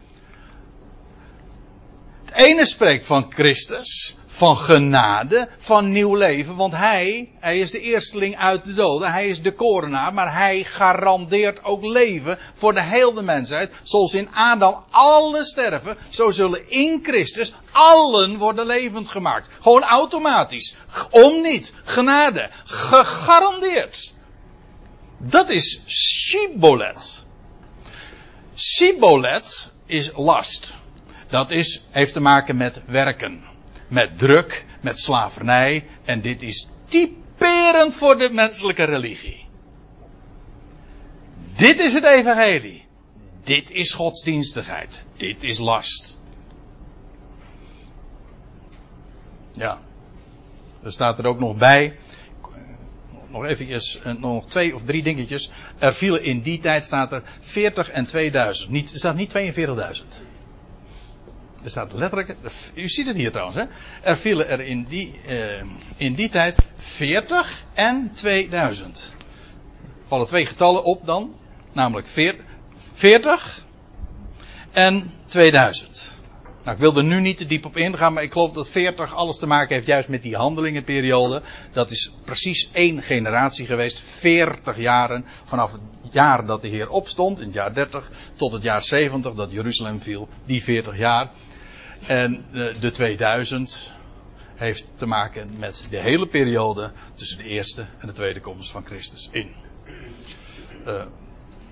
Het 2.25 2.35
ene 2.35 2.67
spreekt 2.67 3.07
van 3.07 3.33
Christus, 3.33 4.17
van 4.41 4.57
genade, 4.57 5.49
van 5.59 5.93
nieuw 5.93 6.15
leven, 6.15 6.57
want 6.57 6.73
hij, 6.73 7.31
hij 7.39 7.59
is 7.59 7.71
de 7.71 7.81
eersteling 7.81 8.37
uit 8.37 8.65
de 8.65 8.73
doden, 8.73 9.13
hij 9.13 9.29
is 9.29 9.43
de 9.43 9.53
korenaar, 9.53 10.15
maar 10.15 10.35
hij 10.35 10.65
garandeert 10.65 11.65
ook 11.65 11.85
leven 11.85 12.39
voor 12.55 12.73
de 12.73 12.83
hele 12.83 13.23
mensheid. 13.23 13.73
Zoals 13.83 14.15
in 14.15 14.29
Adam 14.35 14.85
alle 14.91 15.45
sterven, 15.45 15.97
zo 16.09 16.31
zullen 16.31 16.71
in 16.71 17.01
Christus 17.03 17.55
allen 17.71 18.39
worden 18.39 18.67
levend 18.67 19.09
gemaakt. 19.09 19.51
Gewoon 19.61 19.83
automatisch. 19.83 20.77
Om 21.11 21.43
niet. 21.43 21.75
Genade. 21.85 22.51
Gegarandeerd. 22.65 24.13
Dat 25.19 25.49
is 25.49 25.83
Sibolet. 25.87 27.27
Sibolet 28.55 29.71
is 29.87 30.11
last. 30.15 30.73
Dat 31.29 31.51
is, 31.51 31.87
heeft 31.91 32.13
te 32.13 32.21
maken 32.21 32.57
met 32.57 32.83
werken. 32.87 33.50
Met 33.91 34.19
druk, 34.19 34.65
met 34.81 34.99
slavernij. 34.99 35.87
En 36.05 36.21
dit 36.21 36.43
is 36.43 36.69
typerend 36.89 37.95
voor 37.95 38.19
de 38.19 38.31
menselijke 38.33 38.85
religie. 38.85 39.47
Dit 41.57 41.79
is 41.79 41.95
het 41.95 42.05
evangelie. 42.05 42.85
Dit 43.45 43.71
is 43.71 43.93
godsdienstigheid. 43.93 45.07
Dit 45.17 45.43
is 45.43 45.59
last. 45.59 46.19
Ja. 49.53 49.79
Er 50.83 50.93
staat 50.93 51.19
er 51.19 51.27
ook 51.27 51.39
nog 51.39 51.57
bij 51.57 51.97
nog 53.31 53.45
eventjes, 53.45 54.03
eh, 54.03 54.15
nog 54.15 54.47
twee 54.47 54.75
of 54.75 54.85
drie 54.85 55.03
dingetjes. 55.03 55.51
Er 55.79 55.95
vielen 55.95 56.23
in 56.23 56.41
die 56.41 56.61
tijd, 56.61 56.85
staat 56.85 57.13
er 57.13 57.23
40 57.41 57.91
en 57.91 58.07
2000. 58.07 58.71
Niet, 58.71 58.89
staat 58.89 59.15
niet 59.15 59.31
42.000. 59.31 60.23
Er 61.63 61.71
staat 61.71 61.93
letterlijk, 61.93 62.37
u 62.75 62.89
ziet 62.89 63.07
het 63.07 63.17
hier 63.17 63.31
trouwens, 63.31 63.57
hè. 63.57 63.65
Er 64.03 64.17
vielen 64.17 64.49
er 64.49 64.61
in 64.61 64.85
die, 64.89 65.21
uh, 65.29 65.63
in 65.97 66.15
die 66.15 66.29
tijd 66.29 66.67
40 66.77 67.63
en 67.75 68.11
2000. 68.15 69.15
Vallen 70.07 70.27
twee 70.27 70.47
getallen 70.47 70.85
op 70.85 71.07
dan, 71.07 71.35
namelijk 71.73 72.07
40 72.93 73.65
en 74.73 75.13
2000. 75.27 76.19
Nou, 76.63 76.73
ik 76.75 76.83
wil 76.83 76.97
er 76.97 77.05
nu 77.05 77.21
niet 77.21 77.37
te 77.37 77.47
diep 77.47 77.65
op 77.65 77.77
ingaan, 77.77 78.13
maar 78.13 78.23
ik 78.23 78.33
geloof 78.33 78.53
dat 78.53 78.69
40 78.69 79.15
alles 79.15 79.39
te 79.39 79.47
maken 79.47 79.75
heeft 79.75 79.87
juist 79.87 80.09
met 80.09 80.23
die 80.23 80.37
handelingenperiode. 80.37 81.43
Dat 81.73 81.91
is 81.91 82.13
precies 82.25 82.71
één 82.73 83.03
generatie 83.03 83.67
geweest, 83.67 84.01
40 84.01 84.79
jaren, 84.79 85.25
vanaf 85.45 85.73
het 85.73 85.81
jaar 86.11 86.47
dat 86.47 86.63
de 86.63 86.69
Heer 86.69 86.89
opstond, 86.89 87.39
in 87.39 87.45
het 87.45 87.55
jaar 87.55 87.75
30, 87.75 88.11
tot 88.37 88.53
het 88.53 88.63
jaar 88.63 88.83
70 88.83 89.35
dat 89.35 89.53
Jeruzalem 89.53 90.01
viel, 90.01 90.29
die 90.45 90.63
40 90.63 90.99
jaar. 90.99 91.31
En 92.07 92.45
de 92.81 92.91
2000 92.91 93.93
heeft 94.61 94.93
te 94.97 95.07
maken 95.07 95.59
met 95.59 95.87
de 95.91 96.01
hele 96.01 96.27
periode 96.27 96.91
tussen 97.15 97.39
de 97.39 97.45
eerste 97.45 97.87
en 97.99 98.07
de 98.07 98.13
tweede 98.13 98.41
komst 98.41 98.71
van 98.71 98.85
Christus 98.85 99.29
in. 99.33 99.55
Uh, 100.87 101.03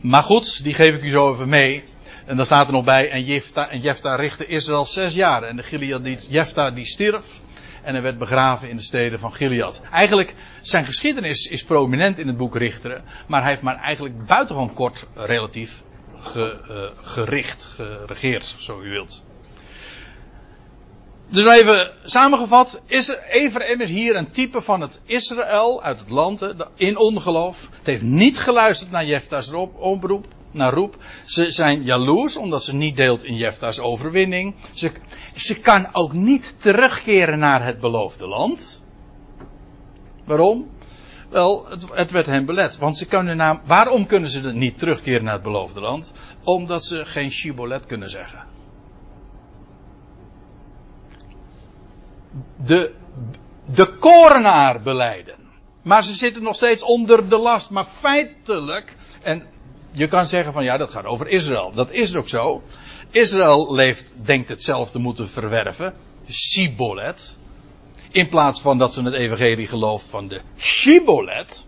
maar 0.00 0.22
goed, 0.22 0.62
die 0.62 0.74
geef 0.74 0.94
ik 0.94 1.02
u 1.02 1.10
zo 1.10 1.32
even 1.32 1.48
mee. 1.48 1.84
En 2.26 2.36
dan 2.36 2.46
staat 2.46 2.66
er 2.66 2.72
nog 2.72 2.84
bij, 2.84 3.10
en 3.10 3.24
Jefta, 3.24 3.68
en 3.70 3.80
Jefta 3.80 4.14
richtte 4.16 4.46
Israël 4.46 4.84
zes 4.84 5.14
jaar. 5.14 5.42
En 5.42 5.56
de 5.56 5.62
Gilead, 5.62 6.26
Jefta 6.28 6.70
die 6.70 6.86
stierf. 6.86 7.40
En 7.82 7.92
hij 7.92 8.02
werd 8.02 8.18
begraven 8.18 8.70
in 8.70 8.76
de 8.76 8.82
steden 8.82 9.18
van 9.18 9.32
Gilead. 9.32 9.82
Eigenlijk, 9.92 10.34
zijn 10.62 10.84
geschiedenis 10.84 11.46
is 11.46 11.64
prominent 11.64 12.18
in 12.18 12.26
het 12.26 12.36
boek 12.36 12.56
Richteren. 12.56 13.04
Maar 13.26 13.40
hij 13.40 13.50
heeft 13.50 13.62
maar 13.62 13.76
eigenlijk 13.76 14.26
buitengewoon 14.26 14.74
kort 14.74 15.06
relatief 15.14 15.82
ge, 16.16 16.60
uh, 16.70 17.06
gericht, 17.06 17.64
geregeerd, 17.64 18.56
zo 18.58 18.80
u 18.80 18.90
wilt. 18.90 19.24
Dus 21.30 21.44
even 21.44 21.90
samengevat, 22.02 22.82
Ephraim 23.28 23.80
is 23.80 23.90
hier 23.90 24.16
een 24.16 24.30
type 24.30 24.60
van 24.60 24.80
het 24.80 25.02
Israël 25.04 25.82
uit 25.82 26.00
het 26.00 26.10
land 26.10 26.54
in 26.74 26.98
ongeloof. 26.98 27.68
Het 27.72 27.86
heeft 27.86 28.02
niet 28.02 28.38
geluisterd 28.38 28.90
naar 28.90 29.06
Jefta's 29.06 29.52
oproep, 29.52 30.26
naar 30.50 30.72
roep. 30.72 30.96
Ze 31.24 31.52
zijn 31.52 31.82
jaloers 31.82 32.36
omdat 32.36 32.62
ze 32.64 32.74
niet 32.74 32.96
deelt 32.96 33.24
in 33.24 33.36
Jefta's 33.36 33.78
overwinning. 33.78 34.54
Ze, 34.74 34.92
ze 35.34 35.60
kan 35.60 35.88
ook 35.92 36.12
niet 36.12 36.60
terugkeren 36.60 37.38
naar 37.38 37.64
het 37.64 37.80
beloofde 37.80 38.26
land. 38.26 38.84
Waarom? 40.24 40.70
Wel, 41.30 41.66
het, 41.68 41.86
het 41.92 42.10
werd 42.10 42.26
hen 42.26 42.44
belet. 42.44 42.78
Want 42.78 42.96
ze 42.96 43.06
kunnen 43.06 43.36
naam, 43.36 43.60
waarom 43.64 44.06
kunnen 44.06 44.30
ze 44.30 44.40
niet 44.40 44.78
terugkeren 44.78 45.24
naar 45.24 45.34
het 45.34 45.42
beloofde 45.42 45.80
land? 45.80 46.12
Omdat 46.44 46.84
ze 46.84 47.04
geen 47.04 47.30
shibolet 47.30 47.86
kunnen 47.86 48.10
zeggen. 48.10 48.56
De, 52.56 52.94
de 53.66 53.86
korenaar 53.86 54.82
beleiden. 54.82 55.34
Maar 55.82 56.04
ze 56.04 56.14
zitten 56.14 56.42
nog 56.42 56.56
steeds 56.56 56.82
onder 56.82 57.28
de 57.28 57.38
last. 57.38 57.70
Maar 57.70 57.86
feitelijk, 57.98 58.96
en 59.22 59.46
je 59.90 60.08
kan 60.08 60.26
zeggen 60.26 60.52
van 60.52 60.64
ja, 60.64 60.76
dat 60.76 60.90
gaat 60.90 61.04
over 61.04 61.28
Israël. 61.28 61.72
Dat 61.74 61.90
is 61.90 62.16
ook 62.16 62.28
zo. 62.28 62.62
Israël 63.10 63.74
leeft, 63.74 64.14
denkt 64.16 64.48
het 64.48 64.62
zelf 64.62 64.90
te 64.90 64.98
moeten 64.98 65.28
verwerven. 65.28 65.94
Sibolet. 66.26 67.38
In 68.10 68.28
plaats 68.28 68.60
van 68.60 68.78
dat 68.78 68.94
ze 68.94 69.02
het 69.02 69.14
evangelie 69.14 69.66
gelooft 69.66 70.08
van 70.08 70.28
de 70.28 70.40
Shibolet. 70.58 71.66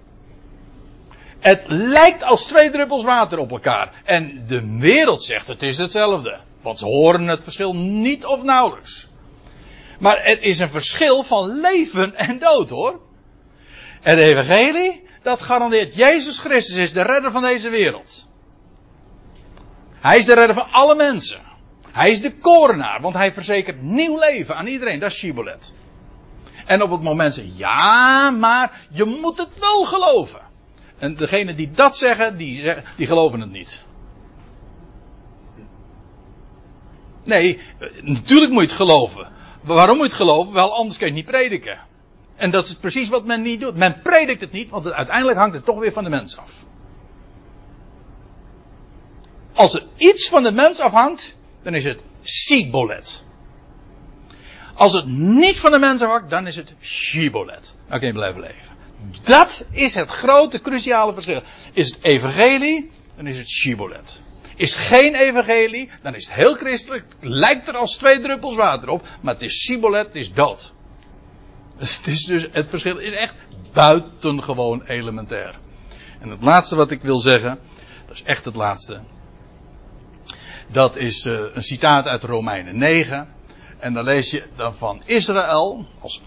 Het 1.38 1.62
lijkt 1.66 2.22
als 2.22 2.46
twee 2.46 2.70
druppels 2.70 3.04
water 3.04 3.38
op 3.38 3.50
elkaar. 3.50 4.02
En 4.04 4.44
de 4.46 4.78
wereld 4.78 5.22
zegt 5.22 5.46
het 5.46 5.62
is 5.62 5.78
hetzelfde. 5.78 6.38
Want 6.62 6.78
ze 6.78 6.84
horen 6.84 7.26
het 7.26 7.42
verschil 7.42 7.74
niet 7.74 8.26
of 8.26 8.42
nauwelijks. 8.42 9.08
Maar 10.00 10.24
het 10.24 10.42
is 10.42 10.58
een 10.58 10.70
verschil 10.70 11.22
van 11.22 11.60
leven 11.60 12.14
en 12.14 12.38
dood 12.38 12.70
hoor. 12.70 13.00
Het 14.00 14.18
evangelie, 14.18 15.02
dat 15.22 15.42
garandeert 15.42 15.94
Jezus 15.94 16.38
Christus 16.38 16.76
is 16.76 16.92
de 16.92 17.02
redder 17.02 17.30
van 17.30 17.42
deze 17.42 17.70
wereld. 17.70 18.28
Hij 19.94 20.18
is 20.18 20.24
de 20.24 20.34
redder 20.34 20.56
van 20.56 20.70
alle 20.70 20.94
mensen. 20.94 21.40
Hij 21.90 22.10
is 22.10 22.20
de 22.20 22.36
korenaar, 22.36 23.00
want 23.00 23.14
hij 23.14 23.32
verzekert 23.32 23.82
nieuw 23.82 24.18
leven 24.18 24.56
aan 24.56 24.66
iedereen. 24.66 24.98
Dat 24.98 25.10
is 25.10 25.16
Shibolet. 25.16 25.74
En 26.66 26.82
op 26.82 26.90
het 26.90 27.02
moment 27.02 27.34
zeggen, 27.34 27.56
ja, 27.56 28.30
maar 28.30 28.86
je 28.90 29.04
moet 29.04 29.38
het 29.38 29.58
wel 29.58 29.84
geloven. 29.84 30.40
En 30.98 31.14
degenen 31.14 31.56
die 31.56 31.70
dat 31.70 31.96
zeggen, 31.96 32.36
die, 32.36 32.74
die 32.96 33.06
geloven 33.06 33.40
het 33.40 33.50
niet. 33.50 33.82
Nee, 37.24 37.60
natuurlijk 38.00 38.52
moet 38.52 38.62
je 38.62 38.68
het 38.68 38.76
geloven. 38.76 39.28
Waarom 39.60 39.96
moet 39.96 40.06
je 40.06 40.12
het 40.12 40.20
geloven? 40.20 40.52
Wel, 40.52 40.74
anders 40.74 40.98
kun 40.98 41.06
je 41.06 41.12
het 41.12 41.22
niet 41.22 41.32
prediken. 41.32 41.78
En 42.36 42.50
dat 42.50 42.66
is 42.66 42.74
precies 42.74 43.08
wat 43.08 43.24
men 43.24 43.42
niet 43.42 43.60
doet. 43.60 43.76
Men 43.76 44.00
predikt 44.02 44.40
het 44.40 44.52
niet, 44.52 44.70
want 44.70 44.92
uiteindelijk 44.92 45.38
hangt 45.38 45.54
het 45.54 45.64
toch 45.64 45.78
weer 45.78 45.92
van 45.92 46.04
de 46.04 46.10
mens 46.10 46.36
af. 46.36 46.52
Als 49.54 49.74
er 49.74 49.82
iets 49.96 50.28
van 50.28 50.42
de 50.42 50.52
mens 50.52 50.80
afhangt, 50.80 51.36
dan 51.62 51.74
is 51.74 51.84
het 51.84 52.02
sibolet. 52.22 53.24
Als 54.74 54.92
het 54.92 55.06
niet 55.06 55.58
van 55.58 55.70
de 55.70 55.78
mens 55.78 56.02
afhangt, 56.02 56.30
dan 56.30 56.46
is 56.46 56.56
het 56.56 56.74
shibolet. 56.80 57.76
Dan 57.88 57.98
kun 57.98 58.08
je 58.08 58.14
blijven 58.14 58.40
leven. 58.40 58.78
Dat 59.22 59.64
is 59.70 59.94
het 59.94 60.08
grote, 60.08 60.60
cruciale 60.60 61.12
verschil. 61.12 61.42
Is 61.72 61.90
het 61.90 62.04
evangelie, 62.04 62.90
dan 63.16 63.26
is 63.26 63.38
het 63.38 63.48
shibolet 63.48 64.22
is 64.60 64.76
geen 64.76 65.14
evangelie, 65.14 65.90
dan 66.02 66.14
is 66.14 66.26
het 66.26 66.34
heel 66.34 66.54
christelijk, 66.54 67.04
het 67.08 67.28
lijkt 67.28 67.68
er 67.68 67.74
als 67.74 67.96
twee 67.96 68.20
druppels 68.20 68.56
water 68.56 68.88
op, 68.88 69.06
maar 69.20 69.34
het 69.34 69.42
is 69.42 69.64
sibolet, 69.64 70.06
het 70.06 70.16
is 70.16 70.32
dood. 70.32 70.72
Dus 71.78 71.96
het, 71.96 72.06
is 72.06 72.24
dus, 72.24 72.46
het 72.52 72.68
verschil 72.68 72.98
is 72.98 73.12
echt 73.12 73.34
buitengewoon 73.72 74.82
elementair. 74.82 75.54
En 76.20 76.28
het 76.28 76.42
laatste 76.42 76.76
wat 76.76 76.90
ik 76.90 77.02
wil 77.02 77.18
zeggen, 77.18 77.58
dat 78.06 78.16
is 78.16 78.22
echt 78.22 78.44
het 78.44 78.54
laatste. 78.54 79.00
Dat 80.72 80.96
is 80.96 81.24
uh, 81.24 81.40
een 81.54 81.62
citaat 81.62 82.06
uit 82.06 82.22
Romeinen 82.22 82.78
9. 82.78 83.28
En 83.78 83.94
dan 83.94 84.04
lees 84.04 84.30
je 84.30 84.46
dan 84.56 84.74
van 84.74 85.02
Israël, 85.04 85.86
als, 86.00 86.22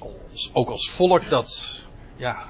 ook 0.54 0.70
als 0.70 0.90
volk 0.90 1.30
dat 1.30 1.82
ja, 2.16 2.46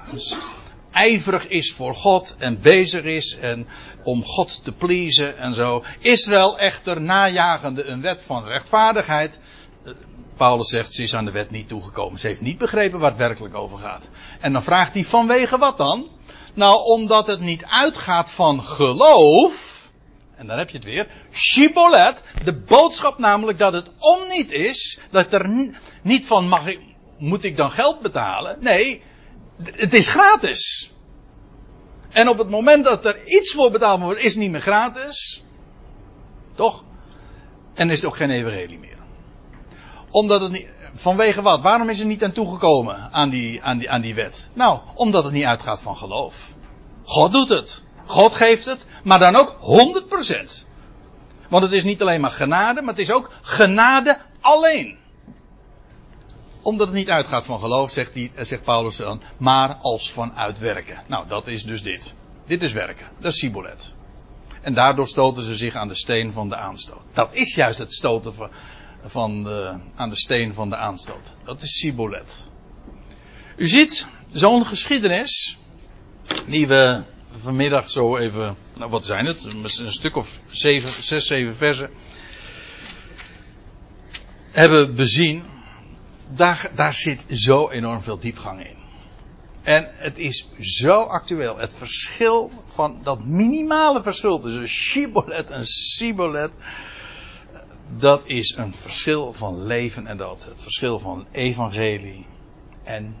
ijverig 0.94 1.48
is 1.48 1.72
voor 1.72 1.94
God 1.94 2.36
en 2.38 2.60
bezig 2.60 3.02
is 3.02 3.38
en 3.38 3.66
om 4.04 4.24
God 4.24 4.64
te 4.64 4.72
pleasen 4.72 5.38
en 5.38 5.54
zo. 5.54 5.84
Israël 5.98 6.58
echter 6.58 7.00
najagende 7.00 7.84
een 7.84 8.00
wet 8.00 8.22
van 8.22 8.44
rechtvaardigheid. 8.44 9.40
Eh, 9.84 9.92
Paulus 10.36 10.68
zegt, 10.68 10.92
ze 10.92 11.02
is 11.02 11.14
aan 11.14 11.24
de 11.24 11.30
wet 11.30 11.50
niet 11.50 11.68
toegekomen. 11.68 12.18
Ze 12.18 12.26
heeft 12.26 12.40
niet 12.40 12.58
begrepen 12.58 12.98
waar 12.98 13.10
het 13.10 13.18
werkelijk 13.18 13.54
over 13.54 13.78
gaat. 13.78 14.08
En 14.40 14.52
dan 14.52 14.62
vraagt 14.62 14.94
hij 14.94 15.04
vanwege 15.04 15.58
wat 15.58 15.78
dan? 15.78 16.08
Nou, 16.54 16.84
omdat 16.84 17.26
het 17.26 17.40
niet 17.40 17.64
uitgaat 17.64 18.30
van 18.30 18.62
geloof. 18.62 19.88
En 20.36 20.46
dan 20.46 20.58
heb 20.58 20.70
je 20.70 20.76
het 20.76 20.86
weer. 20.86 21.08
Shibolet. 21.32 22.22
De 22.44 22.56
boodschap 22.56 23.18
namelijk 23.18 23.58
dat 23.58 23.72
het 23.72 23.90
om 23.98 24.28
niet 24.28 24.52
is. 24.52 25.00
Dat 25.10 25.32
er 25.32 25.72
niet 26.02 26.26
van 26.26 26.48
mag 26.48 26.66
ik, 26.66 26.80
moet 27.18 27.44
ik 27.44 27.56
dan 27.56 27.70
geld 27.70 28.00
betalen? 28.00 28.56
Nee, 28.60 29.02
het 29.62 29.94
is 29.94 30.08
gratis. 30.08 30.90
En 32.10 32.28
op 32.28 32.38
het 32.38 32.50
moment 32.50 32.84
dat 32.84 33.04
er 33.04 33.26
iets 33.26 33.52
voor 33.52 33.70
betaald 33.70 34.00
wordt, 34.00 34.20
is 34.20 34.32
het 34.32 34.42
niet 34.42 34.50
meer 34.50 34.60
gratis. 34.60 35.44
Toch? 36.54 36.84
En 37.74 37.90
is 37.90 37.96
het 37.96 38.06
ook 38.06 38.16
geen 38.16 38.30
evangelie 38.30 38.78
meer. 38.78 38.96
Omdat 40.10 40.40
het 40.40 40.52
niet, 40.52 40.68
vanwege 40.94 41.42
wat? 41.42 41.60
Waarom 41.60 41.88
is 41.88 42.00
er 42.00 42.06
niet 42.06 42.24
aan 42.24 42.32
toegekomen 42.32 43.12
aan 43.12 43.30
die, 43.30 43.62
aan, 43.62 43.78
die, 43.78 43.90
aan 43.90 44.00
die 44.00 44.14
wet? 44.14 44.50
Nou, 44.52 44.80
omdat 44.94 45.24
het 45.24 45.32
niet 45.32 45.44
uitgaat 45.44 45.82
van 45.82 45.96
geloof. 45.96 46.52
God 47.04 47.32
doet 47.32 47.48
het. 47.48 47.82
God 48.06 48.34
geeft 48.34 48.64
het, 48.64 48.86
maar 49.04 49.18
dan 49.18 49.36
ook 49.36 49.56
100%. 50.62 50.66
Want 51.48 51.62
het 51.62 51.72
is 51.72 51.84
niet 51.84 52.00
alleen 52.00 52.20
maar 52.20 52.30
genade, 52.30 52.80
maar 52.80 52.94
het 52.94 53.02
is 53.02 53.12
ook 53.12 53.30
genade 53.42 54.18
alleen 54.40 54.98
omdat 56.64 56.86
het 56.86 56.96
niet 56.96 57.10
uitgaat 57.10 57.44
van 57.44 57.60
geloof, 57.60 57.90
zegt, 57.90 58.14
die, 58.14 58.32
zegt 58.36 58.64
Paulus 58.64 58.96
dan, 58.96 59.22
maar 59.36 59.74
als 59.74 60.12
van 60.12 60.36
uitwerken. 60.36 61.02
Nou, 61.06 61.28
dat 61.28 61.46
is 61.46 61.64
dus 61.64 61.82
dit. 61.82 62.14
Dit 62.46 62.62
is 62.62 62.72
werken. 62.72 63.06
Dat 63.18 63.32
is 63.32 63.38
Sibolet. 63.38 63.92
En 64.62 64.74
daardoor 64.74 65.08
stoten 65.08 65.42
ze 65.42 65.54
zich 65.54 65.74
aan 65.74 65.88
de 65.88 65.94
steen 65.94 66.32
van 66.32 66.48
de 66.48 66.56
aanstoot. 66.56 67.02
Dat 67.12 67.34
is 67.34 67.54
juist 67.54 67.78
het 67.78 67.92
stoten 67.92 68.34
van, 68.34 68.50
van 69.04 69.42
de, 69.42 69.78
aan 69.94 70.10
de 70.10 70.16
steen 70.16 70.54
van 70.54 70.70
de 70.70 70.76
aanstoot. 70.76 71.32
Dat 71.44 71.62
is 71.62 71.78
Sibolet. 71.78 72.48
U 73.56 73.68
ziet, 73.68 74.06
zo'n 74.32 74.66
geschiedenis, 74.66 75.58
die 76.46 76.66
we 76.66 77.02
vanmiddag 77.40 77.90
zo 77.90 78.16
even, 78.16 78.56
nou 78.76 78.90
wat 78.90 79.06
zijn 79.06 79.26
het, 79.26 79.44
een 79.44 79.92
stuk 79.92 80.16
of 80.16 80.40
zeven, 80.46 81.04
zes, 81.04 81.26
zeven 81.26 81.56
versen, 81.56 81.90
hebben 84.50 84.94
bezien 84.94 85.53
daar, 86.30 86.70
daar 86.74 86.94
zit 86.94 87.26
zo 87.28 87.70
enorm 87.70 88.02
veel 88.02 88.18
diepgang 88.18 88.66
in. 88.66 88.76
En 89.62 89.88
het 89.90 90.18
is 90.18 90.48
zo 90.58 91.02
actueel. 91.02 91.56
Het 91.56 91.74
verschil 91.74 92.50
van 92.66 93.00
dat 93.02 93.24
minimale 93.24 94.02
verschil 94.02 94.38
tussen 94.38 94.68
Shibolet 94.68 95.50
en 95.50 95.66
Sibolet. 95.66 96.50
Dat 97.98 98.26
is 98.26 98.56
een 98.56 98.74
verschil 98.74 99.32
van 99.32 99.62
leven 99.62 100.06
en 100.06 100.16
dood. 100.16 100.44
Het 100.44 100.62
verschil 100.62 100.98
van 100.98 101.26
evangelie 101.32 102.26
en 102.82 103.16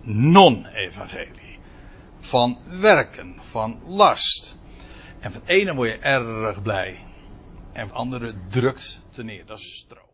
non-evangelie. 0.00 1.58
Van 2.20 2.58
werken, 2.80 3.36
van 3.40 3.80
last. 3.86 4.56
En 5.20 5.32
van 5.32 5.42
ene 5.46 5.74
word 5.74 5.90
je 5.90 5.98
erg 5.98 6.62
blij. 6.62 6.98
En 7.72 7.88
van 7.88 7.96
andere 7.96 8.34
drukt 8.48 9.00
te 9.10 9.24
neer. 9.24 9.46
Dat 9.46 9.58
is 9.58 9.76
stroom. 9.76 10.09